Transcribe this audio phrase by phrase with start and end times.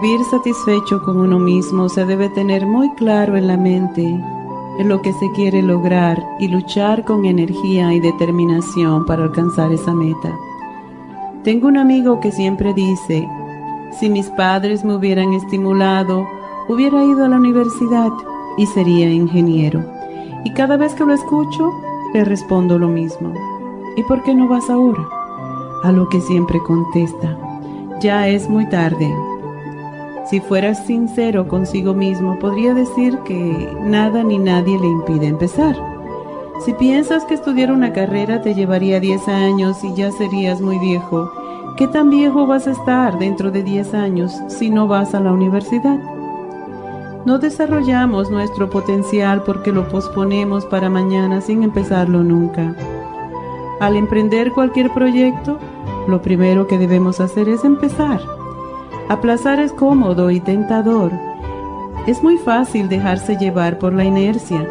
[0.00, 4.02] Vivir satisfecho con uno mismo se debe tener muy claro en la mente
[4.78, 9.92] en lo que se quiere lograr y luchar con energía y determinación para alcanzar esa
[9.92, 10.34] meta.
[11.44, 13.28] Tengo un amigo que siempre dice,
[13.98, 16.26] si mis padres me hubieran estimulado,
[16.68, 18.10] hubiera ido a la universidad
[18.56, 19.84] y sería ingeniero.
[20.44, 21.70] Y cada vez que lo escucho,
[22.14, 23.34] le respondo lo mismo.
[23.96, 25.06] ¿Y por qué no vas ahora?
[25.82, 27.36] A lo que siempre contesta,
[28.00, 29.12] ya es muy tarde,
[30.30, 35.74] si fueras sincero consigo mismo, podría decir que nada ni nadie le impide empezar.
[36.64, 41.32] Si piensas que estudiar una carrera te llevaría 10 años y ya serías muy viejo,
[41.76, 45.32] ¿qué tan viejo vas a estar dentro de 10 años si no vas a la
[45.32, 45.98] universidad?
[47.24, 52.76] No desarrollamos nuestro potencial porque lo posponemos para mañana sin empezarlo nunca.
[53.80, 55.58] Al emprender cualquier proyecto,
[56.06, 58.39] lo primero que debemos hacer es empezar.
[59.10, 61.10] Aplazar es cómodo y tentador.
[62.06, 64.64] Es muy fácil dejarse llevar por la inercia.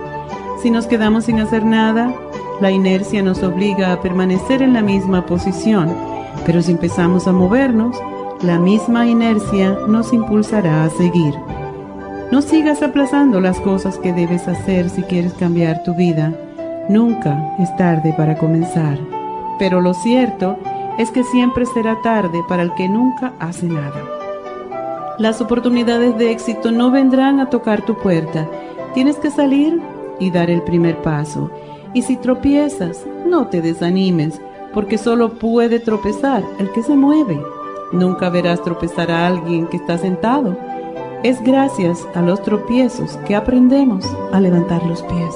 [0.62, 2.16] Si nos quedamos sin hacer nada,
[2.62, 5.94] la inercia nos obliga a permanecer en la misma posición,
[6.46, 8.02] pero si empezamos a movernos,
[8.42, 11.36] la misma inercia nos impulsará a seguir.
[12.32, 16.34] No sigas aplazando las cosas que debes hacer si quieres cambiar tu vida.
[16.88, 18.98] Nunca es tarde para comenzar.
[19.60, 20.58] Pero lo cierto
[20.98, 24.19] es que siempre será tarde para el que nunca hace nada.
[25.20, 28.50] Las oportunidades de éxito no vendrán a tocar tu puerta.
[28.94, 29.82] Tienes que salir
[30.18, 31.52] y dar el primer paso.
[31.94, 34.40] Y si tropiezas, no te desanimes,
[34.74, 37.44] porque solo puede tropezar el que se mueve.
[37.92, 40.58] Nunca verás tropezar a alguien que está sentado.
[41.24, 45.36] Es gracias a los tropiezos que aprendemos a levantar los pies.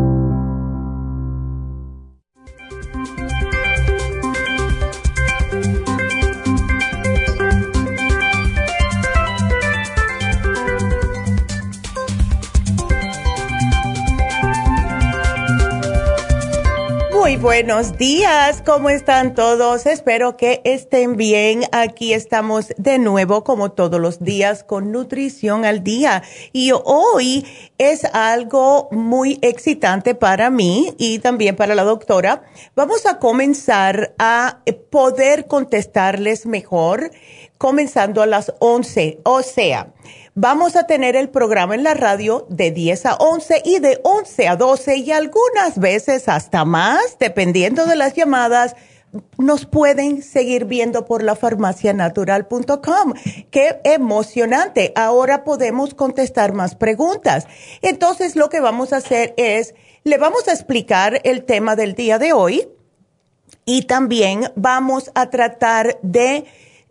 [17.41, 19.87] Buenos días, ¿cómo están todos?
[19.87, 21.63] Espero que estén bien.
[21.71, 26.21] Aquí estamos de nuevo, como todos los días, con nutrición al día.
[26.53, 27.47] Y hoy
[27.79, 32.43] es algo muy excitante para mí y también para la doctora.
[32.75, 34.59] Vamos a comenzar a
[34.91, 37.11] poder contestarles mejor,
[37.57, 39.19] comenzando a las 11.
[39.23, 39.93] O sea,
[40.35, 44.47] Vamos a tener el programa en la radio de 10 a 11 y de 11
[44.47, 48.77] a 12 y algunas veces hasta más, dependiendo de las llamadas.
[49.37, 53.13] Nos pueden seguir viendo por la farmacianatural.com.
[53.49, 54.93] Qué emocionante.
[54.95, 57.45] Ahora podemos contestar más preguntas.
[57.81, 59.75] Entonces lo que vamos a hacer es,
[60.05, 62.69] le vamos a explicar el tema del día de hoy
[63.65, 66.45] y también vamos a tratar de...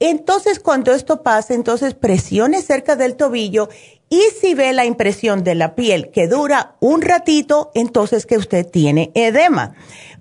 [0.00, 3.68] Entonces, cuando esto pasa, entonces presione cerca del tobillo
[4.14, 8.64] y si ve la impresión de la piel que dura un ratito, entonces que usted
[8.64, 9.74] tiene edema.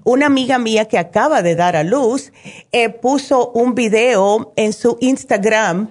[0.04, 2.34] Una amiga mía que acaba de dar a luz
[2.72, 5.90] eh, puso un video en su Instagram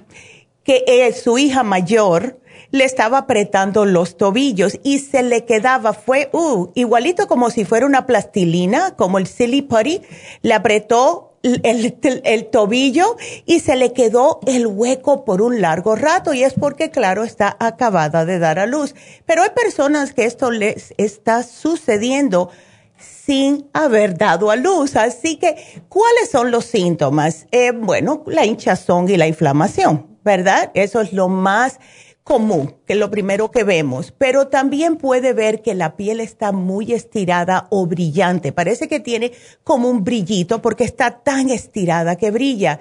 [0.65, 2.41] que eh, su hija mayor
[2.73, 7.87] le estaba apretando los tobillos y se le quedaba, fue uh, igualito como si fuera
[7.87, 10.01] una plastilina, como el silly putty,
[10.41, 16.35] le apretó el, el, tobillo y se le quedó el hueco por un largo rato
[16.35, 18.95] y es porque, claro, está acabada de dar a luz.
[19.27, 22.51] Pero hay personas que esto les está sucediendo
[22.97, 24.97] sin haber dado a luz.
[24.97, 27.47] Así que, ¿cuáles son los síntomas?
[27.51, 30.13] Eh, bueno, la hinchazón y la inflamación.
[30.25, 30.71] ¿verdad?
[30.75, 31.79] Eso es lo más
[32.25, 36.53] común, que es lo primero que vemos, pero también puede ver que la piel está
[36.53, 38.53] muy estirada o brillante.
[38.53, 39.33] Parece que tiene
[39.65, 42.81] como un brillito porque está tan estirada que brilla.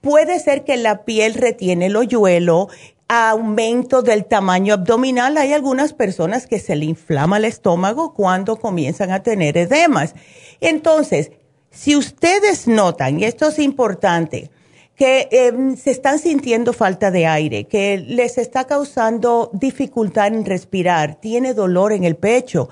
[0.00, 2.68] Puede ser que la piel retiene el hoyuelo,
[3.06, 5.36] aumento del tamaño abdominal.
[5.36, 10.14] Hay algunas personas que se le inflama el estómago cuando comienzan a tener edemas.
[10.60, 11.32] Entonces,
[11.70, 14.50] si ustedes notan, y esto es importante,
[15.00, 21.14] que em, se están sintiendo falta de aire, que les está causando dificultad en respirar,
[21.14, 22.68] tiene dolor en el pecho.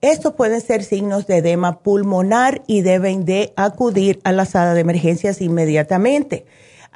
[0.00, 4.82] Estos pueden ser signos de edema pulmonar y deben de acudir a la sala de
[4.82, 6.46] emergencias inmediatamente.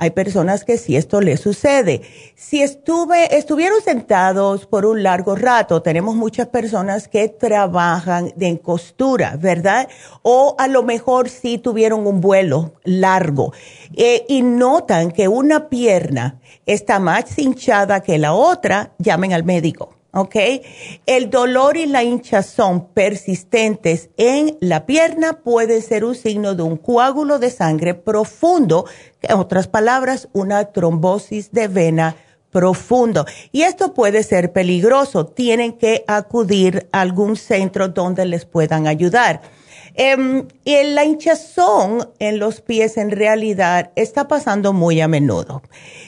[0.00, 2.02] Hay personas que sí esto les sucede.
[2.36, 9.36] Si estuve, estuvieron sentados por un largo rato, tenemos muchas personas que trabajan en costura,
[9.36, 9.88] ¿verdad?
[10.22, 13.52] O a lo mejor sí tuvieron un vuelo largo
[13.96, 19.97] eh, y notan que una pierna está más hinchada que la otra, llamen al médico
[20.12, 20.36] ¿ok?
[21.06, 26.76] El dolor y la hinchazón persistentes en la pierna puede ser un signo de un
[26.76, 28.86] coágulo de sangre profundo,
[29.22, 32.16] en otras palabras, una trombosis de vena
[32.50, 33.26] profundo.
[33.52, 35.26] Y esto puede ser peligroso.
[35.26, 39.42] Tienen que acudir a algún centro donde les puedan ayudar.
[39.94, 45.62] Eh, y la hinchazón en los pies en realidad está pasando muy a menudo,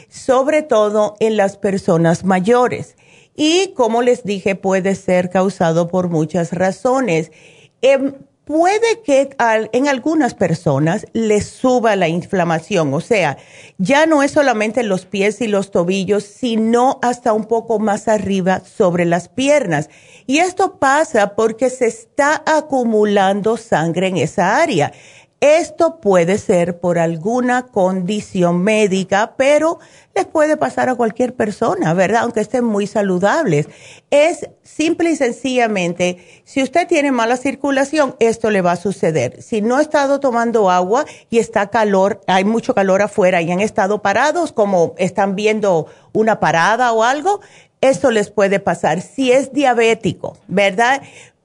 [0.09, 2.95] sobre todo en las personas mayores
[3.43, 7.33] y como les dije puede ser causado por muchas razones.
[7.81, 8.13] Em,
[8.45, 9.31] puede que
[9.73, 13.39] en algunas personas les suba la inflamación, o sea,
[13.79, 18.61] ya no es solamente los pies y los tobillos, sino hasta un poco más arriba
[18.61, 19.89] sobre las piernas.
[20.27, 24.93] Y esto pasa porque se está acumulando sangre en esa área.
[25.41, 29.79] Esto puede ser por alguna condición médica, pero
[30.15, 32.25] les puede pasar a cualquier persona, ¿verdad?
[32.25, 33.67] Aunque estén muy saludables.
[34.11, 39.43] Es simple y sencillamente, si usted tiene mala circulación, esto le va a suceder.
[39.43, 43.61] Si no ha estado tomando agua y está calor, hay mucho calor afuera y han
[43.61, 47.41] estado parados, como están viendo una parada o algo,
[47.81, 49.01] esto les puede pasar.
[49.01, 51.01] Si es diabético, ¿verdad?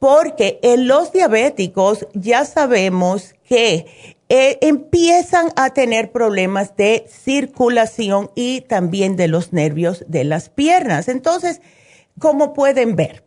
[0.06, 3.88] Porque en los diabéticos ya sabemos que
[4.30, 11.08] eh, empiezan a tener problemas de circulación y también de los nervios de las piernas.
[11.08, 11.60] Entonces,
[12.20, 13.24] como pueden ver,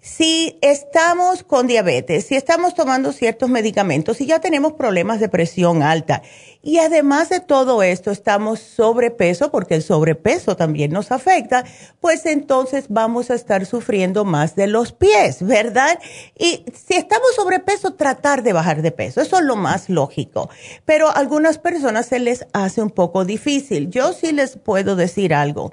[0.00, 5.82] si estamos con diabetes, si estamos tomando ciertos medicamentos, si ya tenemos problemas de presión
[5.82, 6.22] alta
[6.66, 11.64] y además de todo esto estamos sobrepeso, porque el sobrepeso también nos afecta,
[12.00, 15.98] pues entonces vamos a estar sufriendo más de los pies, ¿verdad?
[16.36, 20.50] Y si estamos sobrepeso, tratar de bajar de peso, eso es lo más lógico.
[20.84, 23.88] Pero a algunas personas se les hace un poco difícil.
[23.90, 25.72] Yo sí les puedo decir algo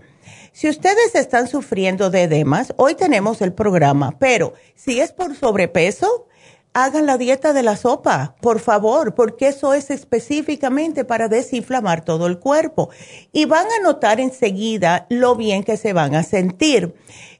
[0.53, 6.27] si ustedes están sufriendo de edemas, hoy tenemos el programa, pero si es por sobrepeso,
[6.73, 12.27] hagan la dieta de la sopa, por favor, porque eso es específicamente para desinflamar todo
[12.27, 12.91] el cuerpo.
[13.31, 16.93] Y van a notar enseguida lo bien que se van a sentir.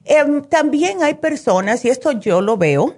[0.04, 2.96] Em, también hay personas, y esto yo lo veo,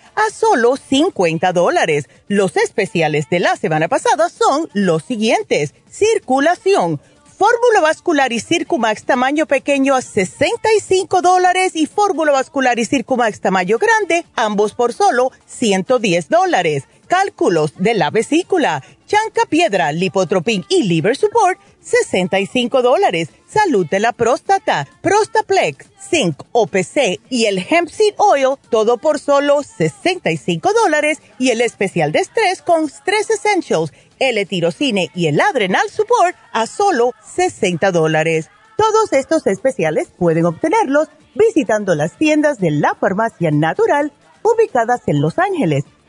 [0.27, 2.09] a solo 50 dólares.
[2.27, 5.73] Los especiales de la semana pasada son los siguientes.
[5.89, 6.99] Circulación,
[7.37, 13.77] fórmula vascular y Circumax tamaño pequeño a 65 dólares y fórmula vascular y Circumax tamaño
[13.79, 16.83] grande, ambos por solo 110 dólares.
[17.11, 23.27] Cálculos de la vesícula, chanca piedra, lipotropin y liver support, 65 dólares.
[23.49, 29.61] Salud de la próstata, Prostaplex, Zinc, OPC y el Hemp Seed Oil, todo por solo
[29.61, 31.17] 65 dólares.
[31.37, 37.11] Y el especial de estrés con Stress Essentials, L-Tirocine y el Adrenal Support a solo
[37.35, 38.49] 60 dólares.
[38.77, 44.13] Todos estos especiales pueden obtenerlos visitando las tiendas de la Farmacia Natural
[44.43, 45.83] ubicadas en Los Ángeles,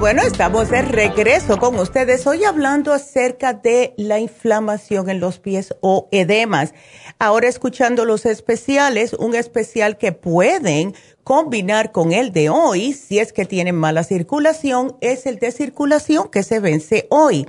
[0.00, 5.74] Bueno, estamos de regreso con ustedes hoy hablando acerca de la inflamación en los pies
[5.80, 6.72] o edemas.
[7.18, 13.32] Ahora escuchando los especiales, un especial que pueden combinar con el de hoy, si es
[13.32, 17.48] que tienen mala circulación, es el de circulación que se vence hoy.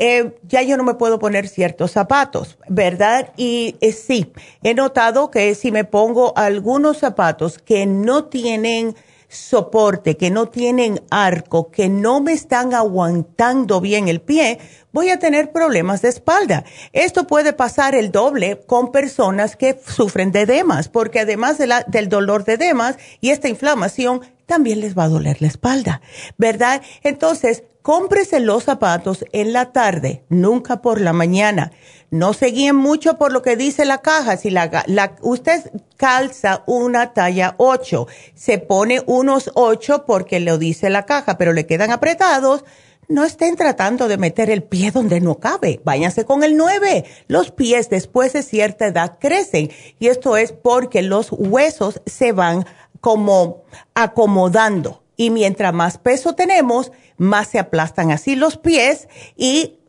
[0.00, 3.32] eh, ya yo no me puedo poner ciertos zapatos, ¿verdad?
[3.36, 4.32] Y eh, sí,
[4.62, 8.96] he notado que si me pongo algunos zapatos que no tienen
[9.28, 14.58] soporte, que no tienen arco, que no me están aguantando bien el pie,
[14.90, 16.64] voy a tener problemas de espalda.
[16.94, 22.44] Esto puede pasar el doble con personas que sufren de edemas, porque además del dolor
[22.44, 26.00] de edemas y esta inflamación, también les va a doler la espalda,
[26.36, 26.82] ¿verdad?
[27.04, 31.72] Entonces, cómprese los zapatos en la tarde, nunca por la mañana.
[32.10, 34.36] No se guíen mucho por lo que dice la caja.
[34.36, 41.06] Si la, usted calza una talla 8, se pone unos 8 porque lo dice la
[41.06, 42.64] caja, pero le quedan apretados,
[43.08, 45.80] no estén tratando de meter el pie donde no cabe.
[45.84, 47.04] Váyanse con el 9.
[47.28, 52.66] Los pies después de cierta edad crecen y esto es porque los huesos se van
[53.00, 53.64] como
[53.94, 59.06] acomodando y mientras más peso tenemos, más se aplastan así los pies
[59.36, 59.79] y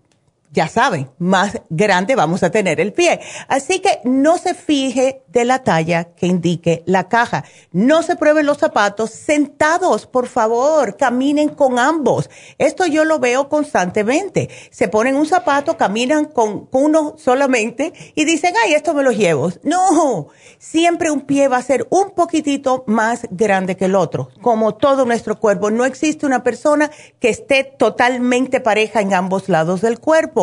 [0.52, 3.22] ya saben, más grande vamos a tener el pie.
[3.48, 7.46] Así que no se fije de la talla que indique la caja.
[7.72, 12.30] No se prueben los zapatos sentados, por favor, caminen con ambos.
[12.58, 14.50] Esto yo lo veo constantemente.
[14.72, 19.52] Se ponen un zapato, caminan con uno solamente y dicen, ay, esto me lo llevo.
[19.64, 24.76] No, siempre un pie va a ser un poquitito más grande que el otro, como
[24.76, 25.72] todo nuestro cuerpo.
[25.72, 30.41] No existe una persona que esté totalmente pareja en ambos lados del cuerpo.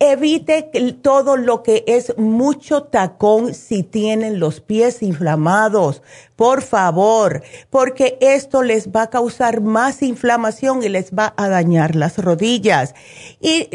[0.00, 0.70] Evite
[1.02, 6.02] todo lo que es mucho tacón si tienen los pies inflamados,
[6.36, 11.96] por favor, porque esto les va a causar más inflamación y les va a dañar
[11.96, 12.94] las rodillas.
[13.40, 13.68] Y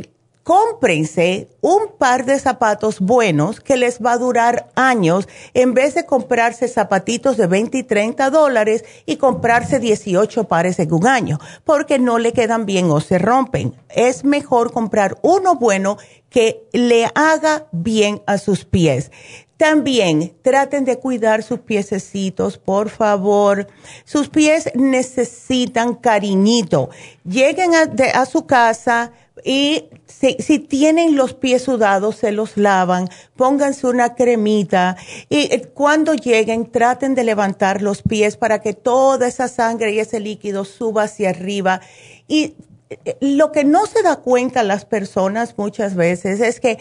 [0.43, 6.05] cómprense un par de zapatos buenos que les va a durar años en vez de
[6.05, 11.97] comprarse zapatitos de 20 y 30 dólares y comprarse 18 pares en un año, porque
[11.97, 13.73] no le quedan bien o se rompen.
[13.89, 15.97] Es mejor comprar uno bueno
[16.29, 19.11] que le haga bien a sus pies.
[19.57, 23.67] También traten de cuidar sus piececitos, por favor.
[24.03, 26.89] Sus pies necesitan cariñito.
[27.23, 34.13] Lleguen a, su casa y si, tienen los pies sudados, se los lavan, pónganse una
[34.13, 34.95] cremita
[35.27, 39.99] y eh, cuando lleguen traten de levantar los pies para que toda esa sangre y
[39.99, 41.81] ese líquido suba hacia arriba.
[42.27, 42.55] Y
[42.89, 46.77] eh, lo que no se da cuenta las personas muchas veces es que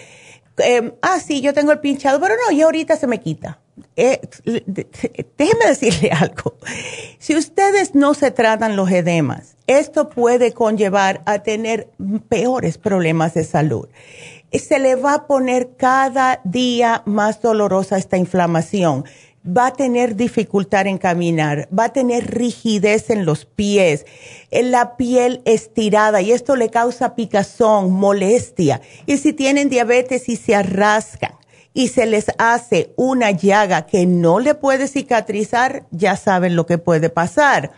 [0.59, 3.62] eh, ah, sí, yo tengo el pinchado, pero no, y ahorita se me quita.
[3.97, 4.21] Eh,
[4.67, 6.57] déjenme decirle algo.
[7.19, 11.89] Si ustedes no se tratan los edemas, esto puede conllevar a tener
[12.29, 13.89] peores problemas de salud.
[14.53, 19.05] Se le va a poner cada día más dolorosa esta inflamación
[19.45, 24.07] va a tener dificultad en caminar, va a tener rigidez en los pies,
[24.51, 28.81] la piel estirada y esto le causa picazón, molestia.
[29.07, 31.33] Y si tienen diabetes y se arrascan
[31.75, 36.79] y se les hace una llaga que no le puede cicatrizar, ya saben lo que
[36.79, 37.73] puede pasar.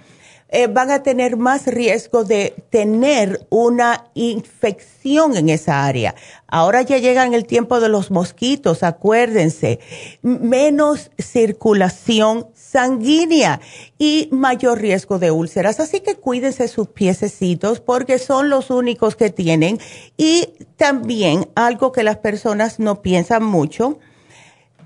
[0.50, 6.14] Eh, van a tener más riesgo de tener una infección en esa área.
[6.46, 9.80] Ahora ya llegan el tiempo de los mosquitos, acuérdense,
[10.22, 13.60] menos circulación sanguínea
[13.98, 15.78] y mayor riesgo de úlceras.
[15.78, 19.78] Así que cuídense sus piececitos porque son los únicos que tienen.
[20.16, 24.00] Y también algo que las personas no piensan mucho,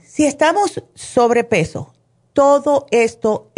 [0.07, 1.95] si estamos sobrepeso,
[2.35, 3.51] todo esto,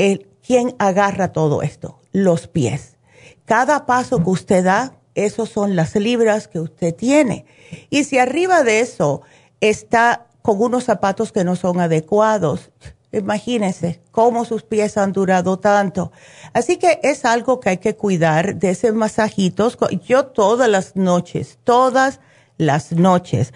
[0.47, 2.01] ¿quién agarra todo esto?
[2.13, 2.97] los pies.
[3.45, 7.47] Cada paso que usted da, esos son las libras que usted tiene.
[7.91, 9.23] Y si arriba de eso
[9.61, 12.71] está con unos zapatos que no son adecuados,
[13.13, 16.13] imagínense cómo sus pies han durado tanto.
[16.53, 19.79] Así que es algo que hay que cuidar de esos masajitos.
[20.07, 22.21] Yo todas las noches, todas
[22.57, 23.53] las noches,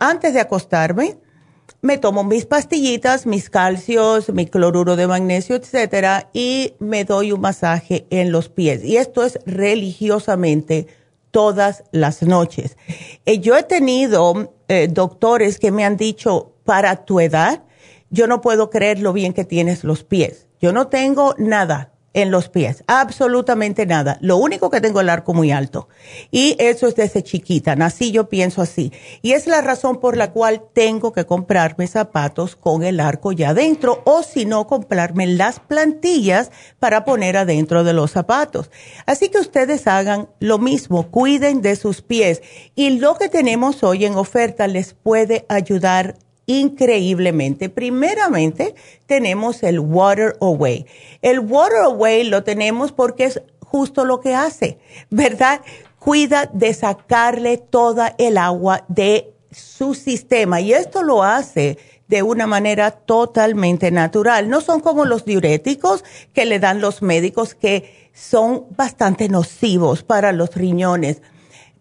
[0.00, 1.18] antes de acostarme,
[1.80, 7.40] me tomo mis pastillitas, mis calcios, mi cloruro de magnesio, etcétera, y me doy un
[7.40, 8.84] masaje en los pies.
[8.84, 10.86] Y esto es religiosamente
[11.30, 12.76] todas las noches.
[13.26, 17.62] Eh, yo he tenido eh, doctores que me han dicho, para tu edad,
[18.14, 20.46] yo no puedo creer lo bien que tienes los pies.
[20.60, 24.18] Yo no tengo nada en los pies, absolutamente nada.
[24.20, 25.88] Lo único que tengo el arco muy alto.
[26.30, 28.92] Y eso es desde chiquita, nací yo pienso así.
[29.20, 33.48] Y es la razón por la cual tengo que comprarme zapatos con el arco ya
[33.48, 38.70] adentro o si no, comprarme las plantillas para poner adentro de los zapatos.
[39.06, 42.42] Así que ustedes hagan lo mismo, cuiden de sus pies.
[42.76, 46.14] Y lo que tenemos hoy en oferta les puede ayudar
[46.46, 47.68] increíblemente.
[47.68, 48.74] Primeramente,
[49.06, 50.86] tenemos el Water Away.
[51.22, 54.78] El Water Away lo tenemos porque es justo lo que hace,
[55.10, 55.60] ¿verdad?
[55.98, 61.78] Cuida de sacarle toda el agua de su sistema y esto lo hace
[62.08, 64.48] de una manera totalmente natural.
[64.48, 70.32] No son como los diuréticos que le dan los médicos que son bastante nocivos para
[70.32, 71.22] los riñones.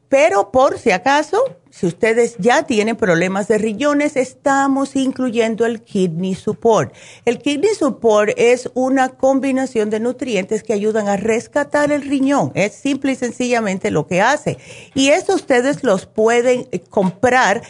[0.09, 6.35] Pero por si acaso, si ustedes ya tienen problemas de riñones, estamos incluyendo el Kidney
[6.35, 6.93] Support.
[7.25, 12.51] El Kidney Support es una combinación de nutrientes que ayudan a rescatar el riñón.
[12.53, 14.59] Es simple y sencillamente lo que hace.
[14.93, 17.63] Y eso ustedes los pueden comprar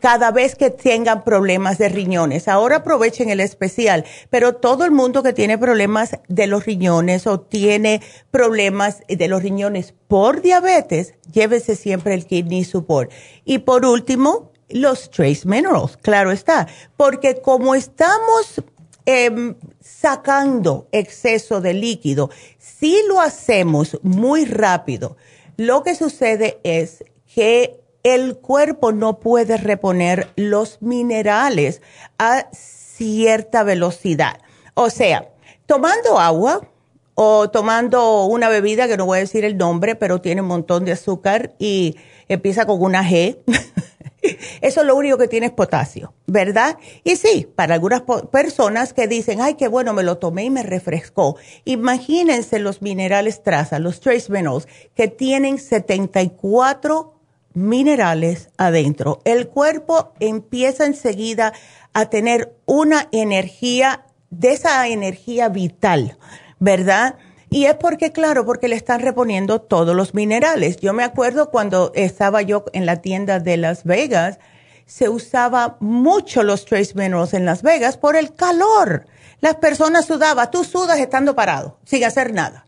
[0.00, 2.48] cada vez que tengan problemas de riñones.
[2.48, 7.40] Ahora aprovechen el especial, pero todo el mundo que tiene problemas de los riñones o
[7.40, 13.10] tiene problemas de los riñones por diabetes, llévese siempre el Kidney Support.
[13.44, 18.62] Y por último, los Trace Minerals, claro está, porque como estamos
[19.06, 25.16] em, sacando exceso de líquido, si lo hacemos muy rápido,
[25.56, 31.82] lo que sucede es que el cuerpo no puede reponer los minerales
[32.18, 34.38] a cierta velocidad.
[34.74, 35.30] O sea,
[35.66, 36.68] tomando agua
[37.14, 40.84] o tomando una bebida que no voy a decir el nombre, pero tiene un montón
[40.84, 41.96] de azúcar y
[42.28, 43.38] empieza con una G.
[44.60, 46.78] Eso es lo único que tiene es potasio, ¿verdad?
[47.04, 50.62] Y sí, para algunas personas que dicen, ay, qué bueno, me lo tomé y me
[50.62, 51.36] refrescó.
[51.64, 57.13] Imagínense los minerales traza, los trace minerals, que tienen 74
[57.54, 59.20] minerales adentro.
[59.24, 61.52] El cuerpo empieza enseguida
[61.92, 66.18] a tener una energía, de esa energía vital,
[66.58, 67.16] ¿verdad?
[67.50, 70.78] Y es porque, claro, porque le están reponiendo todos los minerales.
[70.78, 74.40] Yo me acuerdo cuando estaba yo en la tienda de Las Vegas,
[74.86, 79.06] se usaba mucho los trace minerals en Las Vegas por el calor.
[79.40, 82.66] Las personas sudaban, tú sudas estando parado, sin hacer nada.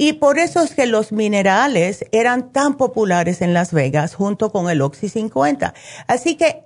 [0.00, 4.70] Y por eso es que los minerales eran tan populares en Las Vegas junto con
[4.70, 5.74] el Oxy 50.
[6.06, 6.62] Así que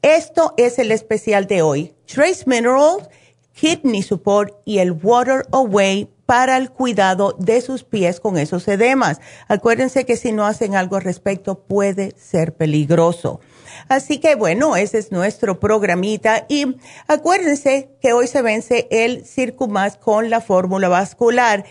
[0.00, 1.92] esto es el especial de hoy.
[2.06, 3.08] Trace Minerals,
[3.52, 9.20] Kidney Support y el Water Away para el cuidado de sus pies con esos edemas.
[9.48, 13.40] Acuérdense que si no hacen algo al respecto puede ser peligroso.
[13.88, 16.76] Así que bueno, ese es nuestro programita y
[17.08, 21.64] acuérdense que hoy se vence el Circumas con la fórmula vascular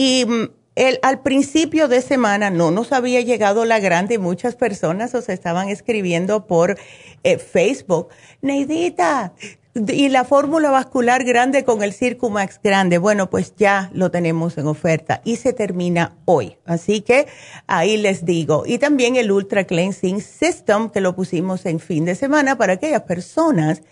[0.00, 4.56] y mm, el, al principio de semana no nos había llegado la grande y muchas
[4.56, 6.78] personas os estaban escribiendo por
[7.22, 8.08] eh, Facebook.
[8.40, 9.34] Neidita,
[9.74, 14.68] y la fórmula vascular grande con el Circumax grande, bueno, pues ya lo tenemos en
[14.68, 16.56] oferta y se termina hoy.
[16.64, 17.26] Así que
[17.66, 18.62] ahí les digo.
[18.64, 23.02] Y también el Ultra Cleansing System que lo pusimos en fin de semana para aquellas
[23.02, 23.82] personas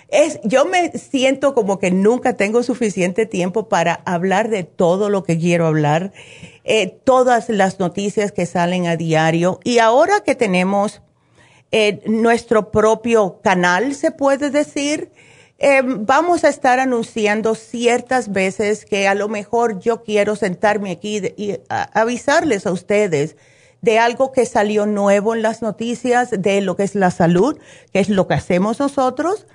[0.08, 5.22] es, yo me siento como que nunca tengo suficiente tiempo para hablar de todo lo
[5.22, 6.14] que quiero hablar
[6.64, 9.60] eh, todas las noticias que salen a diario.
[9.64, 11.02] Y ahora que tenemos
[11.72, 15.10] eh, nuestro propio canal, se puede decir,
[15.58, 21.22] eh, vamos a estar anunciando ciertas veces que a lo mejor yo quiero sentarme aquí
[21.36, 23.36] y avisarles a ustedes
[23.82, 27.58] de algo que salió nuevo en las noticias, de lo que es la salud,
[27.92, 29.46] que es lo que hacemos nosotros.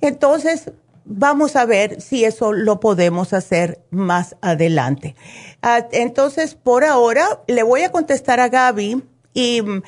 [0.00, 0.70] Entonces,
[1.04, 5.14] vamos a ver si eso lo podemos hacer más adelante.
[5.62, 9.82] Ah, entonces, por ahora, le voy a contestar a Gaby y mm,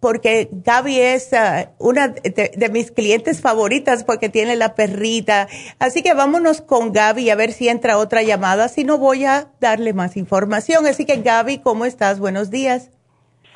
[0.00, 5.48] porque Gaby es ah, una de, mis clientes favoritas porque tiene la perrita.
[5.78, 8.68] Así que vámonos con Gaby a ver si entra otra llamada.
[8.68, 10.86] Si no, voy a darle más información.
[10.86, 12.18] Así que Gaby, ¿cómo estás?
[12.18, 12.90] Buenos días.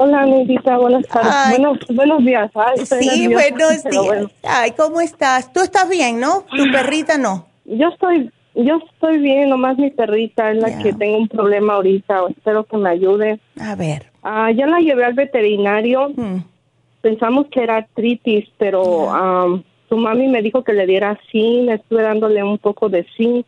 [0.00, 1.58] Hola, Neidita, buenas tardes.
[1.90, 2.50] buenos, días.
[2.84, 4.26] sí, buenos días.
[4.44, 5.52] Ay, ¿cómo estás?
[5.52, 6.44] Tú estás bien, ¿no?
[6.56, 7.46] Tu perrita no.
[7.64, 12.20] Yo estoy, yo estoy bien, nomás mi perrita es la que tengo un problema ahorita.
[12.30, 13.40] Espero que me ayude.
[13.61, 14.06] A ver.
[14.22, 16.11] Ah, ya la llevé al veterinario.
[16.11, 16.44] Mm.
[17.00, 21.70] Pensamos que era artritis, pero su mami me dijo que le diera zinc.
[21.70, 23.46] Estuve dándole un poco de zinc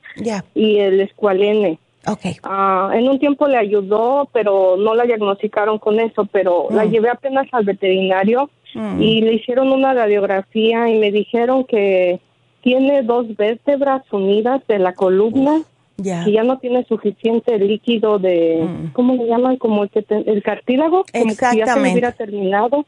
[0.56, 1.78] y el escualene.
[2.06, 2.36] Okay.
[2.42, 6.90] Ah, en un tiempo le ayudó, pero no la diagnosticaron con eso, pero la mm.
[6.90, 9.02] llevé apenas al veterinario mm.
[9.02, 12.20] y le hicieron una radiografía y me dijeron que
[12.62, 15.62] tiene dos vértebras unidas de la columna
[15.98, 18.92] y ya no tiene suficiente líquido de, mm.
[18.92, 19.56] ¿cómo le llaman?
[19.58, 22.86] Como el, el cartílago, como que ya se hubiera terminado.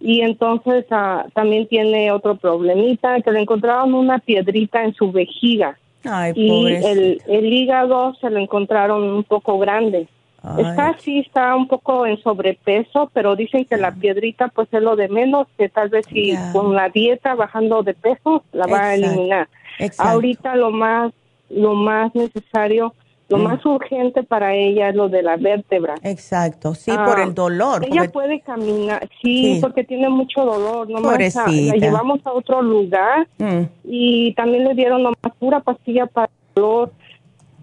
[0.00, 5.78] Y entonces ah, también tiene otro problemita, que le encontraron una piedrita en su vejiga
[6.34, 10.08] y el, el, hígado se lo encontraron un poco grande.
[10.58, 14.96] Está así, está un poco en sobrepeso, pero dicen que la piedrita pues es lo
[14.96, 18.94] de menos, que tal vez si con la dieta bajando de peso la va a
[18.96, 19.48] eliminar.
[19.98, 21.12] Ahorita lo más
[21.48, 22.94] lo más necesario
[23.32, 23.42] lo mm.
[23.44, 25.94] más urgente para ella es lo de la vértebra.
[26.02, 27.86] Exacto, sí, por el ah, dolor.
[27.90, 30.90] Ella puede caminar, sí, porque tiene mucho dolor.
[30.90, 33.62] Nomás la llevamos a otro lugar mm.
[33.84, 36.92] y también le dieron nomás pura pastilla para el dolor.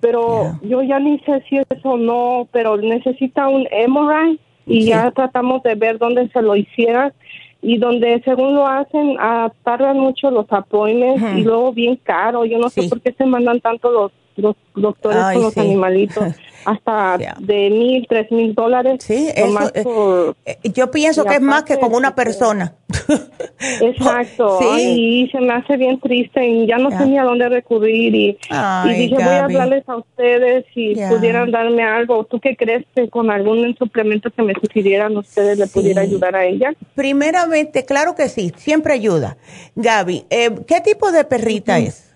[0.01, 5.11] Pero yo ya ni sé si eso o no, pero necesita un MRI y ya
[5.11, 7.13] tratamos de ver dónde se lo hiciera
[7.61, 12.45] y donde según lo hacen ah, tardan mucho los apoyos y luego bien caro.
[12.45, 16.23] Yo no sé por qué se mandan tanto los los doctores con los animalitos
[16.65, 19.03] hasta de mil, tres mil dólares.
[19.03, 22.75] Sí, eso, eh, eh, yo pienso que es más que con una persona.
[23.81, 28.15] Exacto, y se me hace bien triste y ya no sé ni a dónde recurrir
[28.15, 28.37] y,
[28.87, 32.23] dije voy a hablarles a ustedes si pudieran darme algo.
[32.25, 36.45] ¿Tú qué crees que con algún suplemento que me sugirieran ustedes le pudiera ayudar a
[36.45, 36.73] ella?
[36.95, 39.37] Primeramente, claro que sí, siempre ayuda.
[39.75, 42.08] Gaby, eh, ¿qué tipo de perrita es?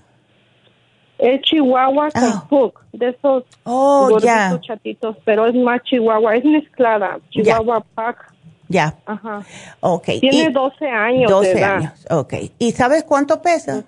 [1.23, 2.87] Es chihuahua con hook, ah.
[2.91, 4.19] de esos oh,
[4.59, 8.33] chatitos, pero es más chihuahua, es mezclada, chihuahua pack.
[8.67, 8.93] Ya.
[9.05, 9.41] Ajá.
[9.79, 10.05] Ok.
[10.19, 11.75] Tiene 12 años 12 de edad.
[11.77, 12.33] años, ok.
[12.59, 13.85] ¿Y sabes cuánto pesa?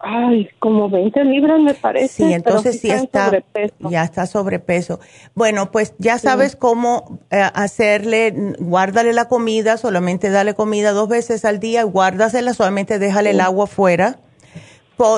[0.00, 2.08] Ay, como 20 libras me parece.
[2.08, 3.32] Sí, entonces sí, está,
[3.78, 5.00] ya está sobrepeso.
[5.34, 11.46] Bueno, pues ya sabes cómo eh, hacerle, guárdale la comida, solamente dale comida dos veces
[11.46, 14.18] al día, guárdasela, solamente déjale el agua fuera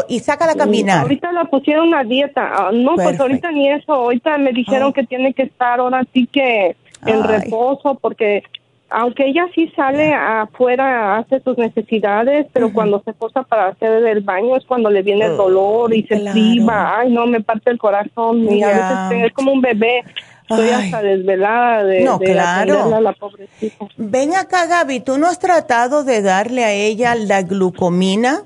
[0.09, 1.03] y sácala a caminar.
[1.03, 2.51] Ahorita la pusieron una dieta.
[2.53, 3.93] Ah, no, pues ahorita ni eso.
[3.93, 8.43] Ahorita me dijeron que tiene que estar ahora sí que en reposo porque
[8.91, 14.21] aunque ella sí sale afuera, hace sus necesidades, pero cuando se posa para hacer el
[14.21, 16.99] baño es cuando le viene el oh, dolor y se priva.
[16.99, 18.43] Ay, no, me parte el corazón.
[18.53, 20.03] Y a veces es como un bebé.
[20.43, 22.93] Estoy hasta desvelada de, no, claro.
[22.93, 23.87] a la pobrecita.
[23.97, 28.43] Ven acá, Gaby, ¿tú no has tratado de darle a ella la glucomina?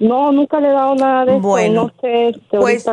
[0.00, 2.32] No, nunca le he dado nada de bueno, eso.
[2.50, 2.84] No sé.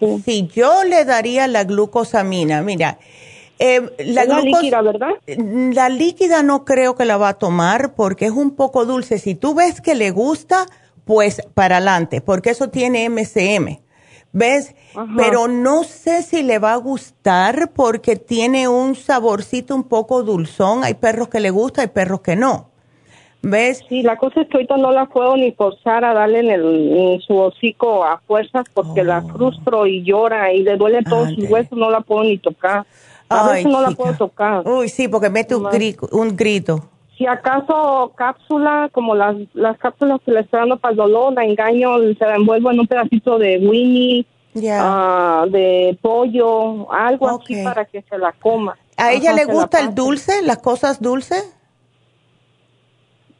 [0.00, 2.98] Pues, si yo le daría la glucosamina, mira,
[3.58, 5.10] eh, la, líquida, ¿verdad?
[5.26, 9.18] La líquida no creo que la va a tomar porque es un poco dulce.
[9.18, 10.66] Si tú ves que le gusta,
[11.04, 13.80] pues para adelante, porque eso tiene MCM.
[14.32, 14.74] ¿Ves?
[15.16, 20.82] Pero no sé si le va a gustar porque tiene un saborcito un poco dulzón.
[20.82, 22.73] Hay perros que le gusta, hay perros que no.
[23.44, 23.84] ¿Ves?
[23.88, 27.22] Sí, la cosa es que ahorita no la puedo ni forzar a darle en, el,
[27.26, 29.28] su hocico a fuerzas porque la oh.
[29.28, 32.86] frustro y llora y le duele todos sus huesos, no la puedo ni tocar.
[33.28, 34.66] A veces no la puedo tocar.
[34.66, 36.88] Uy, sí, porque mete un, grito, un grito.
[37.18, 41.44] Si acaso cápsula, como las, las cápsulas que le estoy dando para el dolor, la
[41.44, 44.26] engaño, se la envuelvo en un pedacito de Winnie,
[44.70, 48.76] ah, de pollo, algo así para que se la coma.
[48.96, 51.54] ¿A ella le gusta el dulce, las cosas dulces?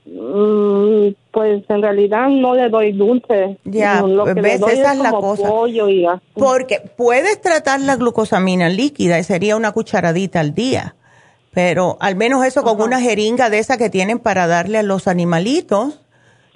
[0.06, 3.58] Mm, pues en realidad no le doy dulce.
[3.64, 5.48] Ya, lo que ves, esa es, la cosa.
[6.34, 10.94] Porque puedes tratar la glucosamina líquida y sería una cucharadita al día,
[11.52, 15.08] pero al menos eso con una jeringa de esa que tienen para darle a los
[15.08, 16.00] animalitos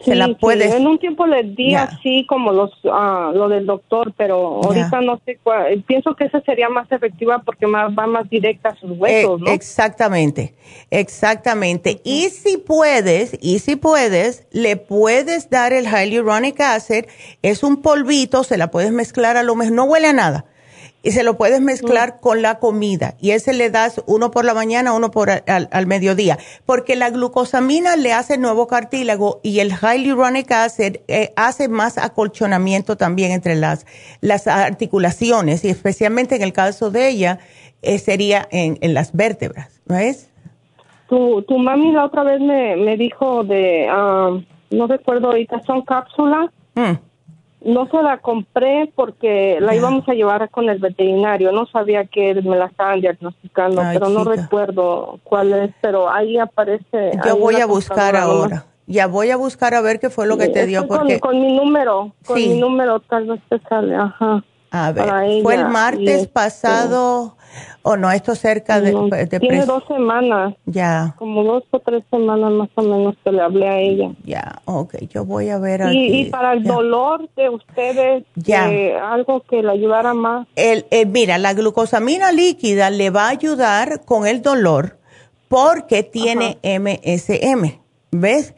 [0.01, 0.73] se la puedes.
[0.75, 5.21] En un tiempo les di así como los ah, lo del doctor, pero ahorita no
[5.25, 5.83] sé cuál.
[5.83, 9.51] Pienso que esa sería más efectiva porque más, va más directa a sus huesos, ¿no?
[9.51, 10.55] Exactamente,
[10.91, 12.01] exactamente.
[12.05, 17.07] Y si puedes, y si puedes, le puedes dar el hyaluronic acid.
[17.43, 20.45] Es un polvito, se la puedes mezclar a lo mejor, no huele a nada
[21.09, 22.21] y se lo puedes mezclar mm.
[22.21, 26.37] con la comida y ese le das uno por la mañana, uno por al, mediodía,
[26.67, 32.99] porque la glucosamina le hace nuevo cartílago y el hyaluronic acid eh, hace más acolchonamiento
[32.99, 33.87] también entre las,
[34.21, 37.39] las articulaciones y especialmente en el caso de ella
[37.81, 40.31] eh, sería en, en, las vértebras, ¿no es?
[41.09, 44.45] Tu, tu mami la otra vez me, me dijo de, um,
[44.77, 46.51] no recuerdo ahorita, son cápsulas.
[46.75, 47.08] Mm
[47.61, 51.53] no se la compré porque la íbamos a llevar con el veterinario.
[51.53, 55.71] No sabía que me la estaban diagnosticando, pero no recuerdo cuál es.
[55.81, 57.13] Pero ahí aparece.
[57.27, 58.67] Yo voy a buscar ahora.
[58.87, 60.87] Ya voy a buscar a ver qué fue lo que te dio.
[60.87, 61.21] Porque...
[61.21, 63.95] Con, mi número, con mi número tal vez te sale.
[63.95, 64.43] Ajá.
[64.71, 67.37] A ver, fue el martes este, pasado,
[67.83, 68.93] o no, esto cerca de,
[69.41, 70.55] Tiene dos semanas.
[70.67, 71.15] Ya.
[71.19, 74.11] Como dos o tres semanas más o menos que le hablé a ella.
[74.25, 76.21] Ya, ok, yo voy a ver aquí.
[76.21, 78.67] Y, para el dolor de ustedes, ya.
[79.13, 80.47] algo que le ayudara más.
[80.55, 84.99] El, eh, mira, la glucosamina líquida le va a ayudar con el dolor
[85.49, 88.55] porque tiene MSM, ¿ves?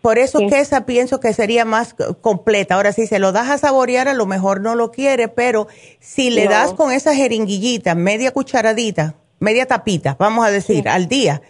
[0.00, 2.74] Por eso que esa pienso que sería más completa.
[2.74, 5.68] Ahora, si se lo das a saborear, a lo mejor no lo quiere, pero
[6.00, 11.42] si le das con esa jeringuillita, media cucharadita, media tapita, vamos a decir, al día,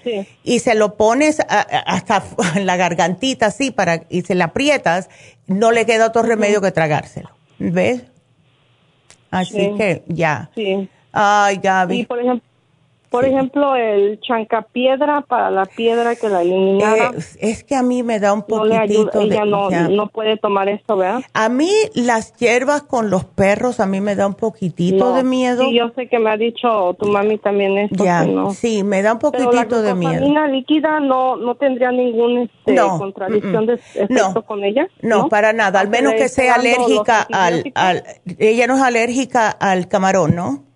[0.43, 2.23] y se lo pones hasta
[2.57, 5.09] en la gargantita así para y se le aprietas,
[5.47, 7.31] no le queda otro remedio que tragárselo.
[7.59, 8.03] ¿Ves?
[9.31, 10.51] Así que ya.
[11.13, 12.07] Ay, Gaby.
[12.07, 12.49] por ejemplo,
[13.15, 17.13] por ejemplo, el chancapiedra para la piedra que la eliminara.
[17.17, 20.69] Eh, es que a mí me da un poquitito no ella no, no, puede tomar
[20.69, 21.23] esto, ¿verdad?
[21.33, 25.63] A mí las hierbas con los perros a mí me da un poquitito de miedo.
[25.63, 28.05] Sí, yo sé que me ha dicho tu mami también esto.
[28.05, 30.33] Ya, sí, me da un poquitito de miedo.
[30.33, 34.89] La líquida no, no tendría ningún este, contradicción de efecto con ella.
[35.03, 38.03] No, para nada, al menos que sea alérgica al, al...
[38.41, 40.74] Ella no es alérgica al camarón, ¿no?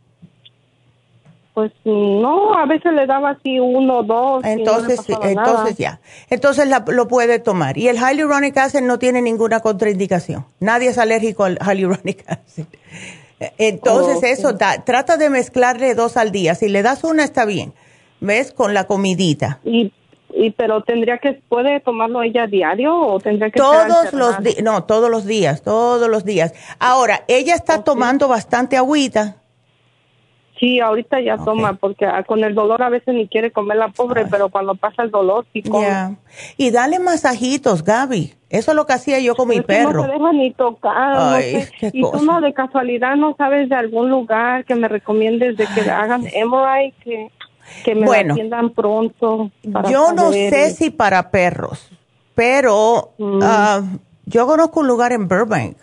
[1.59, 4.45] Pues no, a veces le daba así uno o dos.
[4.45, 5.99] Entonces, entonces ya.
[6.31, 7.77] Entonces lo puede tomar.
[7.77, 10.47] Y el hyaluronic acid no tiene ninguna contraindicación.
[10.61, 12.67] Nadie es alérgico al hyaluronic acid.
[13.59, 16.55] Entonces eso, trata de mezclarle dos al día.
[16.55, 17.73] Si le das una está bien.
[18.21, 18.53] ¿Ves?
[18.53, 19.59] Con la comidita.
[19.65, 19.93] Y,
[20.33, 24.85] y pero tendría que, ¿puede tomarlo ella diario o tendría que Todos los días, no,
[24.85, 26.55] todos los días, todos los días.
[26.79, 29.39] Ahora, ella está tomando bastante agüita.
[30.59, 33.89] Sí, ahorita ya toma, porque ah, con el dolor a veces ni quiere comer la
[33.89, 36.17] pobre, pero cuando pasa el dolor sí come.
[36.57, 38.35] Y dale masajitos, Gaby.
[38.51, 39.93] Eso es lo que hacía yo con mi perro.
[39.93, 41.41] No se deja ni tocar.
[41.43, 45.83] y tú no de casualidad no sabes de algún lugar que me recomiendes de que
[45.91, 47.31] hagan MRI, que,
[47.85, 49.51] que me bueno, atiendan pronto.
[49.89, 51.91] yo no sé si para perros,
[52.35, 53.41] pero mm.
[53.43, 53.83] ah,
[54.25, 55.77] yo conozco un lugar en Burbank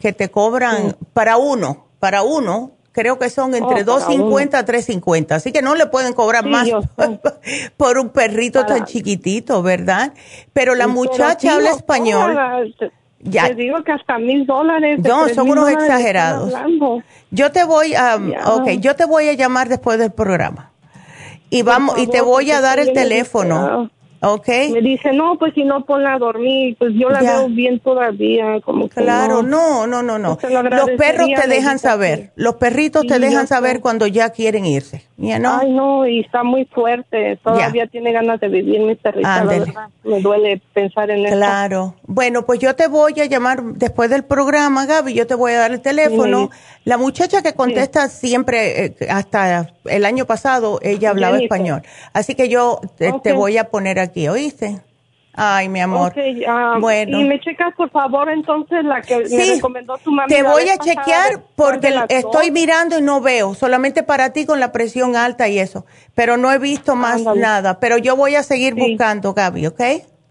[0.00, 5.52] que te cobran para uno, para uno creo que son entre 2.50 a 3.50, así
[5.52, 6.66] que no le pueden cobrar más
[7.76, 10.14] por un perrito tan chiquitito, ¿verdad?
[10.54, 12.74] Pero la muchacha habla español.
[13.20, 13.48] ya.
[13.48, 14.98] Te digo que hasta mil dólares.
[15.00, 16.54] No, son unos exagerados.
[17.30, 18.18] Yo te voy a,
[18.54, 20.70] okay, yo te voy a llamar después del programa.
[21.50, 23.90] Y vamos, y te voy a dar el teléfono.
[24.26, 24.72] Okay.
[24.72, 28.60] Me dice, no, pues si no ponla a dormir, pues yo la veo bien todavía,
[28.62, 30.38] como Claro, no, no, no, no.
[30.42, 35.02] los perros te dejan saber, los perritos te dejan saber cuando ya quieren irse.
[35.18, 39.44] Ay, no, y está muy fuerte, todavía tiene ganas de vivir mi perrita,
[40.04, 41.36] Me duele pensar en eso.
[41.36, 41.94] Claro.
[42.06, 45.58] Bueno, pues yo te voy a llamar después del programa, Gaby, yo te voy a
[45.58, 46.50] dar el teléfono.
[46.84, 51.82] La muchacha que contesta siempre, eh, hasta el año pasado, ella hablaba español.
[52.12, 54.80] Así que yo te, voy a poner aquí, ¿oíste?
[55.38, 56.14] Ay, mi amor.
[56.48, 57.20] Ah, bueno.
[57.20, 60.28] Y me checas, por favor, entonces la que me recomendó tu mamá.
[60.28, 64.72] Te voy a chequear porque estoy mirando y no veo, solamente para ti con la
[64.72, 65.84] presión alta y eso.
[66.14, 67.80] Pero no he visto más nada.
[67.80, 69.80] Pero yo voy a seguir buscando, Gaby, ¿ok?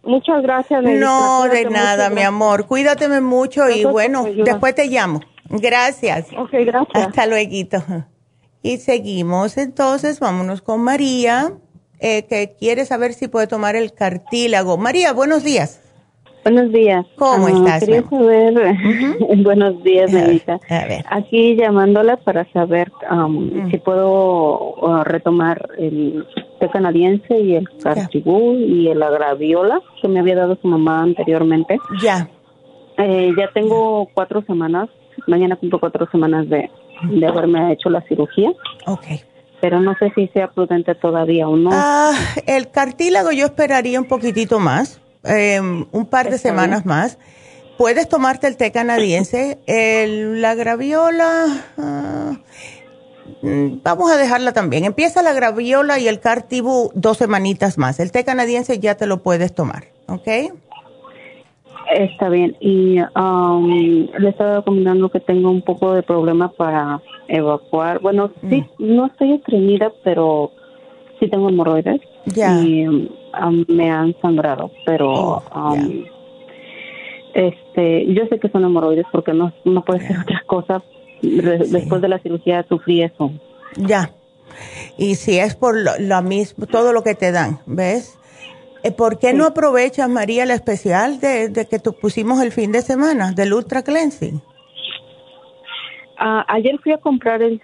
[0.01, 0.83] Muchas gracias.
[0.83, 2.65] No, de nada, mi amor.
[2.65, 5.21] Cuídateme mucho y bueno, después te llamo.
[5.49, 6.25] Gracias.
[6.35, 7.07] Ok, gracias.
[7.07, 7.51] Hasta luego.
[8.63, 11.53] Y seguimos entonces, vámonos con María,
[11.99, 14.77] eh, que quiere saber si puede tomar el cartílago.
[14.77, 15.81] María, buenos días.
[16.43, 17.05] Buenos días.
[17.17, 17.79] ¿Cómo ah, estás?
[17.85, 18.53] Quería saber,
[19.43, 20.59] buenos días, Anita.
[21.09, 23.71] Aquí llamándola para saber um, mm.
[23.71, 26.23] si puedo uh, retomar el
[26.59, 31.79] té canadiense y el cartibú y el agraviola que me había dado su mamá anteriormente.
[32.01, 32.29] Ya.
[32.97, 34.89] Eh, ya tengo cuatro semanas
[35.27, 36.69] mañana cumplo cuatro semanas de,
[37.09, 38.51] de haberme hecho la cirugía.
[38.85, 39.05] Ok.
[39.65, 41.71] Pero no sé si sea prudente todavía o no.
[41.73, 42.13] Ah,
[42.45, 47.17] el cartílago yo esperaría un poquitito más, em, un par de semanas más.
[47.75, 51.47] Puedes tomarte el té canadiense, el, la graviola,
[51.79, 52.33] ah,
[53.41, 54.85] mm, vamos a dejarla también.
[54.85, 57.99] Empieza la graviola y el cartibú dos semanitas más.
[57.99, 60.27] El té canadiense ya te lo puedes tomar, ¿ok?
[61.93, 62.55] Está bien.
[62.59, 67.99] Y um, le estaba comentando que tengo un poco de problema para evacuar.
[67.99, 68.95] Bueno, sí, mm.
[68.95, 70.51] no estoy estreñida, pero
[71.19, 72.01] sí tengo hemorroides.
[72.25, 72.61] Ya.
[72.61, 73.07] Y um,
[73.67, 76.05] me han sangrado, pero oh, um,
[77.33, 80.83] este, yo sé que son hemorroides porque no, no puede ser otra cosa.
[81.21, 83.31] Después de la cirugía sufrí eso.
[83.77, 84.11] Ya.
[84.97, 88.17] Y si es por lo, lo mismo, todo lo que te dan, ¿ves?
[88.85, 92.83] Eh, ¿Por qué no aprovechas, María, la especial de, que tú pusimos el fin de
[92.83, 94.43] semana del Ultra Cleansing?
[96.19, 97.59] Ah, ayer fui a comprar el,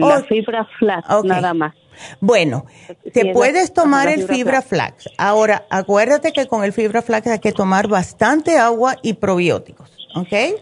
[0.00, 0.24] la oh.
[0.24, 1.76] fibra flax, nada más.
[2.20, 2.66] Bueno,
[3.12, 5.08] te puedes tomar el fibra flax.
[5.16, 10.58] Ahora, acuérdate que con el fibra flax hay que tomar bastante agua y probióticos, ¿ok?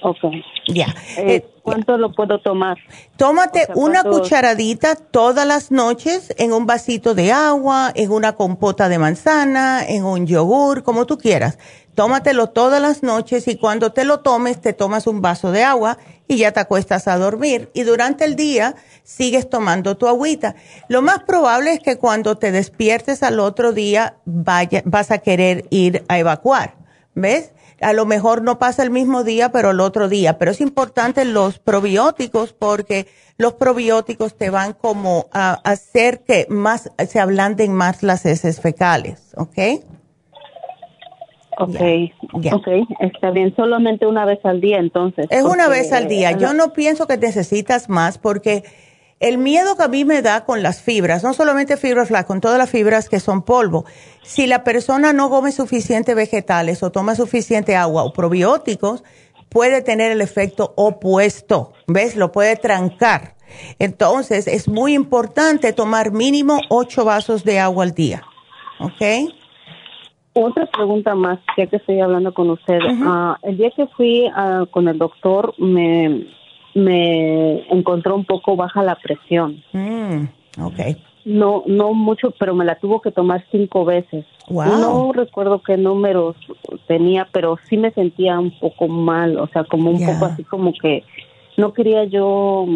[0.00, 0.18] Ok.
[0.66, 0.86] Ya.
[1.16, 2.76] Eh, eh, ¿Cuánto lo puedo tomar?
[3.16, 8.98] Tómate una cucharadita todas las noches en un vasito de agua, en una compota de
[8.98, 11.58] manzana, en un yogur, como tú quieras.
[11.94, 15.98] Tómatelo todas las noches y cuando te lo tomes te tomas un vaso de agua
[16.28, 17.70] y ya te acuestas a dormir.
[17.74, 20.54] Y durante el día sigues tomando tu agüita.
[20.88, 25.64] Lo más probable es que cuando te despiertes al otro día vaya, vas a querer
[25.70, 26.76] ir a evacuar.
[27.14, 27.52] ¿Ves?
[27.80, 30.38] A lo mejor no pasa el mismo día, pero el otro día.
[30.38, 33.06] Pero es importante los probióticos porque
[33.36, 39.32] los probióticos te van como a hacer que más se ablanden más las heces fecales,
[39.36, 39.58] ¿ok?
[41.60, 41.76] Ok,
[42.52, 42.68] ok,
[43.00, 45.26] está bien, solamente una vez al día entonces.
[45.30, 48.62] Es una vez al día, yo no pienso que necesitas más porque
[49.20, 52.40] el miedo que a mí me da con las fibras, no solamente fibras flax, con
[52.40, 53.84] todas las fibras que son polvo,
[54.22, 59.02] si la persona no come suficiente vegetales o toma suficiente agua o probióticos,
[59.48, 62.16] puede tener el efecto opuesto, ¿ves?
[62.16, 63.34] Lo puede trancar.
[63.78, 68.22] Entonces, es muy importante tomar mínimo ocho vasos de agua al día,
[68.78, 69.32] ¿ok?
[70.34, 72.78] Otra pregunta más, ya que estoy hablando con usted.
[73.02, 76.26] Ah, el día que fui ah, con el doctor, me
[76.74, 79.62] me encontró un poco baja la presión.
[79.72, 80.24] Mm,
[80.62, 80.96] ok.
[81.24, 84.24] No, no mucho, pero me la tuvo que tomar cinco veces.
[84.48, 86.36] No recuerdo qué números
[86.86, 90.72] tenía, pero sí me sentía un poco mal, o sea, como un poco así como
[90.72, 91.04] que
[91.58, 92.66] no quería yo,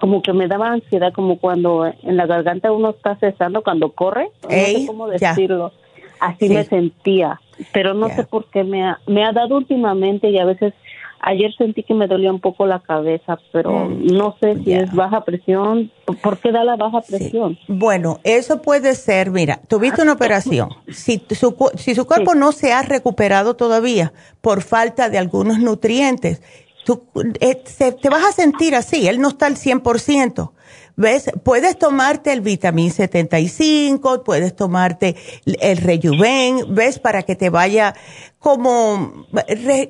[0.00, 4.30] como que me daba ansiedad, como cuando en la garganta uno está cesando, cuando corre,
[4.42, 5.72] no sé cómo decirlo.
[6.20, 7.40] Así me sentía,
[7.72, 10.72] pero no sé por qué me ha, me ha dado últimamente y a veces
[11.20, 14.06] Ayer sentí que me dolía un poco la cabeza, pero mm.
[14.06, 15.90] no sé si es baja presión.
[16.22, 17.58] ¿Por qué da la baja presión?
[17.68, 20.68] Bueno, eso puede ser, mira, tuviste una operación.
[20.88, 26.42] Si su, si su cuerpo no se ha recuperado todavía por falta de algunos nutrientes,
[26.84, 27.02] tú,
[27.40, 27.62] eh,
[28.00, 30.52] te vas a sentir así, él no está al 100%.
[30.98, 31.30] ¿Ves?
[31.44, 35.14] Puedes tomarte el vitamín 75, puedes tomarte
[35.46, 36.98] el rejuven, ¿ves?
[36.98, 37.94] Para que te vaya
[38.40, 39.26] como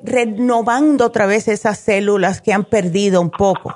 [0.03, 3.73] renovando otra vez esas células que han perdido un poco.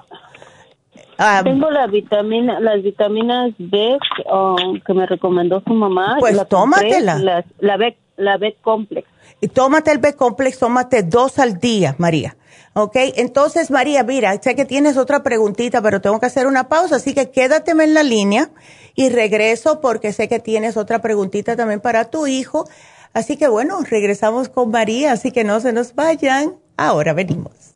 [1.17, 3.97] Ah, Tengo la vitamina, las vitaminas B
[4.31, 6.17] um, que me recomendó su mamá.
[6.19, 7.43] Pues tómatela.
[7.59, 9.07] la, B, la B complex.
[9.41, 12.37] Y tómate el B complex, tómate dos al día, María.
[12.73, 12.95] ¿Ok?
[13.15, 17.13] Entonces, María, mira, sé que tienes otra preguntita, pero tengo que hacer una pausa, así
[17.13, 18.49] que quédateme en la línea
[18.95, 22.67] y regreso porque sé que tienes otra preguntita también para tu hijo.
[23.13, 26.55] Así que bueno, regresamos con María, así que no se nos vayan.
[26.75, 27.75] Ahora venimos.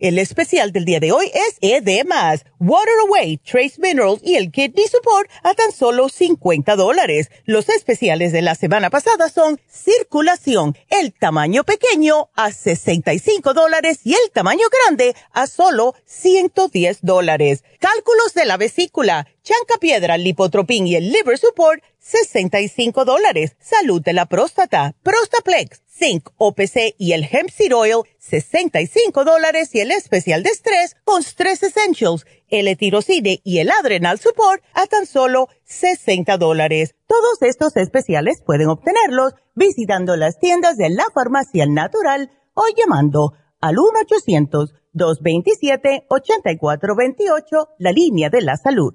[0.00, 2.06] El especial del día de hoy es ED+,
[2.58, 7.30] Water Away, Trace Minerals y el Kidney Support a tan solo 50 dólares.
[7.44, 14.14] Los especiales de la semana pasada son Circulación, el tamaño pequeño a 65 dólares y
[14.14, 17.62] el tamaño grande a solo 110 dólares.
[17.78, 23.56] Cálculos de la vesícula, Chanca Piedra, Lipotropin y el Liver Support, 65 dólares.
[23.60, 29.80] Salud de la próstata, Prostaplex Zinc, OPC y el Hemp Seed Oil, 65 dólares y
[29.80, 35.04] el especial de estrés con Stress Essentials, el etirocide y el Adrenal Support a tan
[35.06, 36.94] solo 60 dólares.
[37.06, 43.76] Todos estos especiales pueden obtenerlos visitando las tiendas de la farmacia natural o llamando al
[44.94, 48.94] 1-800-227-8428, la línea de la salud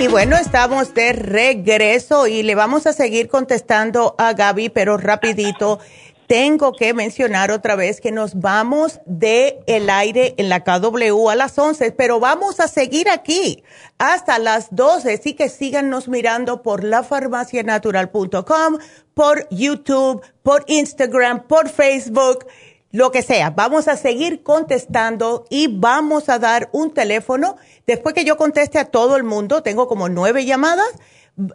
[0.00, 5.80] Y bueno, estamos de regreso y le vamos a seguir contestando a Gaby, pero rapidito.
[6.28, 11.34] Tengo que mencionar otra vez que nos vamos de el aire en la KW a
[11.34, 13.64] las 11, pero vamos a seguir aquí
[13.98, 18.78] hasta las 12, así que síganos mirando por lafarmacianatural.com,
[19.14, 22.46] por YouTube, por Instagram, por Facebook
[22.90, 23.50] lo que sea.
[23.50, 27.56] Vamos a seguir contestando y vamos a dar un teléfono.
[27.86, 30.88] Después que yo conteste a todo el mundo, tengo como nueve llamadas.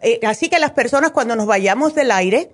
[0.02, 2.52] Eh, así que las personas cuando nos vayamos del aire,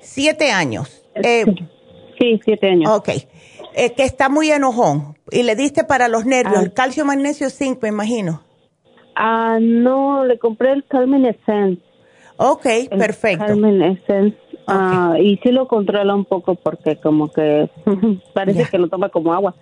[0.00, 1.02] siete años.
[1.14, 1.44] Eh,
[2.18, 2.90] sí, siete años.
[2.90, 3.08] Ok.
[3.74, 5.16] Eh, que está muy enojón.
[5.30, 6.62] Y le diste para los nervios, ah.
[6.62, 8.42] el calcio, magnesio, zinc, me imagino.
[9.14, 11.82] Ah, no, le compré el Calmin Essence.
[12.36, 12.66] Ok,
[12.96, 13.46] perfecto.
[13.46, 14.36] Calmin Essence.
[14.66, 17.68] Ah, y sí lo controla un poco porque como que
[18.34, 19.54] parece que lo toma como agua.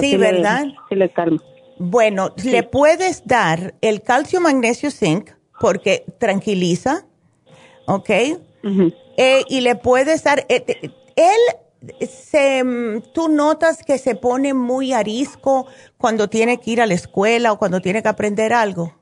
[0.00, 0.66] sí, ¿verdad?
[0.88, 1.42] sí le calma.
[1.78, 5.30] Bueno, le puedes dar el calcio, magnesio, zinc
[5.60, 7.06] porque tranquiliza,
[7.86, 8.10] ¿ok?
[9.18, 10.64] Eh, y le puedes dar, eh,
[11.16, 11.56] él,
[12.08, 15.66] se, mm, tú notas que se pone muy arisco
[15.98, 18.94] cuando tiene que ir a la escuela o cuando tiene que aprender algo.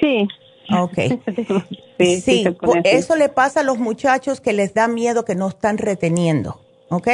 [0.00, 0.28] Sí.
[0.70, 0.94] Ok.
[1.98, 2.44] sí, sí
[2.84, 7.08] eso le pasa a los muchachos que les da miedo que no están reteniendo, ¿ok?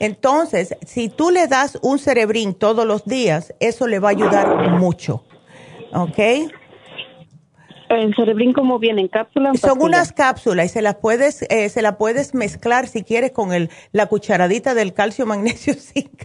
[0.00, 4.70] Entonces, si tú le das un cerebrín todos los días, eso le va a ayudar
[4.78, 5.24] mucho,
[5.92, 6.52] ¿ok?
[7.88, 9.02] ¿El cerebrín cómo viene?
[9.02, 9.54] ¿En cápsula?
[9.54, 13.52] Son unas cápsulas y se las puedes, eh, se la puedes mezclar si quieres con
[13.52, 16.24] el, la cucharadita del calcio magnesio zinc,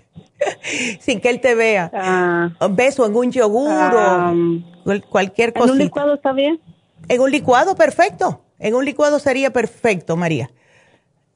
[1.00, 1.90] sin que él te vea.
[1.94, 2.50] Ah.
[2.72, 4.34] Beso en un yogur o ah.
[5.10, 5.66] cualquier cosa.
[5.66, 6.60] ¿En un licuado está bien?
[7.10, 8.42] En un licuado, perfecto.
[8.60, 10.50] En un licuado sería perfecto, María.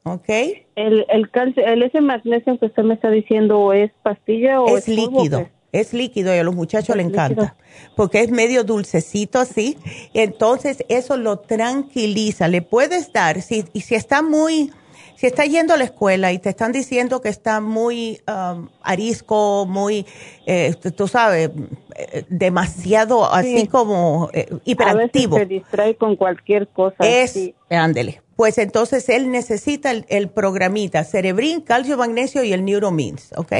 [0.04, 0.28] ¿Ok?
[0.76, 4.88] El, el, calcio, el ese magnesio que usted me está diciendo, ¿es pastilla o es,
[4.88, 5.48] líquido?
[5.72, 7.56] Es líquido y a los muchachos les encanta
[7.96, 9.76] porque es medio dulcecito así.
[10.14, 12.48] Entonces eso lo tranquiliza.
[12.48, 14.72] Le puedes dar, si, y si está muy,
[15.16, 19.66] si está yendo a la escuela y te están diciendo que está muy um, arisco,
[19.66, 20.06] muy,
[20.46, 21.50] eh, tú sabes,
[21.96, 25.36] eh, demasiado así como eh, hiperactivo.
[25.36, 26.96] A veces se distrae con cualquier cosa.
[27.00, 27.38] Es,
[27.68, 33.52] ándele pues entonces él necesita el, programita Cerebrin, calcio, magnesio y el Neuromins, ¿ok?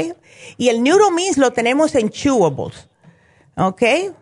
[0.57, 2.89] Y el Neuromins lo tenemos en chewables,
[3.57, 3.77] ¿ok?
[3.81, 4.15] Que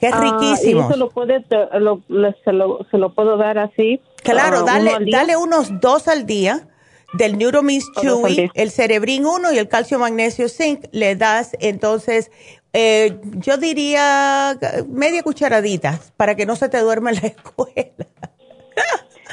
[0.00, 0.80] es ah, riquísimo.
[0.80, 1.44] ¿Y eso lo puede,
[1.78, 2.00] lo,
[2.42, 4.00] se, lo, se, lo, puedo dar así?
[4.22, 6.66] Claro, dale, dale unos dos al día
[7.12, 10.86] del Neuromins Chewy, el Cerebrin 1 y el calcio, magnesio, zinc.
[10.92, 12.30] Le das entonces
[12.72, 14.56] eh, yo diría
[14.88, 18.06] media cucharadita para que no se te duerma en la escuela.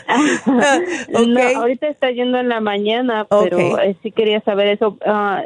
[1.28, 4.97] no, ahorita está yendo en la mañana, pero eh, sí quería saber eso.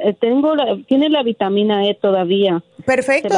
[0.04, 0.54] Eh, tengo
[0.88, 2.64] tiene la vitamina E todavía.
[2.86, 3.30] Perfecto,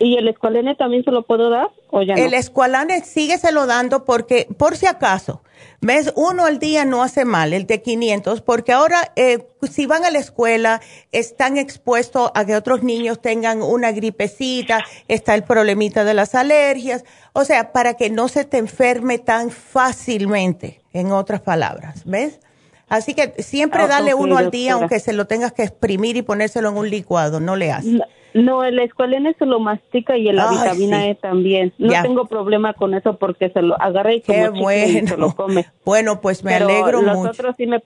[0.00, 4.48] ¿Y el escualene también se lo puedo dar o ya El escualane sígueselo dando porque,
[4.56, 5.42] por si acaso,
[5.82, 10.06] ves, uno al día no hace mal, el de 500, porque ahora eh, si van
[10.06, 10.80] a la escuela
[11.12, 17.04] están expuestos a que otros niños tengan una gripecita, está el problemita de las alergias,
[17.34, 22.40] o sea, para que no se te enferme tan fácilmente, en otras palabras, ¿ves?
[22.88, 26.22] Así que siempre ah, dale uno al día, aunque se lo tengas que exprimir y
[26.22, 28.00] ponérselo en un licuado, no le hace.
[28.34, 31.72] No, el escualene se lo mastica y la vitamina E también.
[31.78, 35.08] No tengo problema con eso porque se lo agarra y, Qué bueno.
[35.08, 35.66] se lo come.
[35.84, 37.28] Bueno, pues me alegro los mucho.
[37.28, 37.82] Nosotros sí me,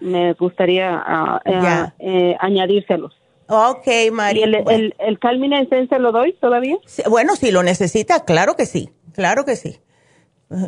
[0.00, 1.50] me gustaría uh,
[1.98, 3.14] eh, añadírselos.
[3.48, 4.46] Ok, María.
[4.46, 6.76] ¿Y el, el, el se lo doy todavía?
[7.08, 9.78] bueno, si lo necesita, claro que sí, claro que sí.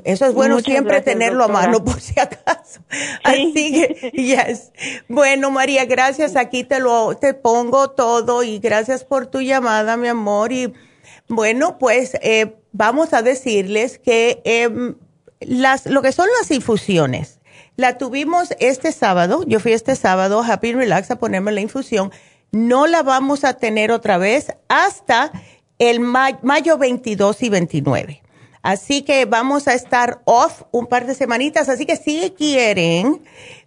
[0.05, 2.81] Eso es bueno siempre tenerlo a mano por si acaso.
[3.25, 4.73] Así que, yes.
[5.09, 6.37] Bueno, María, gracias.
[6.37, 10.53] Aquí te lo, te pongo todo y gracias por tu llamada, mi amor.
[10.53, 10.73] Y
[11.29, 14.95] bueno, pues eh, vamos a decirles que eh,
[15.41, 17.41] las, lo que son las infusiones,
[17.77, 19.45] la tuvimos este sábado.
[19.47, 22.13] Yo fui este sábado, Happy Relax, a ponerme la infusión.
[22.53, 25.33] No la vamos a tener otra vez hasta
[25.79, 28.23] el mayo 22 y 29.
[28.63, 31.69] Así que vamos a estar off un par de semanitas.
[31.69, 33.23] Así que si quieren,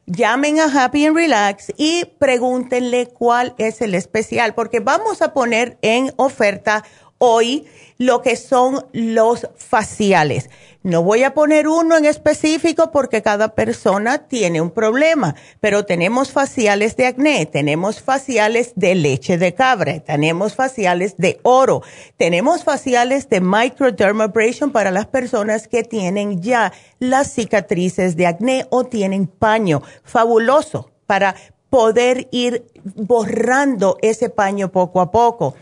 [0.06, 5.78] llamen a Happy and Relax y pregúntenle cuál es el especial, porque vamos a poner
[5.82, 6.84] en oferta
[7.18, 7.66] hoy
[7.98, 10.50] lo que son los faciales.
[10.84, 16.34] No voy a poner uno en específico porque cada persona tiene un problema, pero tenemos
[16.34, 21.84] faciales de acné, tenemos faciales de leche de cabra, tenemos faciales de oro,
[22.18, 28.84] tenemos faciales de microdermabrasion para las personas que tienen ya las cicatrices de acné o
[28.84, 29.84] tienen paño.
[30.04, 31.36] Fabuloso para
[31.70, 35.56] poder ir borrando ese paño poco a poco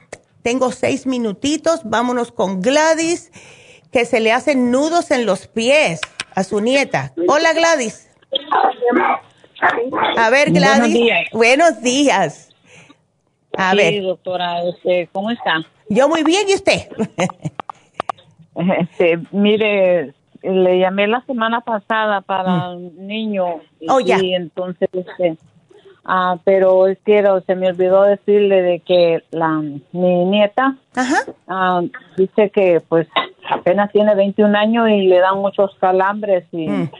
[0.43, 3.31] tengo seis minutitos, vámonos con Gladys,
[3.93, 6.01] que se le hacen nudos en los pies
[6.35, 7.13] a su nieta.
[7.29, 8.09] Hola Gladys.
[10.19, 10.81] A ver, Gladys.
[10.81, 11.29] Buenos días.
[11.33, 12.49] Buenos días.
[13.57, 14.03] A sí, ver.
[14.03, 15.65] doctora, este, ¿cómo está?
[15.89, 16.89] Yo muy bien, ¿y usted?
[18.79, 23.07] este, mire, le llamé la semana pasada para un mm.
[23.07, 23.45] niño.
[23.89, 25.37] Oh, y, entonces, este,
[26.05, 29.61] ah, pero es que se me olvidó decirle de que la
[29.93, 30.77] mi nieta
[31.49, 31.83] ah,
[32.17, 33.09] dice que pues
[33.51, 36.91] apenas tiene 21 años y le dan muchos calambres y mm.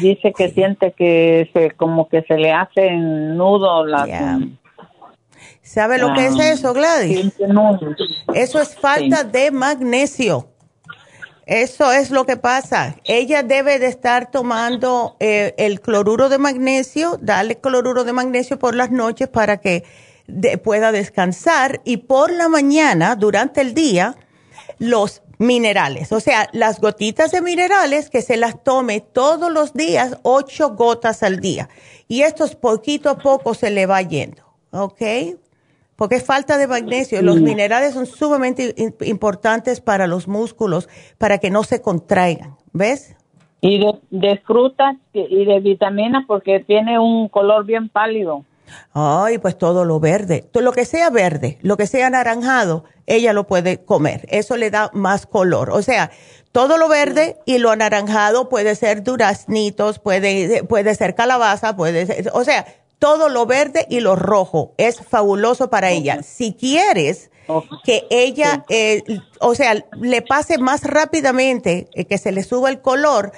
[0.00, 4.38] dice que siente que se como que se le hace nudo la
[5.62, 7.34] ¿Sabe lo que es eso, Gladys?
[8.34, 10.48] Eso es falta de magnesio.
[11.46, 12.96] Eso es lo que pasa.
[13.04, 18.74] Ella debe de estar tomando eh, el cloruro de magnesio, darle cloruro de magnesio por
[18.74, 19.84] las noches para que
[20.64, 24.16] pueda descansar y por la mañana, durante el día,
[24.78, 30.18] los minerales, o sea, las gotitas de minerales que se las tome todos los días,
[30.22, 31.68] ocho gotas al día.
[32.08, 35.02] Y esto poquito a poco se le va yendo, ¿ok?
[35.96, 37.22] Porque es falta de magnesio.
[37.22, 40.88] Los minerales son sumamente importantes para los músculos,
[41.18, 43.16] para que no se contraigan, ¿ves?
[43.62, 43.80] Y
[44.10, 48.44] de, frutas y de vitaminas, porque tiene un color bien pálido.
[48.92, 53.46] Ay, pues todo lo verde, lo que sea verde, lo que sea anaranjado, ella lo
[53.46, 54.26] puede comer.
[54.28, 55.70] Eso le da más color.
[55.70, 56.10] O sea,
[56.52, 62.30] todo lo verde y lo anaranjado puede ser duraznitos, puede, puede ser calabaza, puede ser,
[62.32, 62.66] o sea,
[62.98, 64.74] todo lo verde y lo rojo.
[64.78, 66.22] Es fabuloso para ella.
[66.22, 67.30] Si quieres
[67.84, 69.02] que ella, eh,
[69.40, 73.32] o sea, le pase más rápidamente, eh, que se le suba el color,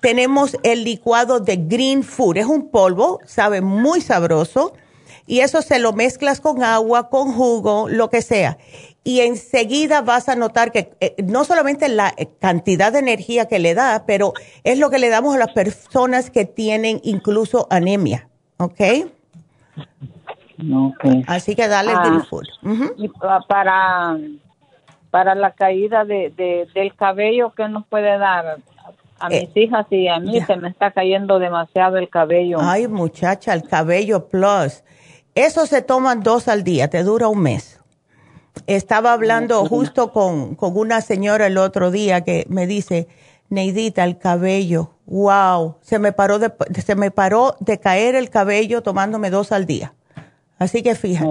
[0.00, 2.38] tenemos el licuado de Green Food.
[2.38, 4.74] Es un polvo, sabe muy sabroso.
[5.26, 8.58] Y eso se lo mezclas con agua, con jugo, lo que sea.
[9.04, 13.72] Y enseguida vas a notar que eh, no solamente la cantidad de energía que le
[13.72, 14.34] da, pero
[14.64, 18.80] es lo que le damos a las personas que tienen incluso anemia ¿ok?
[21.26, 22.22] Así que dale ah,
[22.96, 23.08] y
[23.48, 24.16] para,
[25.10, 26.32] para la caída de,
[26.74, 28.58] del cabello, ¿qué nos puede dar?
[29.18, 32.58] A mis eh, hijas y a mí se me está cayendo demasiado el cabello.
[32.60, 34.82] Ay, muchacha, el cabello plus.
[35.34, 37.80] Eso se toman dos al día, te dura un mes.
[38.66, 43.08] Estaba hablando justo con, con una señora el otro día que me dice,
[43.48, 46.52] Neidita, el cabello, wow, se me paró de,
[46.82, 49.92] se me paró de caer el cabello tomándome dos al día.
[50.58, 51.28] Así que fíjate.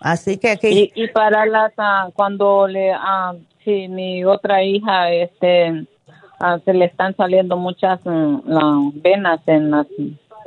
[0.00, 0.92] Así que aquí.
[0.94, 3.34] Y, para las, ah, cuando le, ah,
[3.64, 5.86] si mi otra hija, este,
[6.40, 9.86] ah, se le están saliendo muchas mm, venas en las,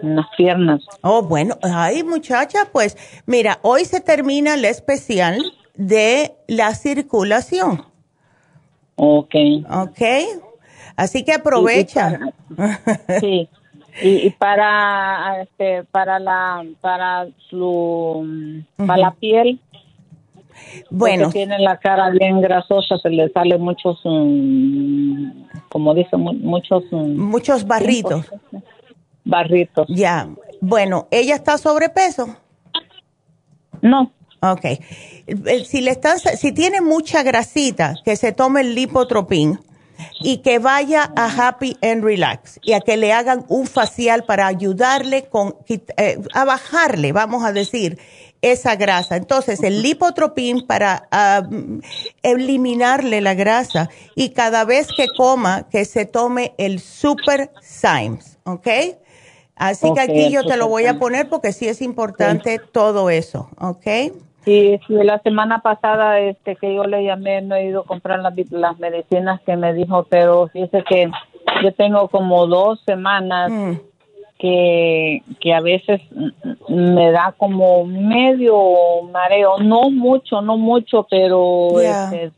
[0.01, 0.81] en las piernas.
[1.01, 7.83] Oh, bueno, ay muchacha, pues mira, hoy se termina el especial de la circulación.
[8.95, 9.35] Ok.
[9.69, 10.01] Ok.
[10.97, 12.19] Así que aprovecha.
[13.21, 13.47] sí.
[14.01, 19.59] Y, para este para la para su para la piel
[20.91, 21.31] bueno.
[21.31, 25.29] tiene la cara bien grasosa se le sale muchos mm,
[25.69, 28.27] como dice muchos mm, muchos barritos.
[29.23, 29.87] barritos.
[29.89, 30.29] Ya.
[30.61, 32.37] Bueno ella está sobrepeso
[33.81, 34.11] no.
[34.41, 34.65] Ok.
[35.65, 39.59] Si le estás, si tiene mucha grasita, que se tome el lipotropín
[40.19, 44.47] y que vaya a Happy and Relax y a que le hagan un facial para
[44.47, 47.99] ayudarle con, eh, a bajarle, vamos a decir,
[48.41, 49.15] esa grasa.
[49.15, 51.07] Entonces, el lipotropín para
[52.23, 58.67] eliminarle la grasa y cada vez que coma, que se tome el Super Symes, ¿ok?
[59.55, 63.49] Así que aquí yo te lo voy a poner porque sí es importante todo eso,
[63.59, 63.87] ¿ok?
[64.47, 68.33] Sí, la semana pasada este que yo le llamé no he ido a comprar las,
[68.49, 71.11] las medicinas que me dijo, pero fíjese que
[71.61, 73.73] yo tengo como dos semanas mm.
[74.39, 75.99] que, que a veces
[76.69, 78.55] me da como medio
[79.11, 82.31] mareo, no mucho, no mucho, pero este,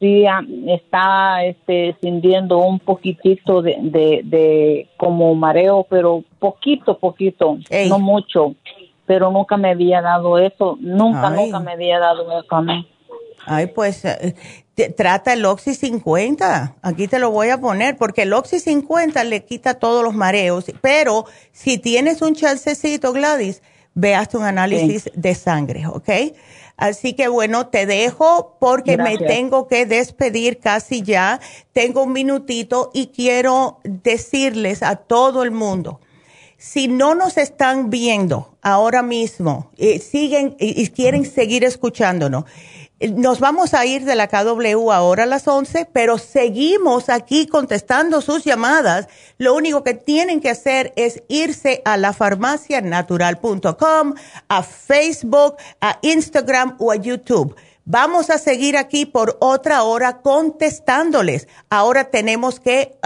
[0.00, 0.24] sí
[0.66, 7.58] está este sintiendo un poquitito de, de, de como mareo, pero poquito, poquito,
[7.88, 8.56] no mucho
[9.08, 12.86] pero nunca me había dado eso, nunca, nunca me había dado eso a mí.
[13.46, 14.34] Ay, pues eh,
[14.94, 19.44] trata el Oxy 50, aquí te lo voy a poner, porque el Oxy 50 le
[19.44, 23.62] quita todos los mareos, pero si tienes un chancecito, Gladys,
[23.94, 26.10] veas un análisis de sangre, ¿ok?
[26.76, 31.40] Así que bueno, te dejo porque me tengo que despedir casi ya.
[31.72, 35.98] Tengo un minutito y quiero decirles a todo el mundo
[36.58, 42.44] si no nos están viendo ahora mismo, siguen y, quieren seguir escuchándonos,
[43.00, 48.20] Nos vamos a ir de la KW ahora a las 11, pero seguimos aquí contestando
[48.20, 49.06] sus llamadas.
[49.38, 54.14] Lo único que tienen que hacer es irse a la farmacianatural.com,
[54.48, 57.54] a Facebook, a Instagram o a YouTube.
[57.90, 61.48] Vamos a seguir aquí por otra hora contestándoles.
[61.70, 62.98] Ahora tenemos que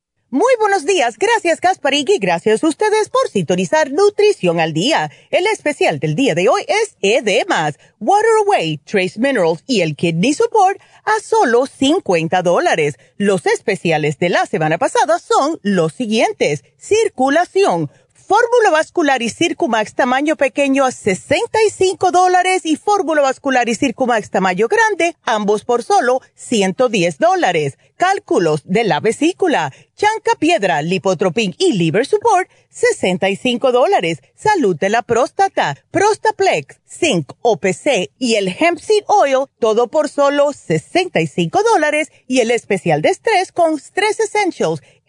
[0.33, 5.11] Muy buenos días, gracias Gasparín y gracias a ustedes por sintonizar Nutrición al Día.
[5.29, 10.33] El especial del día de hoy es Edemas, Water Away, Trace Minerals y el Kidney
[10.33, 12.95] Support a solo 50 dólares.
[13.17, 16.63] Los especiales de la semana pasada son los siguientes.
[16.77, 17.91] Circulación
[18.31, 24.69] Fórmula vascular y Circumax tamaño pequeño a 65 dólares y fórmula vascular y Circumax tamaño
[24.69, 27.77] grande, ambos por solo 110 dólares.
[27.97, 34.19] Cálculos de la vesícula, chanca piedra, lipotropin y liver support, 65 dólares.
[34.33, 40.53] Salud de la próstata, prostaplex, zinc, OPC y el hemp seed oil, todo por solo
[40.53, 42.13] 65 dólares.
[42.27, 44.81] Y el especial de estrés con Stress Essentials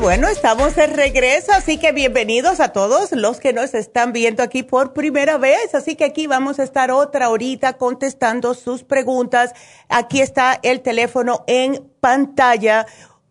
[0.00, 4.62] Bueno, estamos de regreso, así que bienvenidos a todos los que nos están viendo aquí
[4.62, 5.74] por primera vez.
[5.74, 9.54] Así que aquí vamos a estar otra horita contestando sus preguntas.
[9.88, 12.86] Aquí está el teléfono en pantalla.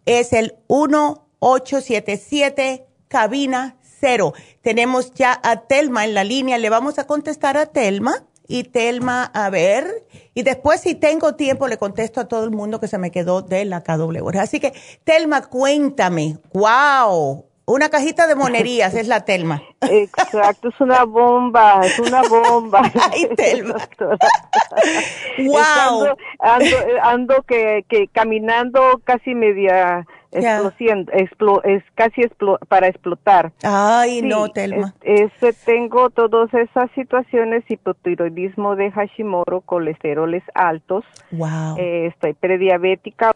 [0.05, 4.33] Es el 1877 cabina cero.
[4.61, 6.57] Tenemos ya a Telma en la línea.
[6.57, 8.25] Le vamos a contestar a Telma.
[8.47, 12.79] Y Telma, a ver, y después si tengo tiempo le contesto a todo el mundo
[12.79, 14.39] que se me quedó de la KW.
[14.39, 14.73] Así que,
[15.03, 19.61] Telma, cuéntame, wow, Una cajita de monerías es la Telma.
[19.81, 22.81] Exacto, es una bomba, es una bomba.
[23.11, 23.75] Ay, Telma.
[25.39, 26.15] wow.
[26.39, 32.21] Ando, ando, que, que caminando casi media explosión, es casi
[32.67, 33.51] para explotar.
[33.63, 34.93] Ay, no, Telma.
[35.01, 41.05] Este, tengo todas esas situaciones, hipotiroidismo de Hashimoto, colesteroles altos.
[41.31, 41.77] Wow.
[41.77, 43.31] Eh, estoy prediabética,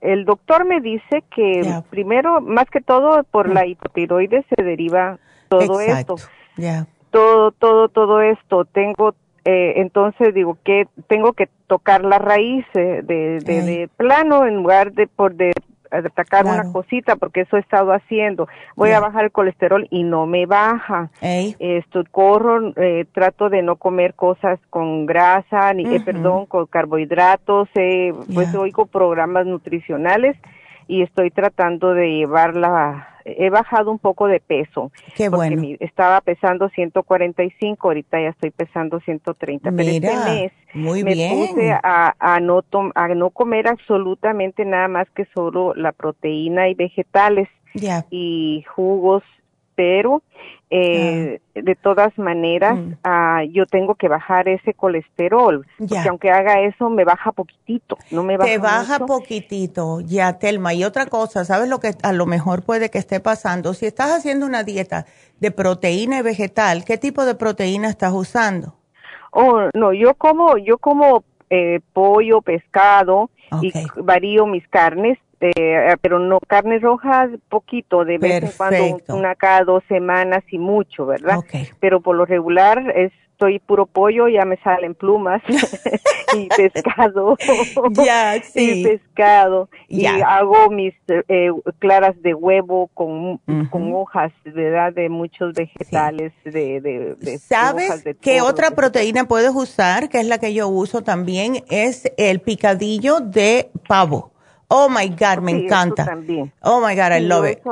[0.00, 5.18] El doctor me dice que primero, más que todo, por la hipotiroides se deriva
[5.48, 6.16] todo esto.
[6.56, 6.86] Ya.
[7.10, 8.64] Todo, todo, todo esto.
[8.64, 9.14] Tengo
[9.44, 14.92] eh, entonces digo que tengo que tocar la raíz de, de, de, plano en lugar
[14.92, 15.52] de por de
[15.98, 18.48] atacar una cosita porque eso he estado haciendo.
[18.76, 21.10] Voy a bajar el colesterol y no me baja.
[21.58, 27.68] Esto corro, eh, trato de no comer cosas con grasa ni eh, perdón, con carbohidratos,
[27.74, 30.36] eh, pues oigo programas nutricionales
[30.86, 34.92] y estoy tratando de llevarla he bajado un poco de peso.
[35.16, 35.62] Qué bueno.
[35.80, 39.72] estaba pesando 145, ahorita ya estoy pesando 130.
[39.72, 41.34] pero este mes muy me bien.
[41.34, 42.62] puse a, a, no
[42.94, 47.48] a no comer absolutamente nada más que solo la proteína y vegetales
[48.10, 49.22] y jugos,
[49.74, 50.22] pero
[50.70, 52.92] eh, de todas maneras, mm.
[53.04, 58.24] ah, yo tengo que bajar ese colesterol, porque aunque haga eso, me baja poquitito, no
[58.24, 60.74] me baja Te baja poquitito, ya, Telma.
[60.74, 63.74] Y otra cosa, ¿sabes lo que a lo mejor puede que esté pasando?
[63.74, 65.06] Si estás haciendo una dieta
[65.38, 68.74] de proteína y vegetal, ¿qué tipo de proteína estás usando?
[69.30, 76.18] Oh, no, yo como, yo como eh, pollo, pescado y varío mis carnes eh, pero
[76.18, 81.40] no carnes rojas poquito, de vez en cuando una cada dos semanas y mucho, ¿verdad?
[81.80, 82.82] Pero por lo regular
[83.34, 85.42] estoy puro pollo, ya me salen plumas
[86.36, 87.36] y pescado.
[88.04, 88.80] ya, sí.
[88.80, 89.68] Y pescado.
[89.88, 93.38] Y hago mis eh, claras de huevo con,
[93.70, 94.92] con hojas, ¿verdad?
[94.92, 100.08] De muchos vegetales, de, de, ¿Sabes qué otra proteína puedes usar?
[100.08, 104.33] Que es la que yo uso también, es el picadillo de pavo.
[104.76, 106.04] Oh my God, me encanta.
[106.62, 107.62] Oh my God, I love it.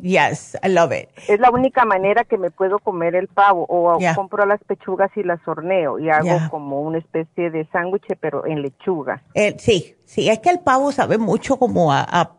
[0.00, 1.10] yes, I love it.
[1.28, 3.66] Es la única manera que me puedo comer el pavo.
[3.68, 8.46] O compro las pechugas y las horneo y hago como una especie de sándwich, pero
[8.46, 9.22] en lechuga.
[9.34, 12.36] Eh, sí, sí, es que el pavo sabe mucho como a,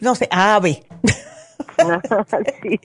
[0.00, 0.82] no sé, a ave.
[2.62, 2.80] sí.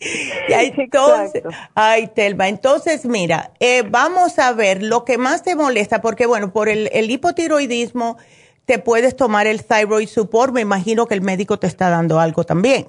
[0.50, 1.44] entonces,
[1.74, 6.54] ay, Telma, entonces mira, eh, vamos a ver lo que más te molesta, porque bueno,
[6.54, 8.18] por el, el hipotiroidismo
[8.70, 10.54] te puedes tomar el thyroid support.
[10.54, 12.86] Me imagino que el médico te está dando algo también.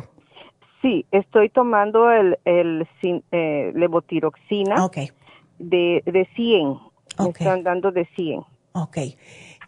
[0.83, 2.87] Sí, estoy tomando el, el
[3.33, 4.91] eh, levotiroxina
[5.59, 6.78] de, de 100.
[7.18, 8.43] Me están dando de 100.
[8.72, 8.99] Ok.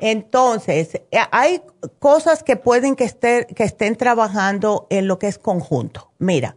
[0.01, 1.63] Entonces, eh, hay
[1.99, 6.11] cosas que pueden que, estén que estén trabajando en lo que es conjunto.
[6.19, 6.57] Mira,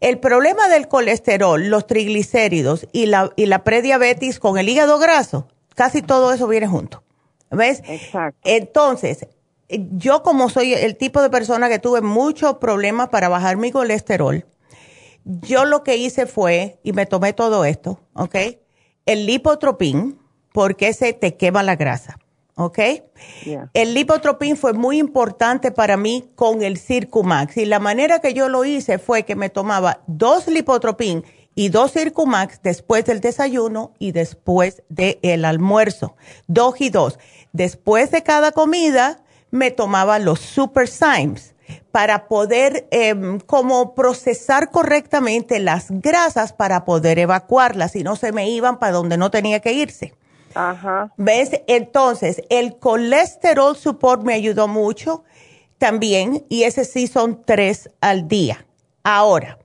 [0.00, 5.48] el problema del colesterol, los triglicéridos y la, y la prediabetes con el hígado graso,
[5.74, 7.02] casi todo eso viene junto.
[7.50, 7.82] ¿Ves?
[7.86, 8.40] Exacto.
[8.44, 9.26] Entonces,
[9.68, 14.44] yo como soy el tipo de persona que tuve muchos problemas para bajar mi colesterol,
[15.24, 18.36] yo lo que hice fue, y me tomé todo esto, ¿ok?
[19.06, 20.20] El lipotropín,
[20.52, 22.18] porque ese te quema la grasa,
[22.54, 22.78] ¿ok?
[23.74, 27.56] El lipotropín fue muy importante para mí con el Circumax.
[27.56, 31.24] Y la manera que yo lo hice fue que me tomaba dos lipotropín
[31.56, 36.14] y dos Circumax después del desayuno y después del almuerzo.
[36.46, 37.18] Dos y dos.
[37.52, 41.54] Después de cada comida me tomaba los Super Symes
[41.90, 48.50] para poder em, como procesar correctamente las grasas para poder evacuarlas y no se me
[48.50, 50.14] iban para donde no tenía que irse.
[50.54, 51.10] Ajá.
[51.16, 51.62] ¿Ves?
[51.66, 55.24] Entonces, el colesterol support me ayudó mucho
[55.78, 58.66] también y ese sí son tres al día.
[59.02, 59.58] Ahora,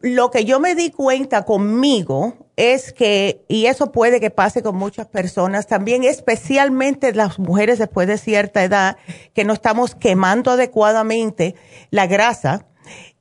[0.00, 4.76] lo que yo me di cuenta conmigo es que, y eso puede que pase con
[4.76, 8.96] muchas personas, también especialmente las mujeres después de cierta edad,
[9.34, 11.56] que no estamos quemando adecuadamente
[11.90, 12.66] la grasa,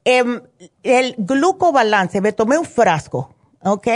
[0.05, 0.41] em,
[0.83, 3.87] el glucobalance, me tomé un frasco, ¿ok?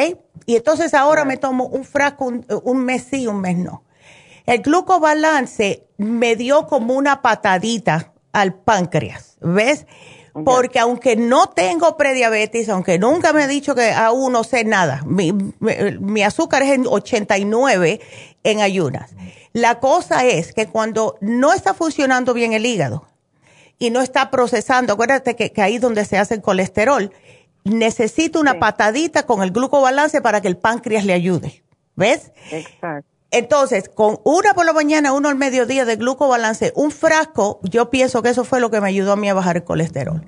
[0.45, 3.83] Y entonces ahora me tomo un frasco un, un mes sí, un mes no.
[4.45, 9.85] El glucobalance me dio como una patadita al páncreas, ¿ves?
[10.33, 15.03] Porque aunque no tengo prediabetes, aunque nunca me ha dicho que aún no sé nada,
[15.05, 18.01] mi, azúcar es en 89
[18.43, 19.11] en ayunas.
[19.53, 23.05] La cosa es que cuando no está funcionando bien el hígado
[23.77, 27.11] y no está procesando, acuérdate que, ahí es donde se hace el colesterol,
[27.63, 31.63] necesito una patadita con el glucobalance para que el páncreas le ayude.
[31.95, 32.31] ¿Ves?
[32.49, 33.12] Exacto.
[33.33, 38.21] Entonces, con una por la mañana, uno al mediodía de glucobalance, un frasco, yo pienso
[38.21, 40.23] que eso fue lo que me ayudó a mí a bajar el colesterol.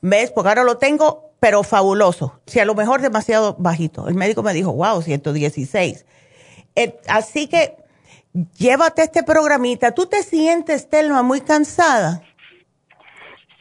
[0.00, 0.30] ¿Ves?
[0.30, 2.40] Porque ahora lo tengo, pero fabuloso.
[2.46, 4.08] Si a lo mejor demasiado bajito.
[4.08, 6.06] El médico me dijo, wow, 116.
[6.76, 7.76] Eh, así que
[8.56, 9.92] llévate este programita.
[9.92, 12.22] ¿Tú te sientes, Telma, muy cansada?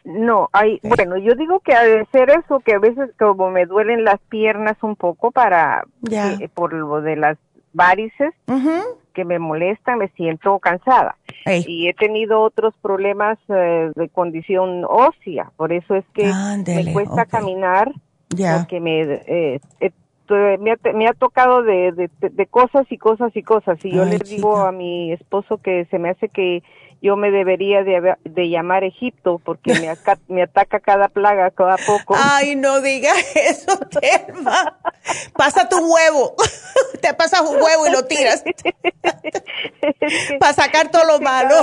[0.05, 4.05] No, hay, bueno, yo digo que al ser eso, que a veces como me duelen
[4.05, 7.37] las piernas un poco para, eh, por lo de las
[7.76, 8.34] varices
[9.13, 11.15] que me molestan, me siento cansada.
[11.67, 16.32] Y he tenido otros problemas eh, de condición ósea, por eso es que
[16.65, 17.91] me cuesta caminar,
[18.30, 19.59] porque me, eh,
[20.59, 23.78] me, ha, tocado de, de, cosas y cosas y cosas.
[23.84, 26.63] Y yo le digo a mi esposo que se me hace que
[27.06, 29.93] yo me debería de, de llamar Egipto porque me,
[30.28, 32.16] me, ataca cada plaga cada poco.
[32.18, 34.80] Ay, no digas eso, Telma.
[35.38, 36.36] Pasa tu huevo.
[37.01, 38.43] Te pasas un huevo y lo tiras.
[40.39, 41.56] Para sacar todo lo malo.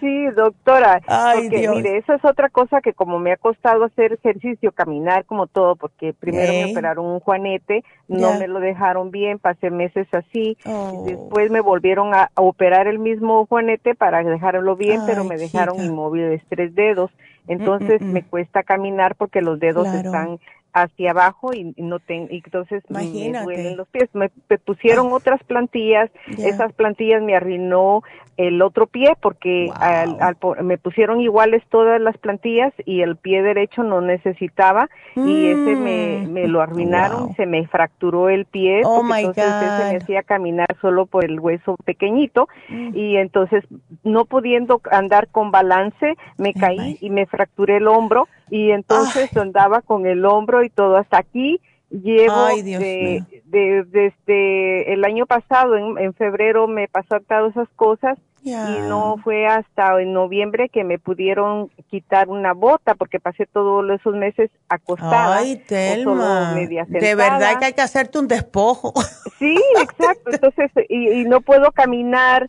[0.00, 1.00] Sí, doctora.
[1.06, 5.24] Ay, porque, mire, esa es otra cosa que como me ha costado hacer ejercicio, caminar
[5.24, 10.06] como todo, porque primero me operaron un juanete, no me lo dejaron bien, pasé meses
[10.12, 10.58] así.
[10.66, 11.04] Oh.
[11.06, 16.28] Después me volvieron a, operar el mismo juanete para dejarlo bien, pero me dejaron inmóvil
[16.28, 17.10] de tres dedos.
[17.46, 18.24] Mm, entonces mm, me mm.
[18.24, 20.38] cuesta caminar porque los dedos están
[20.76, 23.06] hacia abajo y, no tengo, entonces me
[23.42, 24.10] duelen los pies.
[24.12, 25.14] Me, pusieron ah.
[25.14, 28.02] otras plantillas, esas plantillas me arruinó
[28.36, 33.82] el otro pie porque al, me pusieron iguales todas las plantillas y el pie derecho
[33.82, 36.32] no necesitaba y ese me, mm.
[36.32, 41.06] me lo arruinaron, se me fracturó el pie oh entonces se me hacía caminar solo
[41.06, 42.90] por el hueso pequeñito mm.
[42.94, 43.64] y entonces
[44.04, 49.80] no pudiendo andar con balance me caí y me fracturé el hombro y entonces andaba
[49.80, 50.96] con el hombro y todo.
[50.96, 51.60] Hasta aquí
[51.90, 58.18] llevo de, de, desde el año pasado en, en febrero me pasó todas esas cosas
[58.46, 63.84] y no fue hasta en noviembre que me pudieron quitar una bota porque pasé todos
[63.90, 65.38] esos meses acostada.
[65.38, 66.54] Ay, Telma.
[66.54, 68.92] De verdad que hay que hacerte un despojo.
[69.38, 70.30] Sí, exacto.
[70.32, 72.48] Entonces, y, no puedo caminar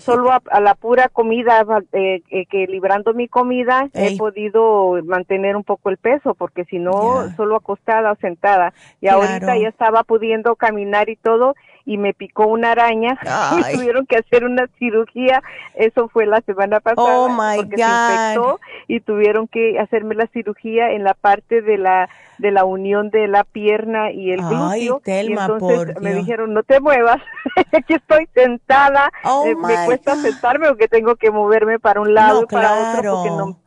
[0.00, 5.64] solo a, la pura comida, eh, eh, que librando mi comida he podido mantener un
[5.64, 8.72] poco el peso porque si no, solo acostada o sentada.
[9.02, 11.54] Y ahorita ya estaba pudiendo caminar y todo
[11.86, 13.18] y me picó una araña
[13.58, 15.42] y tuvieron que hacer una cirugía.
[15.74, 17.18] Eso fue la semana pasada.
[17.18, 21.78] Oh my porque Se infectó y tuvieron que hacerme la cirugía en la parte de
[21.78, 22.08] la
[22.38, 25.00] de la unión de la pierna y el glúteo.
[25.06, 27.22] y entonces me dijeron, no te muevas,
[27.72, 32.42] aquí estoy sentada, oh eh, me cuesta sentarme porque tengo que moverme para un lado
[32.42, 33.60] y para otro porque no.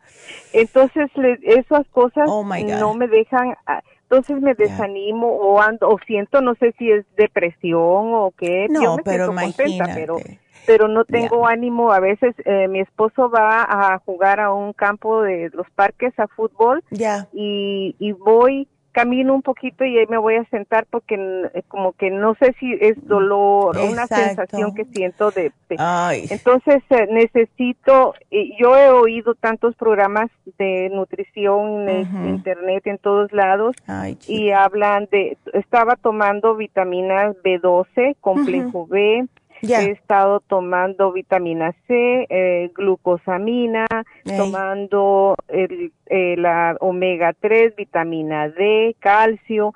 [0.54, 1.10] Entonces
[1.44, 3.56] esas cosas oh no me dejan
[4.10, 8.98] entonces me desanimo o ando o siento no sé si es depresión o qué no
[9.04, 10.18] pero contenta, pero
[10.68, 11.94] pero no tengo ánimo.
[11.94, 16.28] A veces eh, mi esposo va a jugar a un campo de los parques a
[16.28, 16.84] fútbol
[17.34, 18.68] y, y voy
[18.98, 21.14] camino un poquito y ahí me voy a sentar porque
[21.54, 25.52] eh, como que no sé si es dolor o una sensación que siento de,
[26.32, 28.16] entonces eh, necesito
[28.60, 33.76] yo he oído tantos programas de nutrición en internet en todos lados
[34.28, 39.28] y hablan de estaba tomando vitaminas B12 complejo B
[39.62, 43.86] He estado tomando vitamina C, eh, glucosamina,
[44.24, 49.74] tomando el, eh, la omega 3, vitamina D, calcio,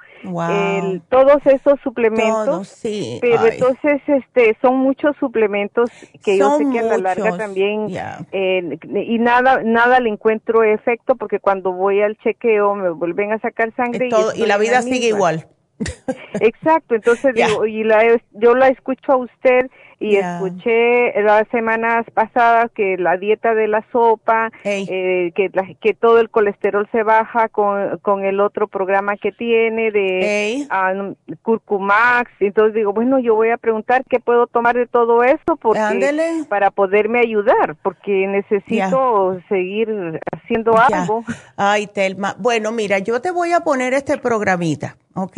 [1.09, 2.67] todos esos suplementos.
[2.67, 3.17] sí.
[3.21, 5.89] Pero entonces este son muchos suplementos
[6.23, 7.87] que yo sé que a la larga también
[8.31, 13.39] eh, y nada nada le encuentro efecto porque cuando voy al chequeo me vuelven a
[13.39, 15.47] sacar sangre y, y la vida sigue igual.
[16.39, 19.69] Exacto, entonces digo, y la, yo la escucho a usted
[20.01, 26.19] y escuché las semanas pasadas que la dieta de la sopa, eh, que, que todo
[26.19, 32.31] el colesterol se baja con, con el otro programa que tiene de um, Curcumax.
[32.39, 36.71] Entonces digo, bueno, yo voy a preguntar qué puedo tomar de todo eso porque, para
[36.71, 41.23] poderme ayudar, porque necesito seguir haciendo algo.
[41.55, 42.35] Ay, Telma.
[42.39, 45.37] Bueno, mira, yo te voy a poner este programita, ¿ok?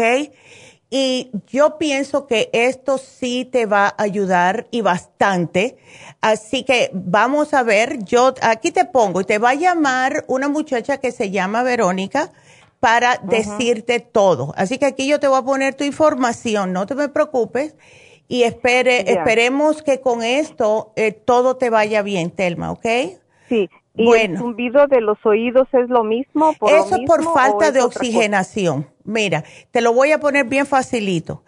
[0.96, 5.76] Y yo pienso que esto sí te va a ayudar y bastante.
[6.22, 10.50] Así que vamos a ver, yo aquí te pongo y te va a llamar una
[10.50, 12.32] muchacha que se llama Verónica
[12.80, 14.54] para decirte todo.
[14.56, 17.76] Así que aquí yo te voy a poner tu información, no te me preocupes.
[18.28, 22.86] Y espere, esperemos que con esto eh, todo te vaya bien, Telma, ¿ok?
[23.50, 24.34] Sí, ¿Y bueno.
[24.34, 26.54] el zumbido de los oídos es lo mismo?
[26.54, 28.88] Por Eso por falta de oxigenación.
[29.04, 31.44] Mira, te lo voy a poner bien facilito.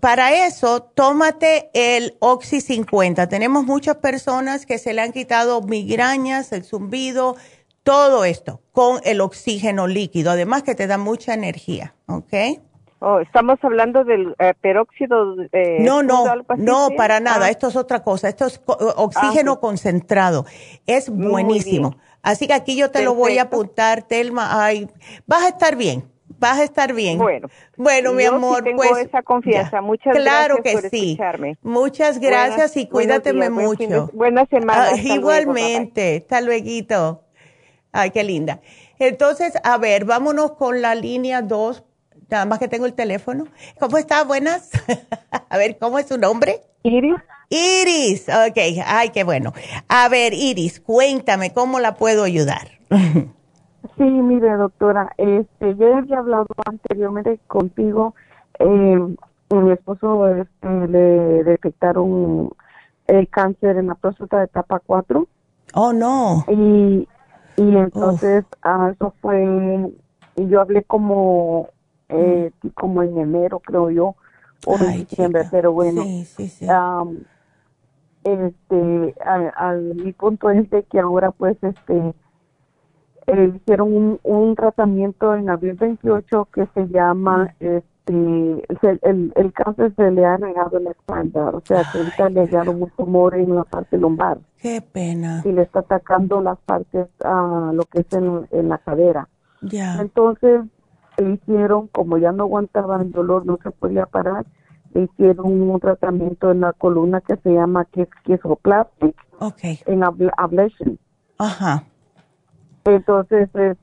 [0.00, 3.28] Para eso, tómate el Oxy 50.
[3.28, 7.36] Tenemos muchas personas que se le han quitado migrañas, el zumbido,
[7.82, 12.34] todo esto con el oxígeno líquido, además que te da mucha energía, ¿ok?
[12.98, 15.36] Oh, estamos hablando del eh, peróxido.
[15.52, 16.24] Eh, no, no,
[16.56, 17.46] no, para nada.
[17.46, 17.50] Ah.
[17.50, 18.28] Esto es otra cosa.
[18.28, 20.46] Esto es oxígeno ah, concentrado.
[20.86, 21.96] Es buenísimo.
[22.22, 24.64] Así que aquí yo te lo voy a apuntar, Telma.
[24.64, 24.88] Ay,
[25.26, 26.04] vas a estar bien.
[26.38, 27.18] Vas a estar bien.
[27.18, 29.80] Bueno, bueno, mi amor, tengo pues esa confianza.
[29.80, 31.18] Muchas claro gracias que sí.
[31.62, 34.10] Muchas gracias y cuídateme mucho.
[34.12, 34.88] buena semana.
[34.92, 36.18] Ah, igualmente.
[36.22, 37.22] hasta luego.
[37.92, 38.60] Ay, qué linda.
[38.98, 41.85] Entonces, a ver, vámonos con la línea 2.
[42.30, 43.46] Nada más que tengo el teléfono.
[43.78, 44.24] ¿Cómo está?
[44.24, 44.70] Buenas.
[45.48, 46.60] a ver, ¿cómo es su nombre?
[46.82, 47.16] Iris.
[47.50, 48.84] Iris, ok.
[48.84, 49.52] Ay, qué bueno.
[49.88, 52.68] A ver, Iris, cuéntame, ¿cómo la puedo ayudar?
[53.96, 58.14] Sí, mire, doctora, este, yo había hablado anteriormente contigo.
[58.58, 58.98] Eh,
[59.50, 62.50] mi esposo este, le detectaron
[63.06, 65.26] el cáncer en la próstata de etapa 4.
[65.74, 66.44] Oh, no.
[66.48, 67.08] Y,
[67.56, 69.44] y entonces ah, eso fue,
[70.36, 71.70] y yo hablé como,
[72.08, 74.14] eh, como en enero, creo yo,
[74.66, 76.02] o en diciembre, pero bueno.
[76.02, 76.66] Sí, sí, sí.
[78.24, 82.14] este, al, mi punto es de que ahora pues este
[83.26, 89.92] eh, hicieron un, un, tratamiento en abril 28 que se llama este el, el, cáncer
[89.96, 93.34] se le ha regado en la espalda, o sea que ahorita le hallaron un tumor
[93.34, 94.38] en la parte lumbar.
[94.58, 95.42] Qué pena.
[95.44, 99.28] Y le está atacando las partes, a lo que es en, en la cadera.
[99.60, 100.00] Ya.
[100.00, 100.62] Entonces
[101.18, 104.46] le hicieron, como ya no aguantaba el dolor, no se podía parar,
[104.94, 107.86] le hicieron un tratamiento en la columna que se llama
[108.24, 109.14] quesoplastic.
[109.38, 109.78] Okay.
[109.86, 110.98] En ablation.
[111.38, 111.84] Ajá.
[112.84, 113.76] Entonces es,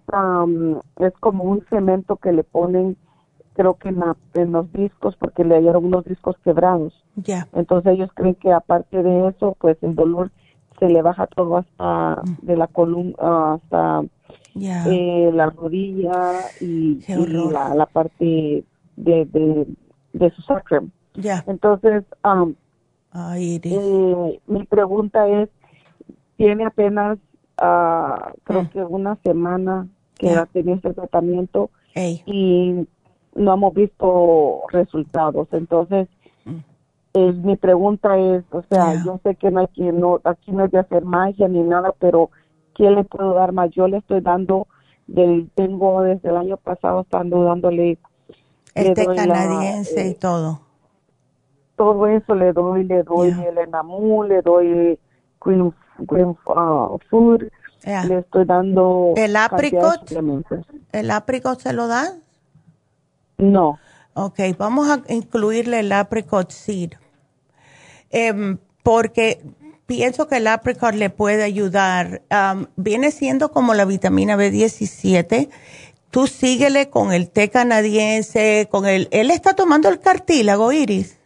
[0.98, 2.98] es como un cemento que le ponen,
[3.54, 7.04] creo que en, los discos, porque le hallaron unos discos quebrados.
[7.16, 7.48] Ya.
[7.54, 10.32] Entonces ellos creen que aparte de eso, pues el dolor
[10.80, 12.46] se le baja todo hasta mm.
[12.46, 14.04] de la columna hasta
[14.56, 18.64] eh, la rodilla y, la, parte
[18.96, 19.68] de,
[20.14, 20.90] de, su sacrum.
[21.16, 21.44] Ya.
[21.48, 22.04] Entonces,
[23.36, 25.50] eh, mi pregunta es,
[26.38, 27.20] tiene apenas
[27.56, 28.68] creo mm.
[28.70, 29.88] que una semana
[30.18, 32.88] que ha tenido este tratamiento y
[33.36, 35.48] no hemos visto resultados.
[35.52, 36.08] Entonces,
[36.46, 37.46] mm.
[37.46, 40.70] mi pregunta es, o sea, yo sé que no hay que, no, aquí no hay
[40.70, 42.32] que hacer magia ni nada, pero
[42.76, 43.70] ¿qué le puedo dar más?
[43.72, 44.68] Yo le estoy dando,
[45.08, 47.98] del, tengo desde el año pasado estando dándole...
[48.76, 50.62] Este canadiense y todo.
[51.76, 55.00] Todo eso le doy, le doy el enamú, le doy
[55.44, 57.44] Queen Green uh, Food.
[57.86, 59.14] Le estoy dando.
[59.18, 60.12] ¿El apricot?
[60.92, 62.14] ¿El apricot se lo da?
[63.38, 63.78] No.
[64.14, 66.94] Ok, vamos a incluirle el apricot seed.
[68.10, 69.42] Em, porque
[69.86, 72.22] pienso que el apricot le puede ayudar.
[72.76, 75.50] viene siendo como la vitamina B17.
[76.10, 79.08] Tú síguele con el té canadiense, con el...
[79.12, 81.20] Él está tomando el cartílago, Iris.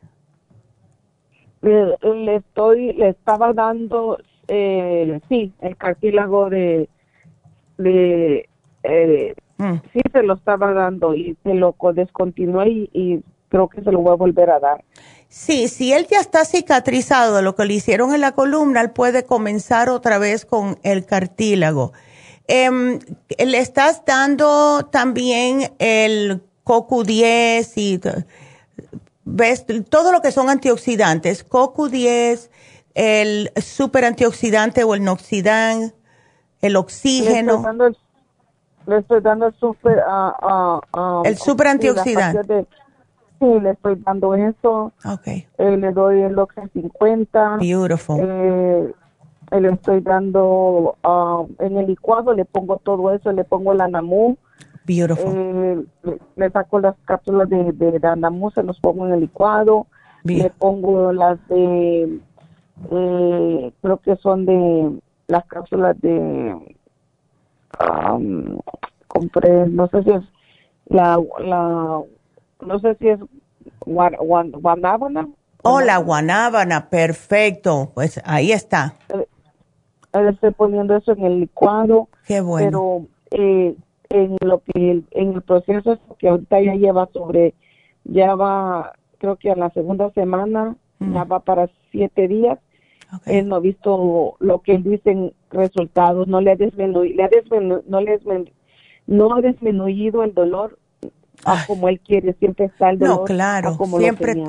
[1.62, 4.18] Le, le estoy, le estaba dando
[4.48, 6.88] eh, sí, el cartílago de,
[7.78, 8.50] de
[8.84, 9.74] eh, mm.
[9.94, 14.14] sí se lo estaba dando y se lo descontinué y, creo que se lo voy
[14.14, 14.84] a volver a dar.
[15.30, 18.92] Sí, si él ya está cicatrizado de lo que le hicieron en la columna, él
[18.92, 21.92] puede comenzar otra vez con el cartílago.
[22.48, 23.00] Em,
[23.38, 28.00] le estás dando también el CoQ10 y
[29.26, 32.50] ves todo lo que son antioxidantes, CoQ10,
[32.94, 35.94] el super antioxidante o el noxidán,
[36.62, 37.64] el oxígeno.
[38.88, 42.66] Le estoy dando el, super, uh, uh, el super antioxidante.
[43.40, 44.92] Sí, le estoy dando eso.
[45.04, 45.48] Okay.
[45.58, 47.58] Eh, le doy el Oxy 50.
[47.58, 48.18] Beautiful.
[48.22, 48.94] Eh,
[49.52, 50.96] le estoy dando
[51.60, 54.38] en el licuado, le pongo todo eso, le pongo el anamú.
[54.86, 55.34] Beautiful.
[55.36, 55.86] Eh,
[56.36, 59.88] le, saco las cápsulas de, de, anamú, se los pongo en el licuado.
[60.24, 62.20] Le pongo las de
[62.92, 66.76] eh, creo que son de las cápsulas de
[69.08, 70.24] compré no sé si es
[70.88, 72.02] la la
[72.62, 73.20] no sé si es
[73.86, 75.28] guanábana.
[75.64, 77.92] Oh la guanábana perfecto.
[77.94, 78.96] Pues ahí está.
[79.10, 79.28] Eh,
[80.14, 83.08] eh, estoy poniendo eso en el licuado qué bueno.
[83.30, 83.76] pero eh,
[84.10, 87.54] en lo que en el proceso que ahorita ya lleva sobre
[88.06, 92.60] ya va creo que a la segunda semana ya va para siete días.
[93.26, 97.24] Él no ha visto lo que dicen resultados, no le ha disminuido,
[97.88, 98.20] no, le
[99.06, 100.77] no ha disminuido el dolor
[101.68, 103.20] como él quiere, siempre está el dolor.
[103.20, 104.44] No, claro, siempre.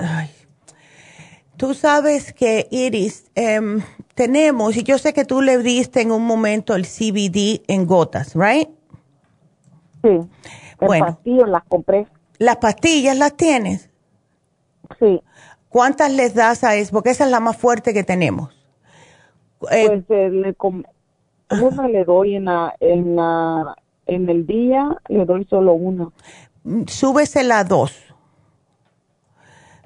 [1.57, 3.81] Tú sabes que, Iris, em,
[4.15, 8.35] tenemos, y yo sé que tú le diste en un momento el CBD en gotas,
[8.35, 8.69] ¿right?
[10.03, 10.21] Sí.
[10.81, 11.07] Bueno.
[11.07, 12.07] pastillas las compré.
[12.39, 13.91] ¿Las pastillas las tienes?
[15.01, 15.21] Sí.
[15.69, 16.93] ¿Cuántas les das a eso?
[16.93, 18.55] Porque esa es la más fuerte que tenemos.
[19.71, 20.57] Eh, pues eh, le,
[21.61, 26.11] una le doy en, la, en, la, en el día, le doy solo una.
[26.87, 27.93] Súbesela a dos.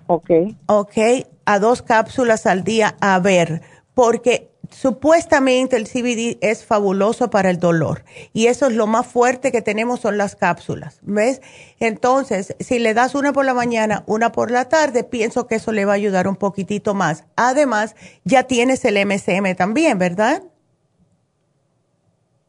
[0.07, 0.31] Ok.
[0.67, 0.97] Ok,
[1.45, 3.63] a dos cápsulas al día, a ver,
[3.95, 9.53] porque supuestamente el CBD es fabuloso para el dolor y eso es lo más fuerte
[9.53, 11.43] que tenemos son las cápsulas, ¿ves?
[11.79, 15.73] Entonces, si le das una por la mañana, una por la tarde, pienso que eso
[15.73, 17.27] le va a ayudar un poquitito más.
[17.37, 20.43] Además, ya tienes el MSM también, ¿verdad?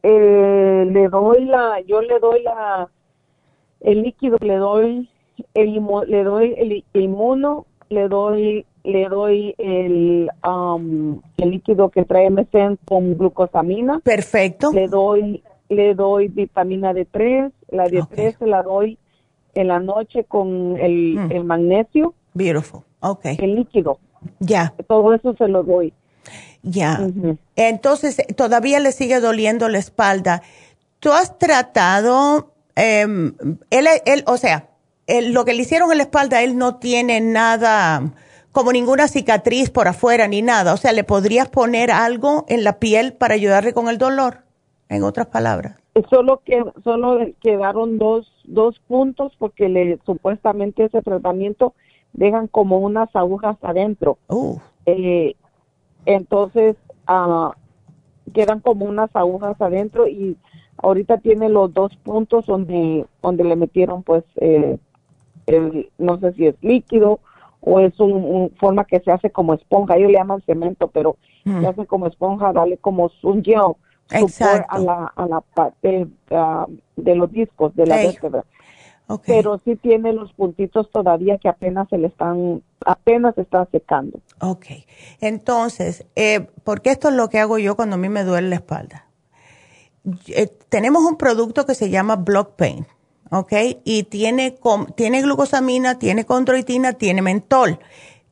[0.03, 2.89] Eh, le doy la, yo le doy la,
[3.83, 5.09] el líquido, le doy
[5.53, 5.73] el,
[6.07, 12.77] le doy el inmuno, le doy le doy el, um, el líquido que trae MSM
[12.85, 13.99] con glucosamina.
[14.03, 14.71] Perfecto.
[14.73, 18.97] Le doy, le doy vitamina D3, la D3 se la doy
[19.55, 21.31] en la noche con el, mm.
[21.31, 22.13] el magnesio.
[22.33, 22.81] Beautiful.
[22.99, 23.37] Okay.
[23.39, 23.99] El líquido.
[24.39, 24.73] Ya.
[24.87, 25.93] Todo eso se lo doy.
[26.61, 26.99] Ya.
[27.55, 30.41] Entonces, todavía le sigue doliendo la espalda.
[30.99, 33.35] ¿Tú has tratado, em,
[33.69, 34.69] él, él, o sea,
[35.07, 38.13] lo que le hicieron en la espalda, él no tiene nada
[38.53, 40.73] como ninguna cicatriz por afuera ni nada.
[40.73, 44.43] O sea, ¿le podrías poner algo en la piel para ayudarle con el dolor?
[44.89, 45.77] En otras palabras.
[46.09, 51.73] Solo que solo quedaron dos, dos puntos porque le supuestamente ese tratamiento
[52.13, 54.17] dejan como unas agujas adentro.
[54.27, 54.57] Uh.
[54.85, 55.35] Eh,
[56.05, 56.75] entonces
[57.07, 57.51] uh,
[58.33, 60.37] quedan como unas agujas adentro y
[60.83, 64.77] ahorita tiene los dos puntos donde donde le metieron pues eh,
[65.47, 67.19] el, no sé si es líquido
[67.65, 71.15] o es un, forma que se hace como esponja, ellos le llaman cemento, pero
[71.45, 71.61] mm.
[71.61, 73.75] se hace como esponja, dale como un gel
[74.09, 78.43] a la, a la parte ah, de los discos de la vértebra.
[79.25, 84.19] Pero sí tiene los puntitos todavía que apenas se le están, apenas se están secando.
[84.41, 84.65] Ok,
[85.21, 88.55] entonces, eh, porque esto es lo que hago yo cuando a mí me duele la
[88.55, 89.05] espalda.
[90.27, 92.85] Eh, tenemos un producto que se llama Block Pain
[93.33, 93.53] ¿ok?
[93.83, 94.57] Y tiene,
[94.95, 97.79] tiene glucosamina, tiene condroitina, tiene mentol.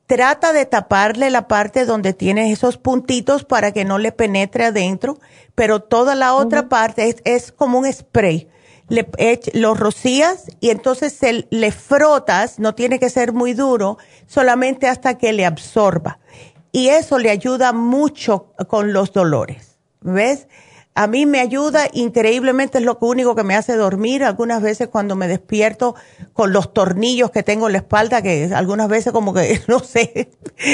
[0.06, 5.18] Trata de taparle la parte donde tiene esos puntitos para que no le penetre adentro,
[5.56, 8.48] pero toda la otra parte es, como un spray.
[8.89, 9.10] Le,
[9.53, 15.18] lo rocías y entonces se, le frotas, no tiene que ser muy duro, solamente hasta
[15.18, 16.19] que le absorba.
[16.73, 19.77] Y eso le ayuda mucho con los dolores.
[20.02, 20.48] ¿Ves?
[20.93, 24.26] A mí me ayuda increíblemente, es lo único que me hace dormir.
[24.26, 25.95] Algunas veces cuando me despierto
[26.34, 30.31] con los tornillos que tengo en la espalda, que algunas veces como que, no sé,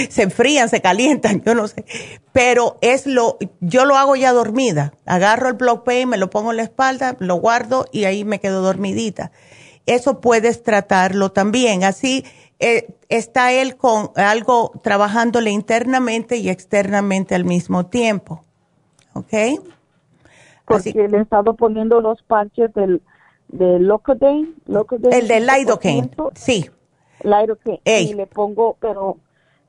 [0.09, 1.85] se enfrían, se calientan, yo no sé.
[2.33, 4.93] Pero es lo, yo lo hago ya dormida.
[5.05, 8.39] Agarro el block pain, me lo pongo en la espalda, lo guardo y ahí me
[8.39, 9.31] quedo dormidita.
[9.85, 11.83] Eso puedes tratarlo también.
[11.83, 12.25] Así
[12.59, 18.43] eh, está él con algo trabajándole internamente y externamente al mismo tiempo.
[19.13, 19.33] ¿Ok?
[20.67, 23.01] Porque le he estado poniendo los parches del,
[23.47, 24.55] del Locodain,
[25.11, 26.69] El del Lidocaine, sí.
[27.23, 27.81] Lidocaine.
[27.85, 29.17] Y le pongo, pero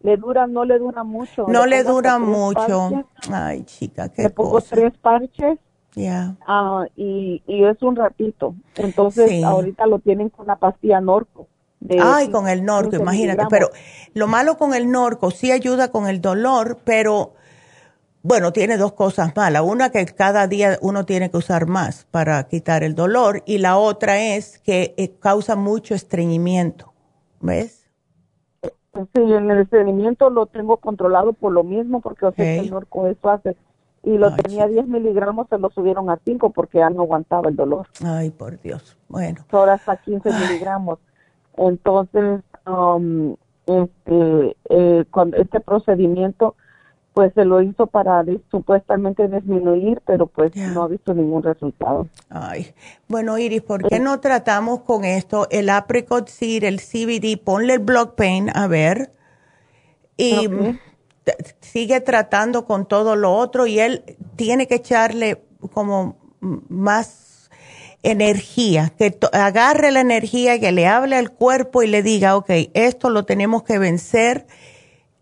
[0.03, 1.47] le dura, no le dura mucho.
[1.49, 3.05] No le, dura mucho.
[3.33, 5.59] Ay, chica, qué Le pongo tres parches.
[5.95, 6.37] Ya.
[6.47, 8.55] Ah, y, y es un ratito.
[8.77, 11.49] Entonces, ahorita lo tienen con la pastilla Norco.
[12.01, 13.47] Ay, con el Norco, imagínate.
[13.49, 13.71] Pero
[14.15, 17.35] lo malo con el Norco sí ayuda con el dolor, pero
[18.23, 19.63] bueno, tiene dos cosas malas.
[19.65, 23.79] Una que cada día uno tiene que usar más para quitar el dolor y la
[23.79, 26.93] otra es que eh, causa mucho estreñimiento.
[27.41, 27.89] ¿Ves?
[28.63, 33.31] Sí, el estreñimiento lo tengo controlado por lo mismo porque o sea, el norco eso
[33.31, 33.57] hace.
[34.03, 37.57] Y lo tenía 10 miligramos, se lo subieron a 5 porque ya no aguantaba el
[37.57, 37.89] dolor.
[38.05, 38.97] Ay, por Dios.
[39.09, 39.45] Bueno.
[39.51, 40.99] Ahora hasta 15 miligramos.
[41.57, 43.37] Entonces, um,
[43.67, 46.55] este, eh, cuando este procedimiento
[47.19, 52.07] pues se lo hizo para supuestamente disminuir, pero pues no ha visto ningún resultado.
[52.31, 52.73] Ay,
[53.09, 57.81] bueno Iris, ¿por qué no tratamos con esto el apricot seed, el CBD, ponle el
[57.81, 59.11] block pain a ver.
[60.17, 60.49] Y
[61.59, 64.05] sigue tratando con todo lo otro y él
[64.37, 65.43] tiene que echarle
[65.73, 66.19] como
[66.69, 67.51] más
[68.05, 73.11] energía, que agarre la energía, que le hable al cuerpo y le diga, ok, esto
[73.11, 74.47] lo tenemos que vencer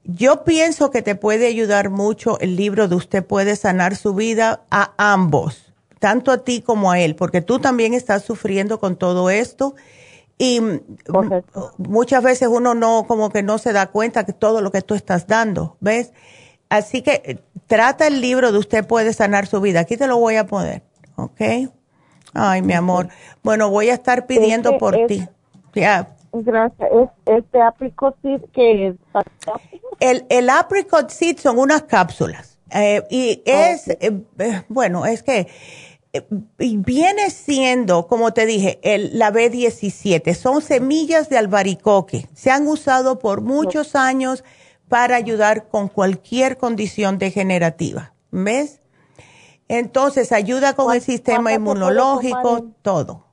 [0.07, 4.63] yo pienso que te puede ayudar mucho el libro de Usted puede sanar su vida
[4.71, 9.31] a ambos, tanto a ti como a él, porque tú también estás sufriendo con todo
[9.31, 9.75] esto
[10.39, 10.61] Y
[11.79, 14.95] muchas veces uno no, como que no se da cuenta que todo lo que tú
[14.95, 16.13] estás dando, ¿ves?
[16.69, 19.81] Así que eh, trata el libro de Usted puede sanar su vida.
[19.81, 20.83] Aquí te lo voy a poner,
[21.17, 21.41] ¿ok?
[22.35, 23.09] Ay, mi amor.
[23.43, 25.29] Bueno, voy a estar pidiendo por es- ti.
[25.75, 26.16] Ya.
[26.45, 26.89] Gracias.
[26.93, 28.97] ¿Es este apricot seed que es?
[30.01, 32.59] El, el apricot seed son unas cápsulas.
[32.73, 33.99] Eh, y es, eh,
[34.39, 35.47] eh, bueno, es que
[36.13, 40.35] eh, viene siendo, como te dije, el, la B17.
[40.35, 42.27] Son semillas de albaricoque.
[42.35, 44.45] Se han usado por muchos años
[44.89, 48.15] para ayudar con cualquier condición degenerativa.
[48.31, 48.81] ¿Ves?
[49.69, 53.27] Entonces, ayuda con el sistema inmunológico, todo.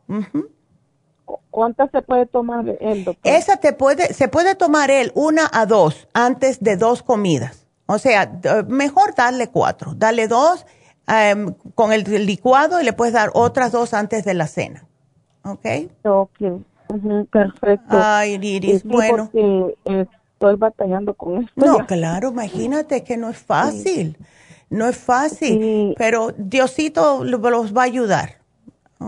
[1.52, 3.32] ¿Cuántas se puede tomar el doctor?
[3.32, 7.68] Esa te puede, se puede tomar él una a dos antes de dos comidas.
[7.86, 9.94] O sea, mejor darle cuatro.
[9.96, 10.66] Dale dos
[11.08, 14.86] em, con el licuado y le puedes dar otras dos antes de la cena.
[15.44, 15.66] ¿Ok?
[16.06, 16.40] Ok,
[17.32, 17.88] perfecto.
[17.90, 19.30] Ay, Iris, sí, bueno.
[19.32, 21.52] porque eh, estoy batallando con esto.
[21.66, 21.86] No, ya.
[21.86, 24.18] claro, imagínate que no es fácil.
[24.70, 25.94] No es fácil.
[25.98, 28.38] Pero Diosito lo- los va a ayudar.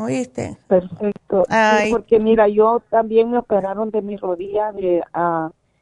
[0.04, 0.58] ¿Oíste?
[0.68, 1.44] Perfecto.
[1.50, 5.02] Sí, porque mira, yo también me operaron de mi rodilla, de,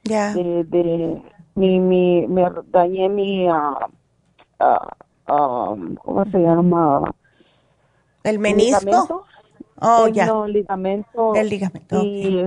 [0.03, 0.34] Ya.
[0.34, 1.22] de, de
[1.56, 3.88] mi, mi, me dañé mi, ah,
[4.60, 4.88] ah,
[5.27, 7.14] ah, ¿cómo se llama?
[8.23, 8.80] ¿El menisco?
[8.81, 9.23] Ligamento.
[9.81, 10.26] Oh, Eh, ya.
[10.27, 11.35] No, ligamento.
[11.35, 12.45] El ligamento, Y,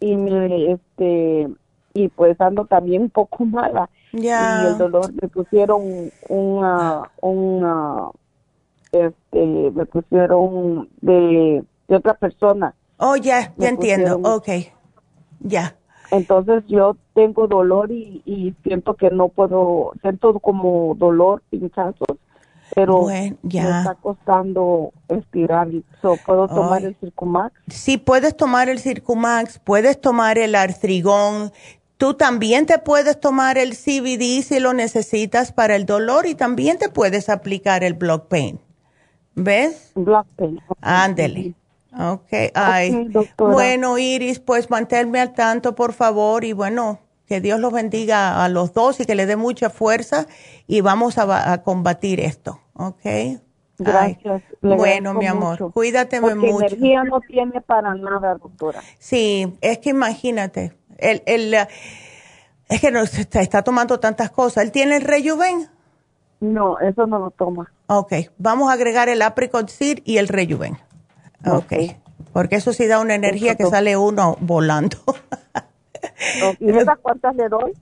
[0.00, 1.48] y me, este,
[1.94, 3.88] y pues ando también un poco mala.
[4.12, 4.62] Ya.
[4.62, 8.08] Y el dolor, me pusieron una, una,
[8.92, 12.74] este, me pusieron de, de otra persona.
[12.98, 14.18] Oh, ya, Me ya entiendo.
[14.18, 14.72] pusieron- Ok.
[15.40, 15.76] Ya.
[16.10, 22.18] Entonces yo tengo dolor y, y siento que no puedo, siento como dolor, pinchazos,
[22.74, 23.62] pero Bueno, ya.
[23.62, 25.68] me está costando estirar.
[26.02, 26.86] So, ¿Puedo tomar Ay.
[26.86, 27.54] el Circumax?
[27.68, 31.52] Sí, puedes tomar el Circumax, puedes tomar el Artrigón.
[31.96, 36.78] Tú también te puedes tomar el CBD si lo necesitas para el dolor y también
[36.78, 38.58] te puedes aplicar el Block Pain.
[39.34, 39.92] ¿Ves?
[40.80, 41.54] Ándele.
[41.98, 42.94] Ok, ay.
[42.94, 43.52] Ok, doctora.
[43.52, 48.48] bueno, Iris, pues manténme al tanto, por favor, y bueno, que Dios los bendiga a
[48.48, 50.26] los dos y que le dé mucha fuerza
[50.66, 53.40] y vamos a, a combatir esto, ¿ok?
[53.78, 54.42] Gracias.
[54.60, 55.70] Bueno, mi amor, mucho.
[55.70, 56.66] cuídateme Porque mucho.
[56.66, 58.80] energía no tiene para nada, doctora.
[58.98, 64.64] Sí, es que imagínate, el, el, es que no, se está, está tomando tantas cosas.
[64.64, 65.68] ¿Él tiene el Rejuven?
[66.40, 67.72] No, eso no lo toma.
[67.92, 70.78] Ok, vamos a agregar el Apricot Seed y el Rejuven.
[71.44, 71.72] Ok,
[72.32, 74.96] porque eso sí da una energía que sale uno volando.
[76.60, 77.72] ¿Y esas cuántas le doy?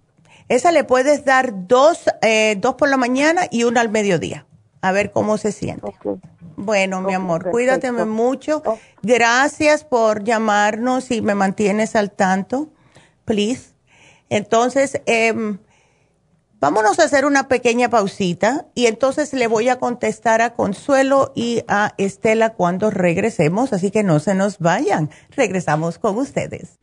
[0.48, 4.46] Esa le puedes dar dos, eh, dos por la mañana y una al mediodía.
[4.80, 5.92] A ver cómo se siente.
[6.56, 7.52] Bueno, mi amor, perfecto.
[7.52, 8.62] cuídateme mucho.
[9.02, 12.70] Gracias por llamarnos y me mantienes al tanto,
[13.26, 13.74] please.
[14.30, 15.58] Entonces, em,
[16.60, 21.62] vámonos a hacer una pequeña pausita y entonces le voy a contestar a Consuelo y
[21.68, 25.10] a Estela cuando regresemos, así que no se nos vayan.
[25.30, 26.78] Regresamos con ustedes.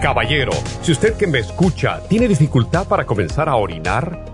[0.00, 4.33] Caballero, si usted que me escucha tiene dificultad para comenzar a orinar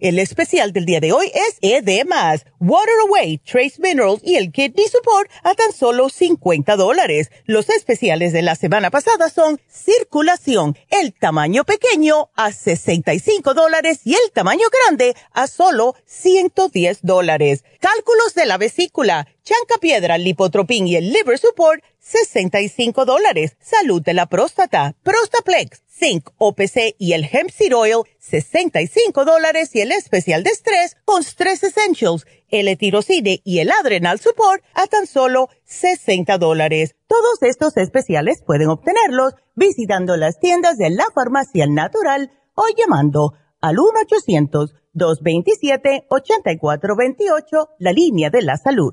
[0.00, 2.06] El especial del día de hoy es ED
[2.60, 7.32] Water Away, Trace Minerals y el Kidney Support a tan solo 50 dólares.
[7.46, 14.14] Los especiales de la semana pasada son circulación, el tamaño pequeño a 65 dólares y
[14.14, 17.64] el tamaño grande a solo 110 dólares.
[17.80, 23.56] Cálculos de la vesícula, chanca piedra, lipotropín y el liver support, 65 dólares.
[23.60, 29.80] Salud de la próstata, Prostaplex Zinc, OPC y el Hemp Seed Oil, 65 dólares y
[29.80, 35.06] el especial de estrés con Stress Essentials, el etirocine y el Adrenal Support a tan
[35.06, 36.94] solo 60 dólares.
[37.06, 43.76] Todos estos especiales pueden obtenerlos visitando las tiendas de la farmacia natural o llamando al
[44.94, 48.92] 1-800-227-8428, la línea de la salud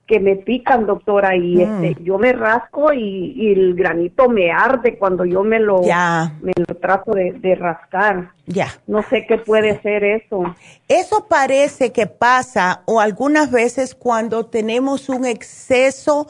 [0.06, 1.84] que me pican, doctora, y mm.
[1.84, 6.74] este, yo me rasco y, el granito me arde cuando yo me lo, me lo
[6.76, 8.30] trato de, rascar.
[8.46, 8.68] Ya.
[8.86, 10.42] No sé qué puede ser eso.
[10.88, 16.26] Eso parece que pasa o algunas veces cuando tenemos un exceso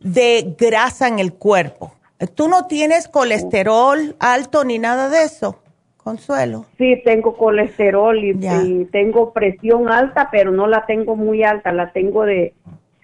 [0.00, 1.92] de grasa en el cuerpo.
[2.34, 5.60] ¿Tú no tienes colesterol alto ni nada de eso?
[5.96, 6.66] Consuelo.
[6.76, 12.24] Sí, tengo colesterol y tengo presión alta, pero no la tengo muy alta, la tengo
[12.24, 12.52] de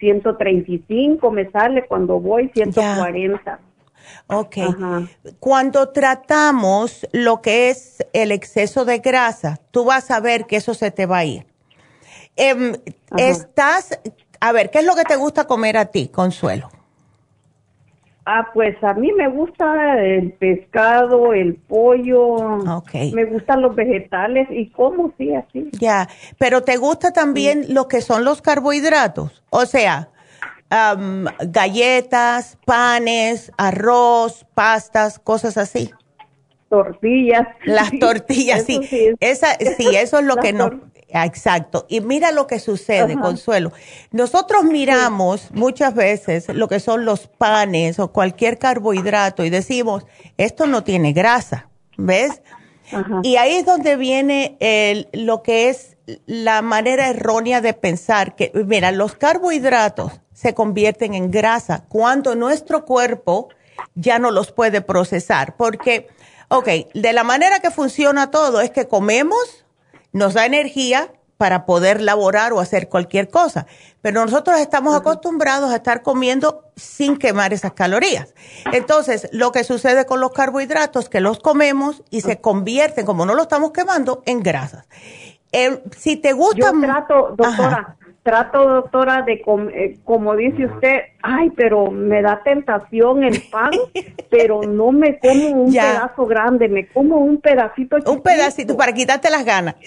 [0.01, 3.61] 135 me sale cuando voy 140.
[4.27, 4.57] Ok.
[5.39, 10.75] Cuando tratamos lo que es el exceso de grasa, tú vas a ver que eso
[10.75, 11.47] se te va a ir.
[12.37, 12.75] Em,
[13.17, 13.99] estás,
[14.41, 16.71] a ver, ¿qué es lo que te gusta comer a ti, Consuelo?
[18.27, 22.35] Ah, pues a mí me gusta el pescado, el pollo.
[22.79, 23.13] Okay.
[23.13, 25.71] Me gustan los vegetales y como sí, así.
[25.73, 29.43] Ya, pero ¿te gusta también lo que son los carbohidratos?
[29.51, 30.11] O sea,
[31.41, 35.91] galletas, panes, arroz, pastas, cosas así.
[36.69, 37.49] Tortillas.
[37.65, 38.81] Las tortillas, sí.
[39.19, 40.71] Esa, sí, eso es lo que no
[41.13, 41.87] Exacto.
[41.89, 43.73] Y mira lo que sucede, Consuelo.
[44.11, 50.07] Nosotros miramos muchas veces lo que son los panes o cualquier carbohidrato y decimos,
[50.37, 52.43] esto no tiene grasa, ¿ves?
[53.23, 55.97] Y ahí es donde viene el, lo que es
[56.27, 62.85] la manera errónea de pensar que, mira, los carbohidratos se convierten en grasa cuando nuestro
[62.85, 63.49] cuerpo
[63.95, 65.57] ya no los puede procesar.
[65.57, 66.09] Porque,
[66.49, 69.65] ok, de la manera que funciona todo es que comemos,
[70.13, 73.67] nos da energía para poder laborar o hacer cualquier cosa.
[74.03, 78.35] Pero nosotros estamos acostumbrados a estar comiendo sin quemar esas calorías.
[78.73, 83.35] Entonces, lo que sucede con los carbohidratos, que los comemos y se convierten, como no
[83.35, 84.87] lo estamos quemando, en grasas.
[85.51, 86.73] Eh, si te gusta...
[86.73, 89.43] Yo trato, doctora, trato, doctora, de,
[89.75, 93.71] eh, como dice usted, ay, pero me da tentación el pan,
[94.31, 98.13] pero no me como un pedazo grande, me como un pedacito chiquito.
[98.13, 99.77] Un pedacito para quitarte las ganas.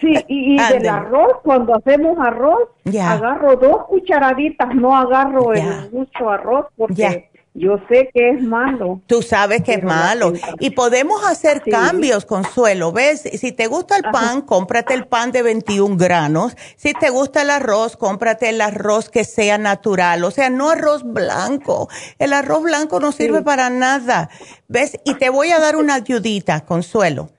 [0.00, 6.66] Sí, y, del arroz, cuando hacemos arroz, agarro dos cucharaditas, no agarro el mucho arroz
[6.78, 9.02] porque yo sé que es malo.
[9.06, 10.32] Tú sabes que es malo.
[10.60, 12.92] Y podemos hacer cambios, Consuelo.
[12.92, 13.22] ¿Ves?
[13.22, 16.56] Si te gusta el pan, cómprate el pan de 21 granos.
[16.76, 20.22] Si te gusta el arroz, cómprate el arroz que sea natural.
[20.22, 21.88] O sea, no arroz blanco.
[22.20, 24.30] El arroz blanco no sirve para nada.
[24.68, 24.98] ¿Ves?
[25.04, 27.30] Y te voy a dar una ayudita, Consuelo.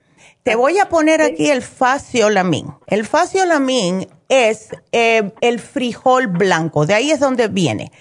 [0.42, 2.66] Te voy a poner aquí el faciolamin.
[2.86, 6.84] El faciolamin es eh, el frijol blanco.
[6.84, 7.92] De ahí es donde viene.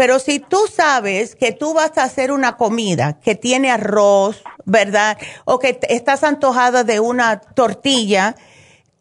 [0.00, 5.18] Pero si tú sabes que tú vas a hacer una comida que tiene arroz, ¿verdad?
[5.44, 8.34] O que estás antojada de una tortilla,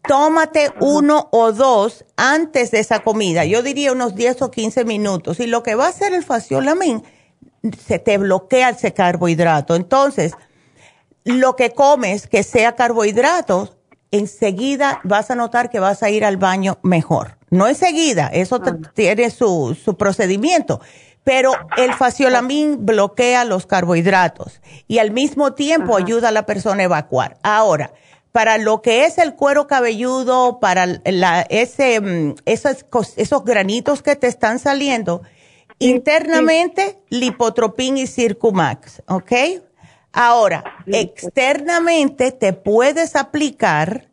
[0.06, 3.46] tómate uno o dos antes de esa comida.
[3.46, 5.40] Yo diría unos 10 o 15 minutos.
[5.40, 7.02] Y lo que va a hacer el faciolamin,
[7.82, 9.78] se te bloquea ese carbohidrato.
[9.78, 10.34] Entonces,
[11.24, 13.78] lo que comes que sea carbohidratos,
[14.12, 17.38] enseguida vas a notar que vas a ir al baño mejor.
[17.50, 18.62] No enseguida, eso
[18.94, 20.82] tiene su, su procedimiento,
[21.24, 26.86] pero el faciolamin bloquea los carbohidratos y al mismo tiempo ayuda a la persona a
[26.86, 27.38] evacuar.
[27.44, 27.92] Ahora,
[28.32, 32.86] para lo que es el cuero cabelludo, para la, ese, mm, esos,
[33.18, 35.24] esos granitos que te están saliendo,
[35.80, 39.32] internamente, lipotropin y circumax, ¿ok?
[40.12, 44.10] Ahora, externamente te puedes aplicar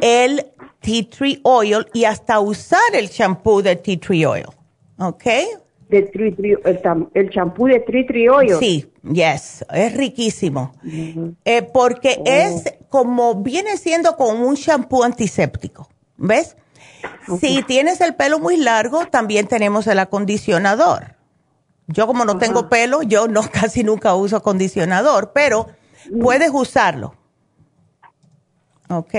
[0.00, 0.46] el
[0.80, 4.46] tea tree oil y hasta usar el champú de tea tree oil.
[4.98, 5.24] ¿Ok?
[5.88, 6.34] De tree,
[7.14, 8.56] el champú de tea tree oil.
[8.58, 10.72] Sí, yes, es riquísimo.
[11.44, 12.24] Eh, porque oh.
[12.26, 15.88] es como, viene siendo como un champú antiséptico.
[16.16, 16.56] ¿Ves?
[17.40, 21.16] Si tienes el pelo muy largo, también tenemos el acondicionador.
[21.92, 25.66] Yo como no tengo pelo, yo no casi nunca uso acondicionador, pero
[26.20, 27.14] puedes usarlo.
[28.88, 29.14] ¿Ok?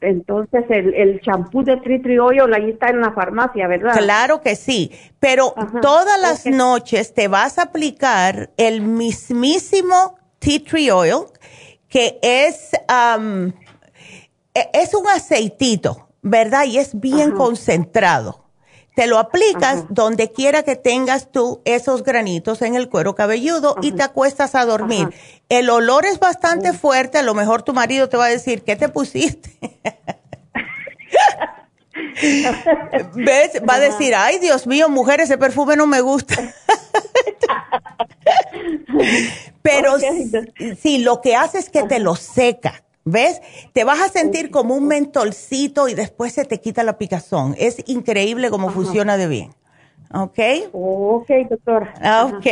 [0.00, 3.96] Entonces, el champú de Tree Oil ahí está en la farmacia, ¿verdad?
[3.96, 10.90] Claro que sí, pero todas las noches te vas a aplicar el mismísimo tea tree
[10.90, 11.26] oil,
[11.88, 12.72] que es,
[14.54, 16.64] e, es un aceitito, ¿verdad?
[16.64, 18.45] Y es bien concentrado.
[18.96, 23.92] Te lo aplicas donde quiera que tengas tú esos granitos en el cuero cabelludo y
[23.92, 25.10] te acuestas a dormir.
[25.50, 28.74] El olor es bastante fuerte, a lo mejor tu marido te va a decir, ¿qué
[28.74, 29.50] te pusiste?
[33.14, 33.60] ¿Ves?
[33.68, 36.34] Va a decir, ay Dios mío, mujer, ese perfume no me gusta.
[39.60, 39.98] Pero
[40.80, 43.40] sí, lo que hace es que te lo seca ¿Ves?
[43.72, 47.54] Te vas a sentir como un mentolcito y después se te quita la picazón.
[47.56, 49.54] Es increíble cómo funciona de bien.
[50.12, 50.38] ¿Ok?
[50.72, 51.94] Ok, doctora.
[52.02, 52.46] Ah, ok.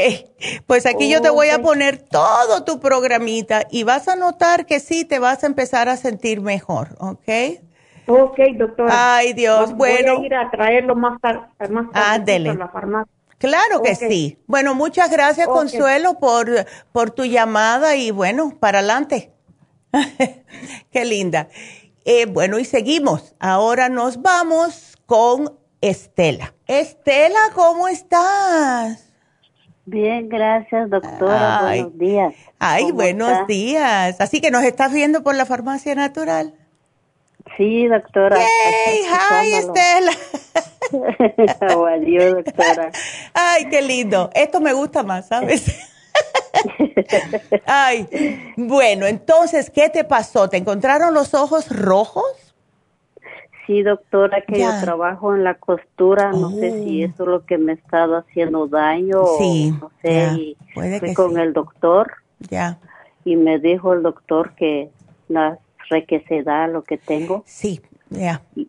[0.67, 4.79] Pues aquí yo te voy a poner todo tu programita y vas a notar que
[4.79, 6.91] sí te vas a empezar a sentir mejor.
[7.01, 7.59] ¿Ok?
[8.07, 9.17] Ok, doctora.
[9.17, 9.75] Ay, Dios.
[9.75, 10.15] bueno.
[10.15, 11.49] Voy a ir a traerlo más tarde.
[11.69, 13.13] Más tarde a la farmacia.
[13.39, 14.39] Claro que sí.
[14.47, 16.49] Bueno, muchas gracias, Consuelo, por,
[16.93, 19.34] por tu llamada y bueno, para adelante.
[20.91, 21.49] Qué linda.
[22.05, 23.35] Eh, bueno, y seguimos.
[23.39, 26.55] Ahora nos vamos con Estela.
[26.67, 29.11] Estela, ¿cómo estás?
[29.87, 31.61] Bien, gracias, doctora.
[31.63, 32.35] buenos días.
[32.59, 34.21] Ay, buenos días.
[34.21, 36.55] Así que nos estás viendo por la farmacia natural.
[37.57, 38.39] Sí, doctora.
[38.39, 40.13] Yay, hi, Estela.
[41.93, 42.91] Adiós, doctora.
[43.35, 44.31] Ay, qué lindo.
[44.35, 45.91] Esto me gusta más, ¿sabes?
[47.67, 48.09] Ay,
[48.57, 50.49] bueno, entonces, ¿qué te pasó?
[50.49, 52.55] ¿Te encontraron los ojos rojos?
[53.67, 57.07] Sí, doctora, que yo trabajo en la costura, no sé si oh.
[57.07, 61.15] eso es lo que me ha estado haciendo daño sí, o no sé, y fui
[61.15, 62.13] con el doctor.
[62.51, 62.79] Ya.
[63.25, 64.91] Y me dijo el doctor que
[65.29, 65.59] la
[65.89, 67.43] requesedad, lo que tengo.
[67.47, 67.81] Sí,
[68.11, 68.43] ya.
[68.55, 68.69] Y,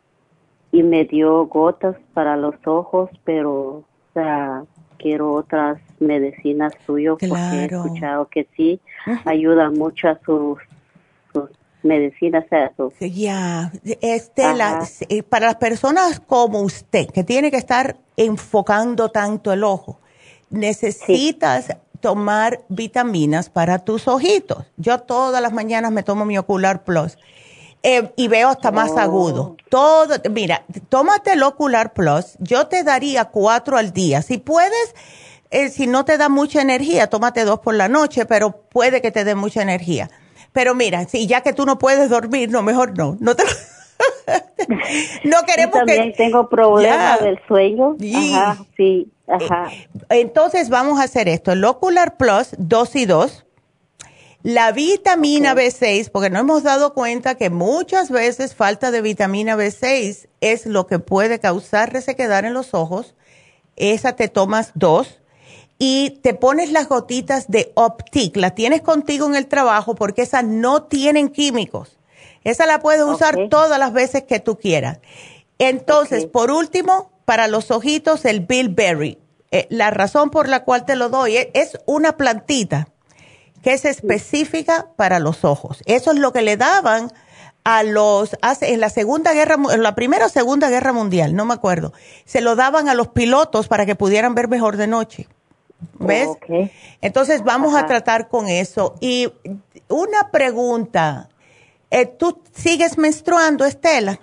[0.71, 4.63] y, me dio gotas para los ojos, pero, o sea,
[4.97, 8.79] quiero otras medicinas suyas porque he escuchado que sí
[9.25, 10.59] ayuda mucho a sus
[11.33, 11.49] sus
[11.83, 12.45] medicinas.
[12.99, 19.63] Ya, Estela, eh, para las personas como usted, que tiene que estar enfocando tanto el
[19.63, 19.99] ojo,
[20.49, 24.65] necesitas tomar vitaminas para tus ojitos.
[24.77, 27.17] Yo todas las mañanas me tomo mi Ocular Plus.
[27.87, 28.99] Eh, y veo hasta más oh.
[28.99, 29.57] agudo.
[29.69, 32.35] Todo, mira, tómate el Ocular Plus.
[32.39, 34.23] Yo te daría cuatro al día.
[34.23, 34.95] Si puedes,
[35.55, 39.09] eh, si no te da mucha energía, tómate dos por la noche, pero puede que
[39.09, 40.09] te dé mucha energía.
[40.51, 43.15] Pero mira, si ya que tú no puedes dormir, no, mejor no.
[43.21, 43.43] No te
[45.23, 47.95] no queremos Yo también tengo problemas del sueño.
[48.33, 49.69] Ajá, sí, ajá.
[49.71, 53.45] Eh, entonces vamos a hacer esto, el Ocular Plus 2 y 2,
[54.43, 60.27] la vitamina B6, porque no hemos dado cuenta que muchas veces falta de vitamina B6
[60.41, 63.15] es lo que puede causar resequedad en los ojos.
[63.77, 65.21] Esa te tomas dos
[65.77, 70.43] y te pones las gotitas de Optic, la tienes contigo en el trabajo porque esas
[70.43, 71.97] no tienen químicos.
[72.43, 74.99] Esa la puedes usar todas las veces que tú quieras.
[75.57, 79.17] Entonces, por último, para los ojitos, el Bilberry.
[79.51, 82.87] Eh, la razón por la cual te lo doy es, es una plantita
[83.63, 85.81] que es específica para los ojos.
[85.85, 87.11] Eso es lo que le daban
[87.63, 91.45] a los hace en la segunda guerra en la primera o segunda guerra mundial no
[91.45, 91.93] me acuerdo
[92.23, 95.27] se lo daban a los pilotos para que pudieran ver mejor de noche
[95.99, 96.29] ¿Ves?
[97.01, 98.95] Entonces vamos a tratar con eso.
[98.99, 99.31] Y
[99.89, 101.29] una pregunta,
[101.91, 104.19] eh, ¿tú sigues menstruando, Estela?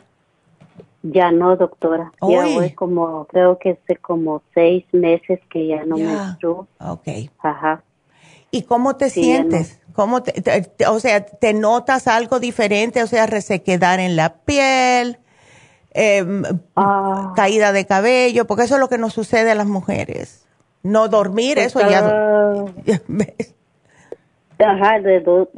[1.03, 2.13] Ya no, doctora.
[2.21, 6.69] Ya voy como, creo que hace como seis meses que ya no menstruo.
[6.79, 7.09] Ok.
[7.41, 7.83] Ajá.
[8.51, 9.81] ¿Y cómo te sientes?
[9.95, 10.43] ¿Cómo te,
[10.87, 13.03] o sea, ¿te notas algo diferente?
[13.03, 15.19] O sea, resequedar en la piel,
[15.91, 16.43] em,
[16.77, 17.33] ah.
[17.35, 20.42] caída de cabello, porque eso es lo que nos sucede a las mujeres.
[20.83, 22.01] No dormir, eso ya...
[24.65, 25.49] Ajá, de no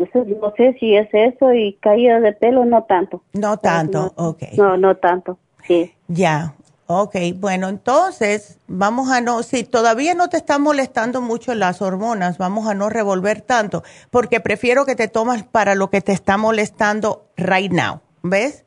[0.56, 3.22] sé si es eso y caída de pelo, no tanto.
[3.32, 4.42] No tanto, no, ok.
[4.56, 5.92] No, no tanto, sí.
[6.08, 6.54] Ya,
[6.86, 7.16] ok.
[7.36, 12.66] Bueno, entonces vamos a no, si todavía no te están molestando mucho las hormonas, vamos
[12.66, 17.26] a no revolver tanto, porque prefiero que te tomas para lo que te está molestando
[17.36, 18.64] right now, ¿ves?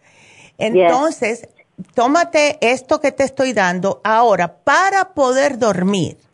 [0.59, 1.49] Entonces,
[1.93, 6.26] tómate esto que te estoy dando ahora para poder dormir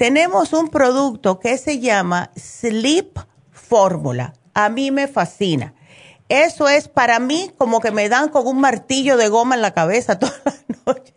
[0.00, 3.18] tenemos un producto que se llama Sleep
[3.52, 4.32] Fórmula.
[4.54, 5.74] A mí me fascina.
[6.30, 9.74] Eso es para mí como que me dan con un martillo de goma en la
[9.74, 11.12] cabeza toda la noche.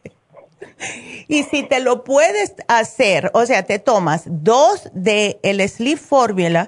[1.30, 6.68] Y si te lo puedes hacer, o sea, te tomas dos de el Sleep Fórmula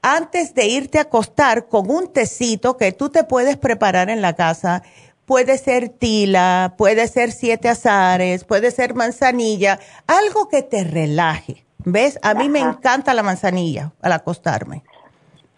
[0.00, 4.32] antes de irte a acostar con un tecito que tú te puedes preparar en la
[4.32, 4.82] casa
[5.26, 11.64] puede ser tila, puede ser siete azares, puede ser manzanilla, algo que te relaje.
[11.84, 12.18] ¿Ves?
[12.22, 14.82] A mí me encanta la manzanilla al acostarme.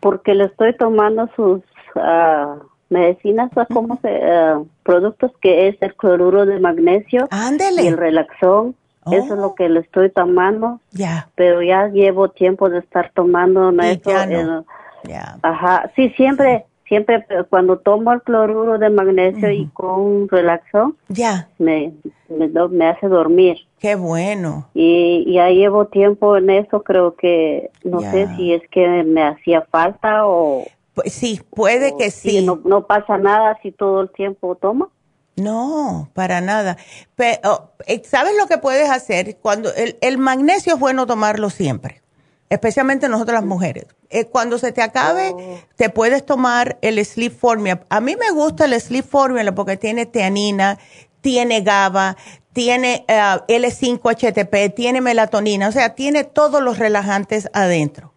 [0.00, 1.60] Porque le estoy tomando sus
[1.96, 8.74] uh, medicinas, como ah, productos que es el cloruro de magnesio y el relaxón.
[9.10, 9.54] Eso es lo oh.
[9.54, 10.80] que le estoy tomando.
[10.92, 11.28] Ya.
[11.34, 14.64] Pero ya llevo tiempo de estar tomando eso.
[15.06, 15.90] Ya Ajá.
[15.94, 21.92] Sí, siempre siempre cuando tomo el cloruro de magnesio y con relaxo, ya me,
[22.28, 23.58] me, hace dormir.
[23.78, 24.68] Qué bueno.
[24.74, 29.62] Y ya llevo tiempo en eso, creo que no sé si es que me hacía
[29.62, 30.64] falta o...
[30.94, 32.44] Pues sí, puede que sí.
[32.44, 34.90] no, no pasa nada si todo el tiempo tomo.
[35.36, 36.76] No, para nada.
[37.16, 39.36] Pero, eh, ¿sabes lo que puedes hacer?
[39.42, 42.03] Cuando el, el magnesio es bueno tomarlo siempre
[42.50, 43.86] especialmente nosotros las mujeres.
[44.10, 45.58] Eh, cuando se te acabe, oh.
[45.76, 47.80] te puedes tomar el Sleep Formula.
[47.88, 50.78] A mí me gusta el Sleep Formula porque tiene teanina,
[51.20, 52.16] tiene GABA,
[52.52, 58.12] tiene eh, L5-HTP, tiene melatonina, o sea, tiene todos los relajantes adentro.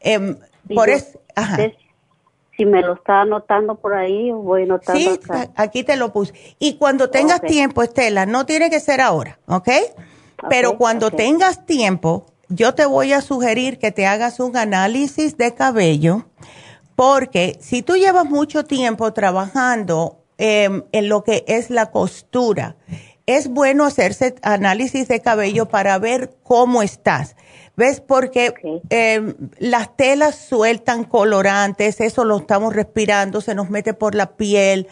[0.00, 0.36] Em,
[0.74, 1.20] por eso,
[2.56, 5.00] Si me lo está anotando por ahí, voy anotando.
[5.00, 5.20] Sí,
[5.56, 6.34] aquí te lo puse.
[6.58, 9.68] Y cuando tengas tiempo, Estela, no tiene que ser ahora, ¿ok?
[10.48, 15.54] Pero cuando tengas tiempo, yo te voy a sugerir que te hagas un análisis de
[15.54, 16.26] cabello,
[16.96, 22.76] porque si tú llevas mucho tiempo trabajando em, en lo que es la costura,
[23.26, 27.36] es bueno hacerse análisis de cabello para ver cómo estás.
[27.76, 28.00] ¿Ves?
[28.00, 28.54] Porque
[28.90, 34.86] em, las telas sueltan colorantes, eso lo estamos respirando, se nos mete por la piel,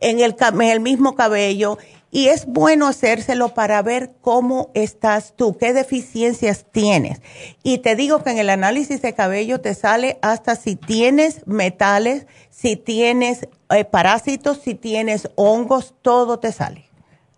[0.00, 1.78] en el, en el mismo cabello
[2.10, 7.20] y es bueno hacérselo para ver cómo estás tú, qué deficiencias tienes.
[7.62, 12.26] Y te digo que en el análisis de cabello te sale hasta si tienes metales,
[12.50, 16.84] si tienes eh, parásitos, si tienes hongos, todo te sale.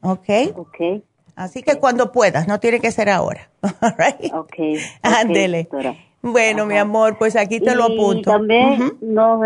[0.03, 0.29] ¿Ok?
[0.57, 1.03] Ok.
[1.35, 3.51] Así que cuando puedas, no tiene que ser ahora.
[3.99, 4.33] right?
[4.33, 4.55] Ok.
[5.03, 5.69] Ándele.
[6.23, 8.31] bueno, mi amor, pues aquí te lo apunto.
[8.31, 9.41] También no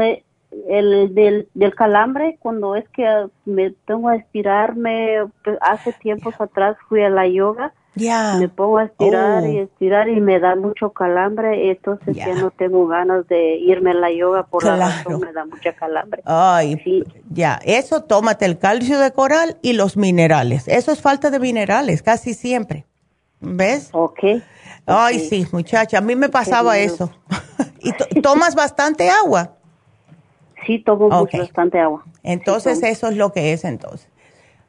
[0.69, 6.77] el del, del calambre, cuando es que me tengo a estirarme, pues, hace tiempos atrás
[6.89, 7.73] fui a la yoga.
[7.97, 8.39] Ya.
[8.41, 9.63] Me pongo a estirar y Oh.
[9.63, 14.11] estirar y me da mucho calambre, entonces ya no tengo ganas de irme a la
[14.11, 16.21] yoga por la razón, me da mucha calambre.
[16.25, 20.67] Ay, ya, eso tómate el calcio de coral y los minerales.
[20.67, 22.85] Eso es falta de minerales, casi siempre.
[23.41, 23.91] ¿Ves?
[23.93, 24.19] Ok.
[24.87, 27.11] Ay, sí, muchacha, a mí me pasaba eso.
[27.81, 29.53] ¿Y to- tomas bastante agua?
[30.67, 32.05] Sí, tomo bastante agua.
[32.23, 34.09] Entonces eso es lo que es entonces.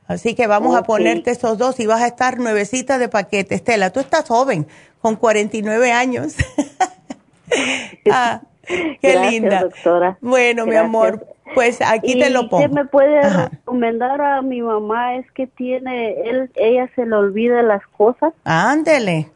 [0.07, 3.55] Así que vamos a ponerte esos dos y vas a estar nuevecita de paquete.
[3.55, 4.67] Estela, tú estás joven,
[5.01, 6.35] con 49 años.
[8.11, 9.61] ah, qué Gracias, linda.
[9.61, 10.17] doctora.
[10.21, 12.67] Bueno, mi amor, pues aquí ¿Y te lo pongo.
[12.67, 13.49] ¿Qué me puede Ajá.
[13.51, 15.15] recomendar a mi mamá?
[15.15, 18.33] Es que tiene, él, ella se le olvida las cosas.
[18.43, 19.31] Ándele.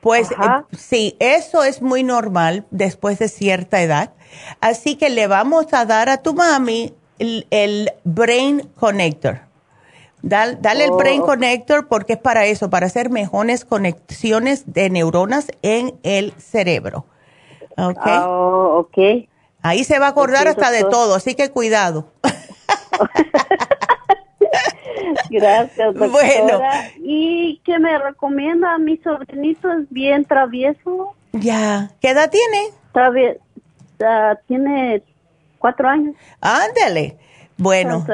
[0.00, 4.10] Pues eh, sí, eso es muy normal después de cierta edad.
[4.60, 9.40] Así que le vamos a dar a tu mami el, el Brain Connector.
[10.22, 11.20] Dal- dale el Oh, Brain.
[11.22, 17.04] Connector porque es para eso, para hacer mejores conexiones de neuronas en el cerebro.
[17.76, 18.06] ¿Ok?
[18.06, 19.26] Oh, ok.
[19.62, 22.08] Ahí se va a acordar hasta de todo, así que cuidado.
[25.30, 26.08] Gracias, doctora.
[26.08, 26.60] Bueno.
[27.02, 28.78] ¿Y qué me recomienda?
[28.78, 31.14] Mi sobrinito es bien travieso.
[31.32, 31.90] Ya.
[32.00, 32.68] ¿Qué edad tiene?
[32.92, 33.38] Travie-
[34.46, 35.02] tiene
[35.58, 36.14] cuatro años.
[36.40, 37.18] Ándale.
[37.56, 38.06] Bueno.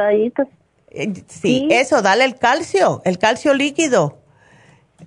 [0.91, 4.19] Eh, Sí, eso, dale el calcio, el calcio líquido.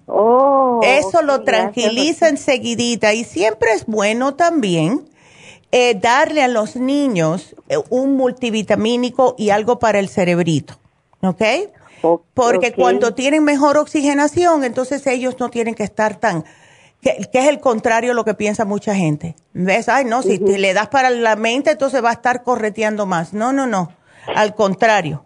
[0.06, 5.06] Oh, eso lo tranquiliza enseguidita y siempre es bueno también
[5.72, 10.76] eh, darle a los niños eh, un multivitamínico y algo para el cerebrito,
[11.22, 11.42] ¿ok?
[12.34, 12.76] Porque ok.
[12.76, 16.44] cuando tienen mejor oxigenación, entonces ellos no tienen que estar tan,
[17.04, 19.36] que, que es el contrario a lo que piensa mucha gente.
[19.54, 19.90] ¿Ves?
[19.90, 23.34] Ay, no, si te le das para la mente, entonces va a estar correteando más.
[23.34, 23.92] No, no, no,
[24.36, 25.26] al contrario.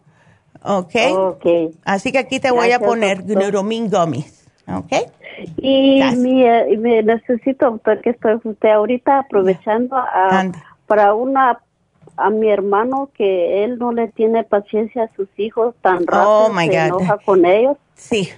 [0.63, 0.95] ¿Ok?
[1.15, 1.45] Ok.
[1.85, 3.25] Así que aquí te voy a poner.
[3.25, 4.47] Neuromin Gummies.
[4.67, 4.91] ¿Ok?
[5.57, 10.51] Y mi, eh, necesito, doctor, que estoy usted ahorita aprovechando a,
[10.87, 11.59] para una
[12.17, 16.49] a mi hermano que él no le tiene paciencia a sus hijos tan rápido, Oh,
[16.49, 17.77] my se enoja con ellos.
[17.93, 18.29] Sí.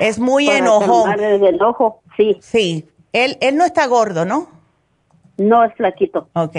[0.00, 1.12] Es muy enojón.
[1.20, 2.36] el enojo, sí.
[2.42, 2.88] Sí.
[3.14, 4.48] Él, él no está gordo, ¿no?
[5.38, 6.28] No, es flaquito.
[6.34, 6.56] Ok.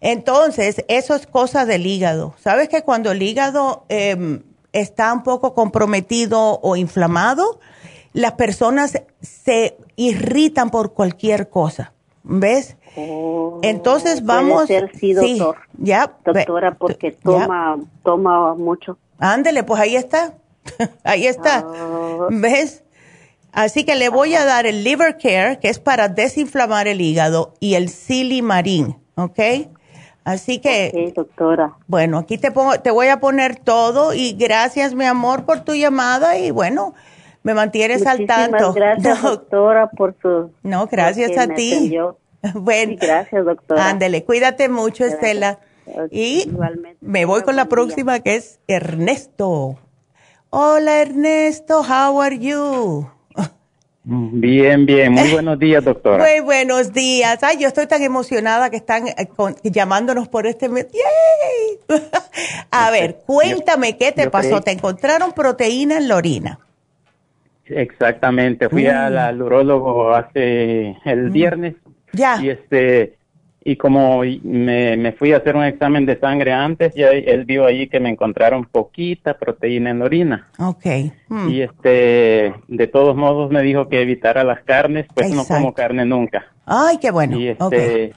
[0.00, 2.34] Entonces, eso es cosa del hígado.
[2.38, 7.60] ¿Sabes que cuando el hígado em, está un poco comprometido o inflamado,
[8.12, 11.92] las personas se irritan por cualquier cosa?
[12.22, 12.76] ¿Ves?
[13.62, 14.64] Entonces vamos.
[14.64, 15.56] Oh, Puede ser, sí, doctor.
[15.78, 16.12] ya.
[16.24, 17.18] Doctora, porque ya.
[17.22, 18.98] toma, toma mucho.
[19.18, 20.34] Ándele, pues ahí está.
[21.04, 21.64] ahí está.
[21.66, 22.28] Ah.
[22.30, 22.82] ¿Ves?
[23.56, 27.54] Así que le voy a dar el Liver Care, que es para desinflamar el hígado,
[27.58, 29.40] y el Silimarín, ¿ok?
[30.24, 31.72] Así que, doctora.
[31.86, 35.72] bueno, aquí te pongo, te voy a poner todo y gracias, mi amor, por tu
[35.74, 36.94] llamada y bueno,
[37.44, 38.74] me mantienes al tanto.
[38.74, 40.50] Gracias, No, doctora, por su.
[40.62, 41.96] no, gracias a ti.
[42.54, 43.88] Bueno, gracias, doctora.
[43.88, 45.58] ándele, cuídate mucho, Estela.
[46.10, 46.48] Y
[47.00, 49.78] me voy con la próxima que es Ernesto.
[50.50, 53.08] Hola, Ernesto, how are you?
[54.08, 55.12] Bien, bien.
[55.14, 56.22] Muy buenos días, doctora.
[56.24, 57.42] Muy buenos días.
[57.42, 60.86] Ay, yo estoy tan emocionada que están eh, con- llamándonos por este mes.
[60.92, 61.98] ¡Yay!
[62.70, 64.60] A ver, cuéntame qué te pasó.
[64.60, 66.60] creí- ¿Te encontraron proteína en la orina?
[67.64, 68.68] Exactamente.
[68.68, 68.90] Fui Mm.
[68.90, 71.74] al al urólogo hace el viernes
[72.12, 72.40] Ya.
[72.40, 73.15] y este
[73.68, 77.66] y como me, me fui a hacer un examen de sangre antes y él vio
[77.66, 80.86] ahí que me encontraron poquita proteína en la orina Ok.
[81.28, 81.48] Mm.
[81.50, 86.04] y este de todos modos me dijo que evitara las carnes, pues no como carne
[86.06, 86.46] nunca.
[86.64, 87.40] Ay, qué bueno.
[87.40, 88.12] Y este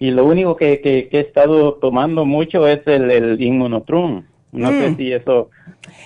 [0.00, 4.24] y lo único que, que, que he estado tomando mucho es el, el inmunotrum.
[4.56, 4.96] No sé Mm.
[4.96, 5.50] si eso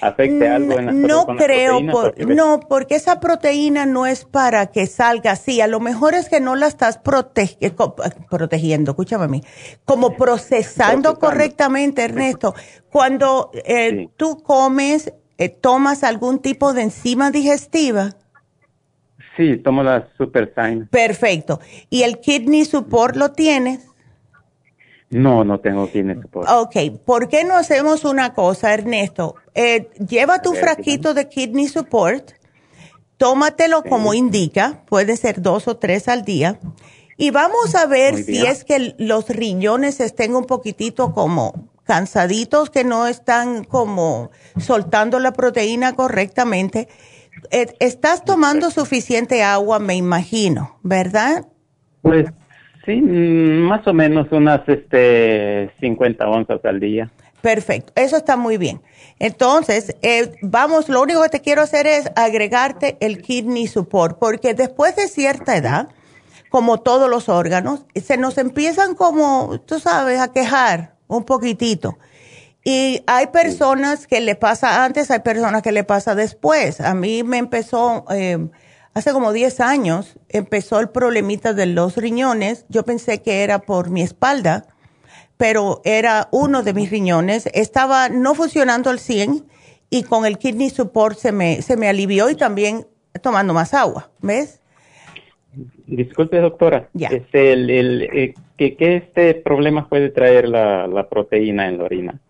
[0.02, 4.24] afecte algo en las No las creo, por- porque no, porque esa proteína no es
[4.24, 5.60] para que salga así.
[5.60, 9.42] A lo mejor es que no la estás protegiendo, escúchame a mí,
[9.84, 12.54] como procesando correctamente, Ernesto.
[12.90, 18.10] Cuando eh, tú comes, eh, tomas algún tipo de enzima digestiva.
[19.36, 20.88] Sí, tomo la Super Sign.
[20.88, 21.60] Perfecto.
[21.88, 23.86] ¿Y el kidney support lo tienes?
[25.10, 26.48] No, no tengo kidney support.
[26.48, 29.34] Ok, ¿por qué no hacemos una cosa, Ernesto?
[29.54, 32.30] Eh, lleva tu ver, frasquito de kidney support,
[33.16, 36.60] tómatelo como indica, puede ser dos o tres al día,
[37.16, 38.46] y vamos a ver Muy si bien.
[38.46, 45.32] es que los riñones estén un poquitito como cansaditos, que no están como soltando la
[45.32, 46.88] proteína correctamente.
[47.50, 51.46] Eh, estás tomando suficiente agua, me imagino, ¿verdad?
[52.00, 52.26] Pues
[52.90, 57.10] sí, mm, más o menos unas este, 50 onzas al día.
[57.40, 58.82] Perfecto, eso está muy bien.
[59.18, 64.54] Entonces, eh, vamos, lo único que te quiero hacer es agregarte el kidney support, porque
[64.54, 65.88] después de cierta edad,
[66.50, 71.98] como todos los órganos, se nos empiezan como, tú sabes, a quejar un poquitito.
[72.62, 76.80] Y hay personas que le pasa antes, hay personas que le pasa después.
[76.80, 78.38] A mí me empezó, eh,
[78.92, 82.64] hace como 10 años, empezó el problemita de los riñones.
[82.68, 84.66] Yo pensé que era por mi espalda
[85.40, 89.46] pero era uno de mis riñones, estaba no funcionando al 100
[89.88, 92.86] y con el kidney support se me, se me alivió y también
[93.22, 94.60] tomando más agua, ¿ves?
[95.86, 96.90] Disculpe, doctora.
[96.92, 102.20] Este, el, el, eh, ¿qué, este problema puede traer la, la proteína en la orina?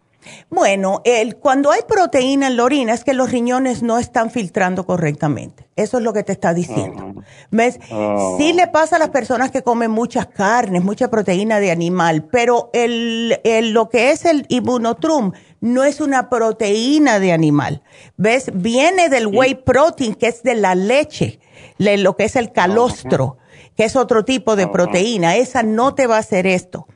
[0.51, 4.85] Bueno, el, cuando hay proteína en la orina es que los riñones no están filtrando
[4.85, 5.69] correctamente.
[5.77, 7.15] Eso es lo que te está diciendo.
[7.17, 7.23] Ah.
[7.51, 7.81] ¿Ves?
[7.91, 8.35] Ah.
[8.39, 12.71] Sí le pasa a las personas que comen muchas carnes, mucha proteína de animal, pero
[12.73, 17.83] el, el, lo que es el inmunotrum no es una proteína de animal.
[18.17, 18.51] ¿Ves?
[18.55, 21.41] Viene del whey protein, que es de la leche,
[21.79, 23.39] lo que es el calostro,
[23.77, 25.37] que es otro tipo de proteína.
[25.37, 26.87] Esa no te va a hacer esto.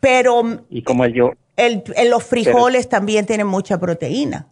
[0.00, 0.42] Pero...
[0.70, 4.48] Y como yo el, los frijoles también tienen mucha proteína.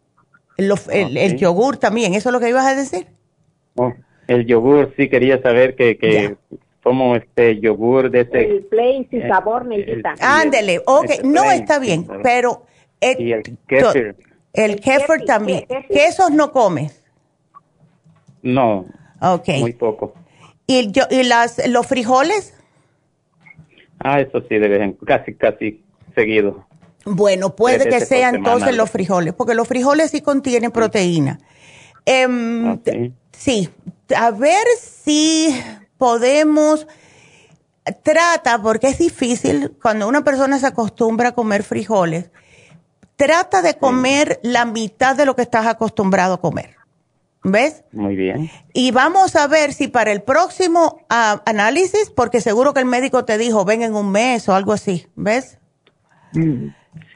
[0.57, 3.07] el, yogur también, ¿eso es lo que ibas a decir?
[3.77, 3.93] Oh,
[4.29, 6.37] el yogur, sí quería saber que, que
[6.83, 8.51] como este yogur de este...
[8.51, 10.15] El plain sin eh, sabor, necesita.
[10.21, 12.67] Ándele, ok, no está bien, pero...
[13.01, 14.17] El, y el kefir.
[14.53, 15.67] El, kefir también.
[15.89, 17.03] ¿Quesos no comes?
[18.43, 18.87] No.
[19.21, 19.49] Ok.
[19.59, 20.15] Muy poco.
[20.69, 22.55] ¿Y, yo, y las, los frijoles?
[23.99, 25.83] Ah, eso sí, de casi, casi
[26.15, 26.65] seguido.
[27.05, 31.41] Bueno, puede que sean entonces los frijoles, porque los frijoles sí contienen proteína.
[32.05, 32.81] Em,
[33.33, 33.69] sí,
[34.17, 35.55] a ver si
[35.99, 36.87] podemos,
[38.03, 42.31] trata, porque es difícil cuando una persona se acostumbra a comer frijoles,
[43.17, 46.77] trata de comer la mitad de lo que estás acostumbrado a comer.
[47.45, 47.83] ¿Ves?
[47.91, 48.51] Muy bien.
[48.73, 53.37] Y vamos a ver si para el próximo análisis, porque seguro que el médico te
[53.37, 55.59] dijo, ven en un mes o algo así, ¿ves?
[56.35, 56.69] Mm.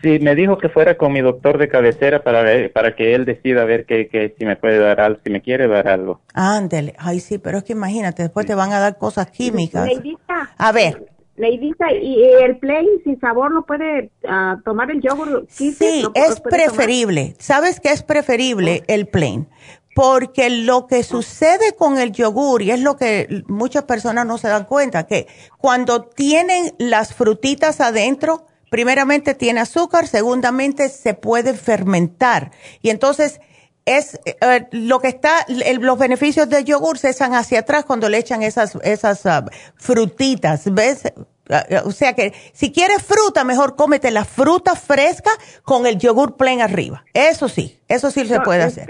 [0.03, 3.25] Sí, me dijo que fuera con mi doctor de cabecera para ver, para que él
[3.25, 6.21] decida ver que, que si me puede dar algo, si me quiere dar algo.
[6.33, 9.85] Ándele, ay sí, pero es que imagínate, después te van a dar cosas químicas.
[9.87, 11.07] Neidita, a ver.
[11.37, 15.47] Neidita, ¿y el plain sin sabor no puede uh, tomar el yogur?
[15.51, 15.77] Sí,
[16.15, 17.35] es preferible.
[17.39, 19.47] ¿Sabes qué es preferible el plain?
[19.95, 24.49] Porque lo que sucede con el yogur, y es lo que muchas personas no se
[24.49, 25.27] dan cuenta, que
[25.59, 32.51] cuando tienen las frutitas adentro, primeramente tiene azúcar, segundamente se puede fermentar.
[32.83, 33.41] Y entonces
[33.85, 38.19] es eh, lo que está, los beneficios del yogur se echan hacia atrás cuando le
[38.19, 39.45] echan esas, esas ah,
[39.77, 41.05] frutitas, ¿ves?
[41.49, 45.31] Ah, ah, o sea que si quieres fruta, mejor cómete la fruta fresca
[45.63, 47.05] con el yogur plain arriba.
[47.15, 48.89] Eso sí, eso sí se puede hacer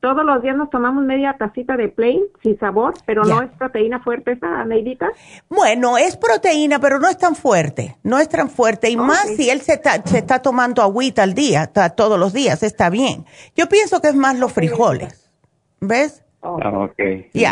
[0.00, 4.00] todos los días nos tomamos media tacita de plain sin sabor, pero no es proteína
[4.00, 5.08] fuerte esa, Neidita.
[5.48, 8.90] Bueno, es proteína, pero no es tan fuerte, no es tan fuerte.
[8.90, 12.62] Y más si él se está, se está tomando agüita al día, todos los días,
[12.62, 13.26] está bien.
[13.54, 15.30] Yo pienso que es más los frijoles,
[15.80, 16.24] ¿ves?
[16.42, 16.98] Ah, ok,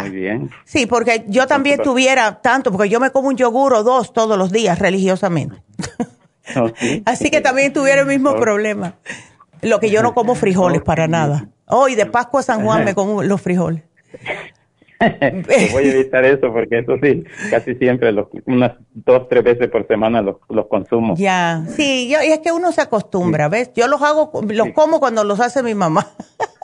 [0.01, 0.51] muy bien.
[0.65, 4.39] Sí, porque yo también tuviera tanto, porque yo me como un yogur o dos todos
[4.39, 5.63] los días religiosamente.
[7.05, 8.95] Así que también tuviera el mismo problema.
[9.61, 11.49] Lo que yo no como frijoles para nada.
[11.69, 13.83] Hoy de Pascua a San Juan me como los frijoles.
[15.73, 19.87] voy a evitar eso porque eso sí, casi siempre, los, unas dos, tres veces por
[19.87, 21.15] semana los, los consumo.
[21.17, 23.71] Ya, sí, yo, y es que uno se acostumbra, ¿ves?
[23.75, 26.09] Yo los hago, los como cuando los hace mi mamá.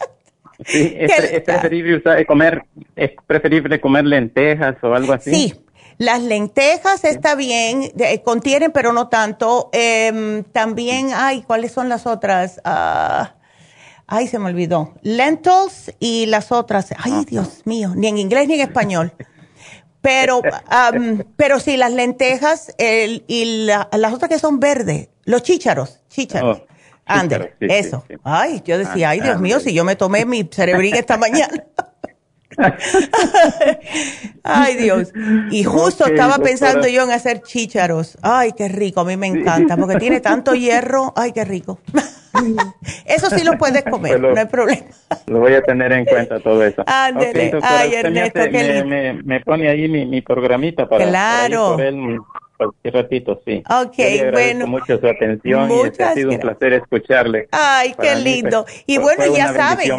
[0.67, 2.65] sí, es, preferible comer,
[2.97, 5.31] es preferible comer lentejas o algo así.
[5.31, 5.55] Sí,
[5.99, 7.93] las lentejas está bien,
[8.25, 9.71] contienen pero no tanto.
[9.73, 12.61] Em, también, ay, ¿cuáles son las otras?
[12.65, 13.35] Ah,
[14.07, 14.95] ay, se me olvidó.
[15.03, 16.95] Lentils y las otras.
[16.99, 19.13] Ay, Dios mío, ni en inglés ni en español.
[20.01, 20.43] Pero,
[21.37, 26.59] pero sí, las lentejas y las otras que son verdes, los chícharos, chícharos.
[26.59, 26.67] Oh,
[27.07, 28.05] Ande, eso.
[28.23, 31.65] Ay, yo decía, ay, Dios mío, si yo me tomé mi cerebrín esta mañana.
[34.43, 35.13] Ay, Dios.
[35.51, 38.19] Y justo estaba pensando yo en hacer chícharos.
[38.23, 41.13] Ay, qué rico, a mí me encanta, porque tiene tanto hierro.
[41.17, 41.79] Ay, qué rico.
[43.07, 44.87] eso sí lo puedes comer, no hay problema.
[45.27, 46.83] Lo voy a tener en cuenta todo eso.
[46.87, 47.59] Ándele.
[47.63, 51.77] Ay, Ernesto, me, me, me, pone ahí mi, mi programita para, claro.
[52.57, 53.63] Cualquier ratito, sí.
[53.69, 54.67] Ok, Yo le bueno.
[54.67, 57.49] mucho su atención y ha sido un placer escucharle.
[57.51, 58.67] Ay, qué lindo.
[58.87, 59.91] y bueno, ya saben,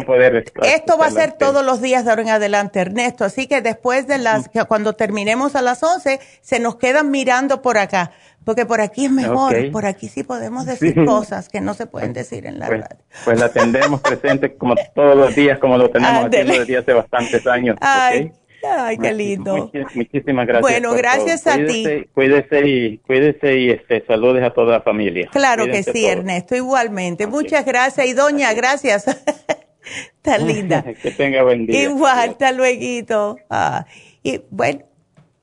[0.62, 3.24] esto va a ser todos los días de ahora en adelante, Ernesto.
[3.24, 7.78] Así que después de las, cuando terminemos a las 11, se nos quedan mirando por
[7.78, 8.12] acá.
[8.44, 12.12] Porque por aquí es mejor, por aquí sí podemos decir cosas que no se pueden
[12.12, 12.96] decir en la pues, radio.
[13.24, 17.44] Pues la tendremos presente como todos los días, como lo tenemos haciendo desde hace bastantes
[17.48, 17.76] años.
[17.80, 18.30] Ay,
[18.78, 19.70] ay qué lindo.
[19.94, 20.60] muchísimas gracias.
[20.60, 22.06] Bueno, gracias a ti.
[22.14, 25.28] Cuídese y, cuídese y este, saludes a toda la familia.
[25.32, 27.26] Claro que sí, Ernesto, igualmente.
[27.26, 28.06] Muchas gracias.
[28.06, 29.04] Y doña, gracias.
[30.22, 30.82] Tan linda.
[31.02, 31.84] que tenga buen día.
[31.84, 33.38] Igual, hasta luego.
[33.50, 33.86] Ah,
[34.22, 34.80] y bueno,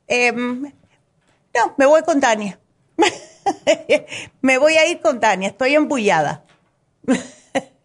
[0.08, 2.60] em, no, me voy con Tania.
[4.42, 6.46] Me voy a ir con Tania, estoy embullada.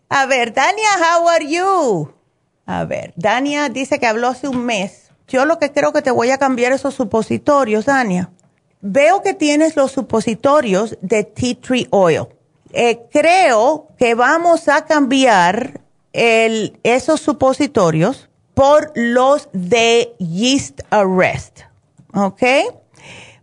[0.09, 2.13] a ver, Tania, how are you?
[2.67, 5.08] A ver, Dania dice que habló hace un mes.
[5.29, 8.31] Yo lo que creo que te voy a cambiar esos supositorios, Dania.
[8.81, 12.27] Veo que tienes los supositorios de tea tree oil.
[12.73, 15.81] Eh, creo que vamos a cambiar
[16.13, 21.61] esos supositorios por los de yeast arrest.
[22.15, 22.43] ¿Ok?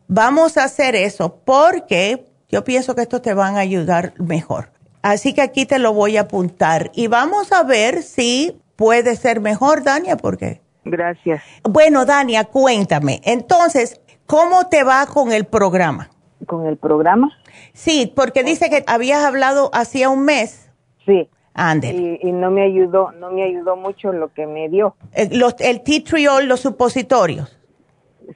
[0.07, 4.71] Vamos a hacer eso porque yo pienso que estos te van a ayudar mejor.
[5.03, 9.39] Así que aquí te lo voy a apuntar y vamos a ver si puede ser
[9.39, 10.64] mejor, Dania, porque...
[10.85, 11.41] Gracias.
[11.63, 13.19] Bueno, Dania, cuéntame.
[13.23, 16.09] Entonces, ¿cómo te va con el programa?
[16.45, 17.37] ¿Con el programa?
[17.73, 20.69] Sí, porque dice que habías hablado hacía un mes.
[21.05, 21.27] Sí.
[21.55, 22.19] Ándale.
[22.21, 24.95] Y, no me ayudó, no me ayudó mucho lo que me dio.
[25.13, 27.57] Eh, los, el tea triol, los supositorios.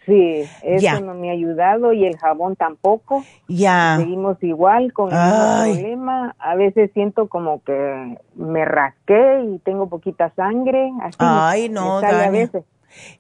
[0.06, 3.24] Sí, eso no me ha ayudado y el jabón tampoco.
[3.48, 3.98] Ya.
[3.98, 6.36] Seguimos igual con el problema.
[6.40, 10.92] A veces siento como que me rasqué y tengo poquita sangre.
[11.02, 12.64] Así Ay, no, a veces.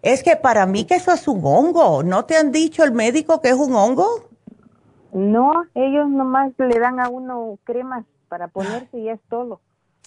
[0.01, 2.03] Es que para mí que eso es un hongo.
[2.03, 4.07] ¿No te han dicho el médico que es un hongo?
[5.13, 9.59] No, ellos nomás le dan a uno cremas para ponerse y es todo.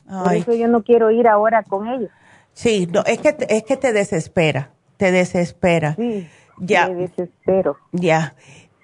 [0.09, 2.11] Por eso yo no quiero ir ahora con ellos.
[2.53, 5.95] Sí, no, es que es que te desespera, te desespera.
[5.95, 6.29] Sí.
[6.63, 6.89] Ya.
[6.89, 7.77] Me desespero.
[7.93, 8.35] Ya.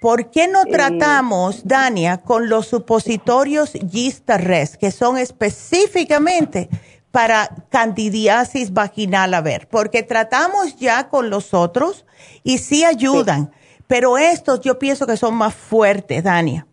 [0.00, 6.68] ¿Por qué no tratamos, Dania, con los supositorios Gistarres, que son específicamente
[7.10, 9.34] para candidiasis vaginal?
[9.34, 12.04] A ver, porque tratamos ya con los otros
[12.44, 13.50] y sí ayudan,
[13.88, 16.66] pero estos yo pienso que son más fuertes, Dania.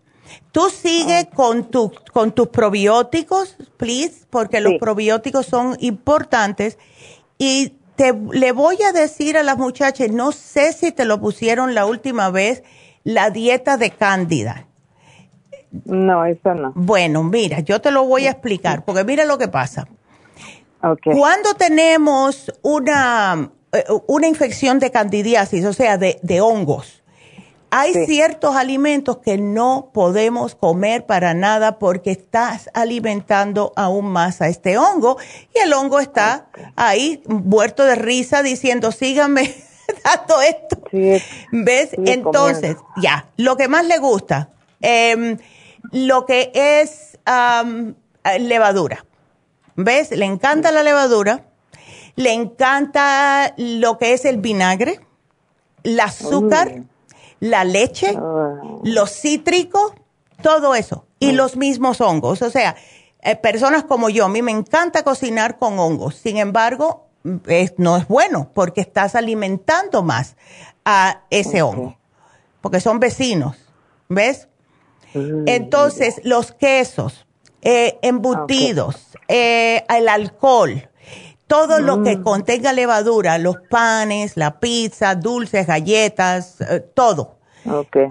[0.51, 6.77] Tú sigue con, tu, con tus probióticos, please, porque los probióticos son importantes
[7.39, 11.73] y te, le voy a decir a las muchachas, no sé si te lo pusieron
[11.73, 12.63] la última vez,
[13.03, 14.67] la dieta de cándida.
[15.85, 16.71] No, eso no.
[16.75, 19.87] Bueno, mira, yo te lo voy a explicar, porque mira lo que pasa.
[21.03, 27.03] Cuando tenemos una, eh, una infección de candidiasis, o sea, de, de hongos,
[27.77, 34.47] hay ciertos alimentos que no podemos comer para nada porque estás alimentando aún más a
[34.47, 35.17] este hongo
[35.53, 36.47] y el hongo está
[36.77, 39.53] ahí muerto de risa diciendo síganme
[40.05, 40.77] dando esto.
[41.51, 41.89] ¿Ves?
[41.97, 45.37] Entonces, ya, lo que más le gusta, em,
[45.91, 47.19] lo que es
[48.39, 49.05] levadura.
[49.75, 50.11] ¿Ves?
[50.11, 51.43] Le encanta la levadura,
[52.15, 55.01] le encanta lo que es el vinagre,
[55.83, 56.85] el azúcar
[57.39, 58.61] la leche, ah.
[58.83, 59.93] los cítricos,
[60.41, 61.05] todo eso.
[61.19, 62.41] Y los mismos hongos.
[62.41, 62.75] O sea,
[63.21, 66.15] eh, personas como yo, a mí me encanta cocinar con hongos.
[66.15, 67.07] Sin embargo,
[67.77, 70.35] no es bueno porque estás alimentando más
[70.83, 71.97] a ese hongo.
[72.61, 73.57] Porque son vecinos.
[74.09, 74.47] ¿Ves?
[75.13, 75.47] Mm.
[75.47, 77.25] Entonces, los quesos,
[77.61, 80.89] eh, embutidos, eh, el alcohol,
[81.47, 82.23] todo lo que mm.
[82.23, 86.57] contenga levadura, los panes, la pizza, dulces, galletas,
[86.93, 87.35] todo.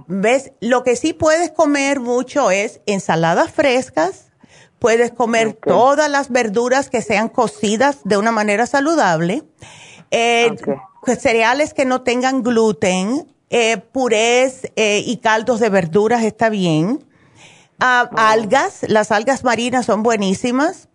[0.08, 0.52] ¿Ves?
[0.60, 4.32] Lo que sí puedes comer mucho es ensaladas frescas,
[4.78, 9.44] puedes comer todas las verduras que sean cocidas de una manera saludable,
[10.10, 10.54] eh,
[11.18, 17.04] cereales que no tengan gluten, eh, purés eh, y caldos de verduras está bien.
[17.78, 20.88] Ah, algas, las algas marinas son buenísimas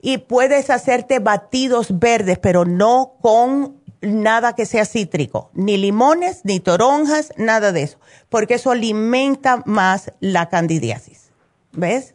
[0.00, 6.60] y puedes hacerte batidos verdes, pero no con nada que sea cítrico, ni limones, ni
[6.60, 7.98] toronjas, nada de eso,
[8.28, 11.30] porque eso alimenta más la candidiasis.
[11.72, 12.14] ¿Ves?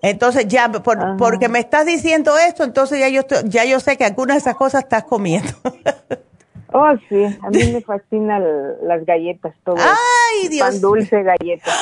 [0.00, 0.70] Entonces ya,
[1.18, 4.56] porque me estás diciendo esto, entonces ya yo, ya yo sé que algunas de esas
[4.56, 5.50] cosas estás comiendo.
[6.72, 8.42] oh, sí, a mí me fascinan
[8.82, 9.76] las galletas, todo.
[9.78, 10.68] Ay, Dios.
[10.68, 11.74] Pan dulce, galletas.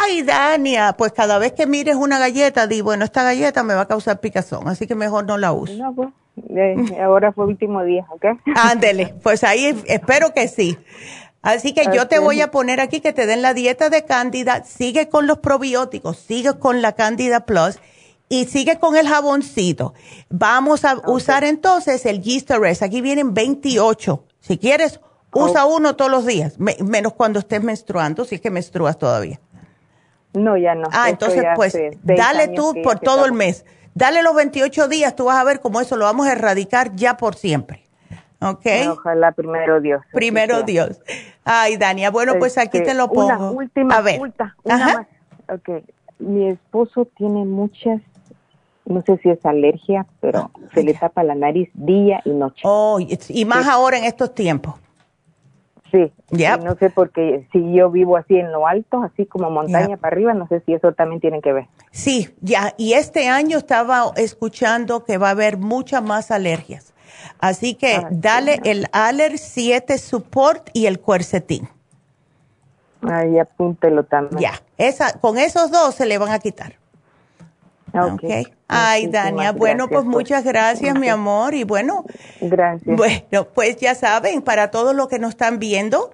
[0.00, 3.82] Ay, Dania, pues cada vez que mires una galleta, di, bueno, esta galleta me va
[3.82, 5.74] a causar picazón, así que mejor no la uso.
[5.74, 6.08] No, pues
[7.00, 8.24] ahora fue último día, ¿ok?
[8.56, 10.78] Ándele, pues ahí espero que sí.
[11.42, 14.64] Así que yo te voy a poner aquí que te den la dieta de Cándida,
[14.64, 17.78] sigue con los probióticos, sigue con la Cándida Plus
[18.28, 19.94] y sigue con el jaboncito.
[20.28, 22.22] Vamos a usar entonces el
[22.60, 22.82] Rest.
[22.82, 24.24] Aquí vienen 28.
[24.40, 25.00] Si quieres,
[25.32, 29.40] usa uno todos los días, menos cuando estés menstruando, si es que menstruas todavía.
[30.34, 30.88] No, ya no.
[30.92, 33.64] Ah, entonces pues dale tú por todo el mes.
[33.94, 37.16] Dale los 28 días, tú vas a ver cómo eso lo vamos a erradicar ya
[37.16, 37.84] por siempre.
[38.40, 38.66] ¿Ok?
[38.90, 40.02] Ojalá primero Dios.
[40.12, 41.00] Primero Dios.
[41.44, 43.26] Ay, Dania, bueno, pues aquí te lo pongo.
[43.26, 44.20] Una última, a ver.
[44.62, 45.06] una más.
[45.52, 45.82] Ok,
[46.18, 48.00] mi esposo tiene muchas,
[48.84, 52.60] no sé si es alergia, pero se le tapa la nariz día y noche.
[52.64, 54.74] Oh, y más ahora en estos tiempos.
[55.90, 60.14] Sí, no sé porque si yo vivo así en lo alto, así como montaña para
[60.14, 61.66] arriba, no sé si eso también tiene que ver.
[61.90, 66.92] Sí, ya, y este año estaba escuchando que va a haber muchas más alergias.
[67.38, 71.68] Así que ah, dale el Aller 7 Support y el Quercetin.
[73.02, 74.40] Ahí apúntelo también.
[74.40, 76.74] Ya, esa, con esos dos se le van a quitar.
[77.92, 78.46] Okay.
[78.68, 81.54] Ay, Dania, bueno, pues muchas gracias, mi amor.
[81.54, 82.04] Y bueno,
[82.40, 82.96] gracias.
[82.96, 86.12] Bueno, pues ya saben, para todos los que nos están viendo,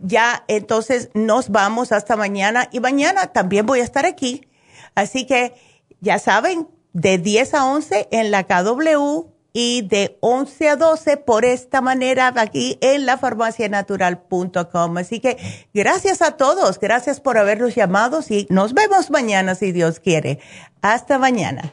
[0.00, 2.68] ya entonces nos vamos hasta mañana.
[2.72, 4.48] Y mañana también voy a estar aquí.
[4.94, 5.54] Así que
[6.00, 11.44] ya saben, de 10 a 11 en la KW y de 11 a 12 por
[11.44, 14.98] esta manera aquí en la farmacianatural.com.
[14.98, 15.38] Así que
[15.72, 20.40] gracias a todos, gracias por habernos llamado y nos vemos mañana si Dios quiere.
[20.82, 21.72] Hasta mañana.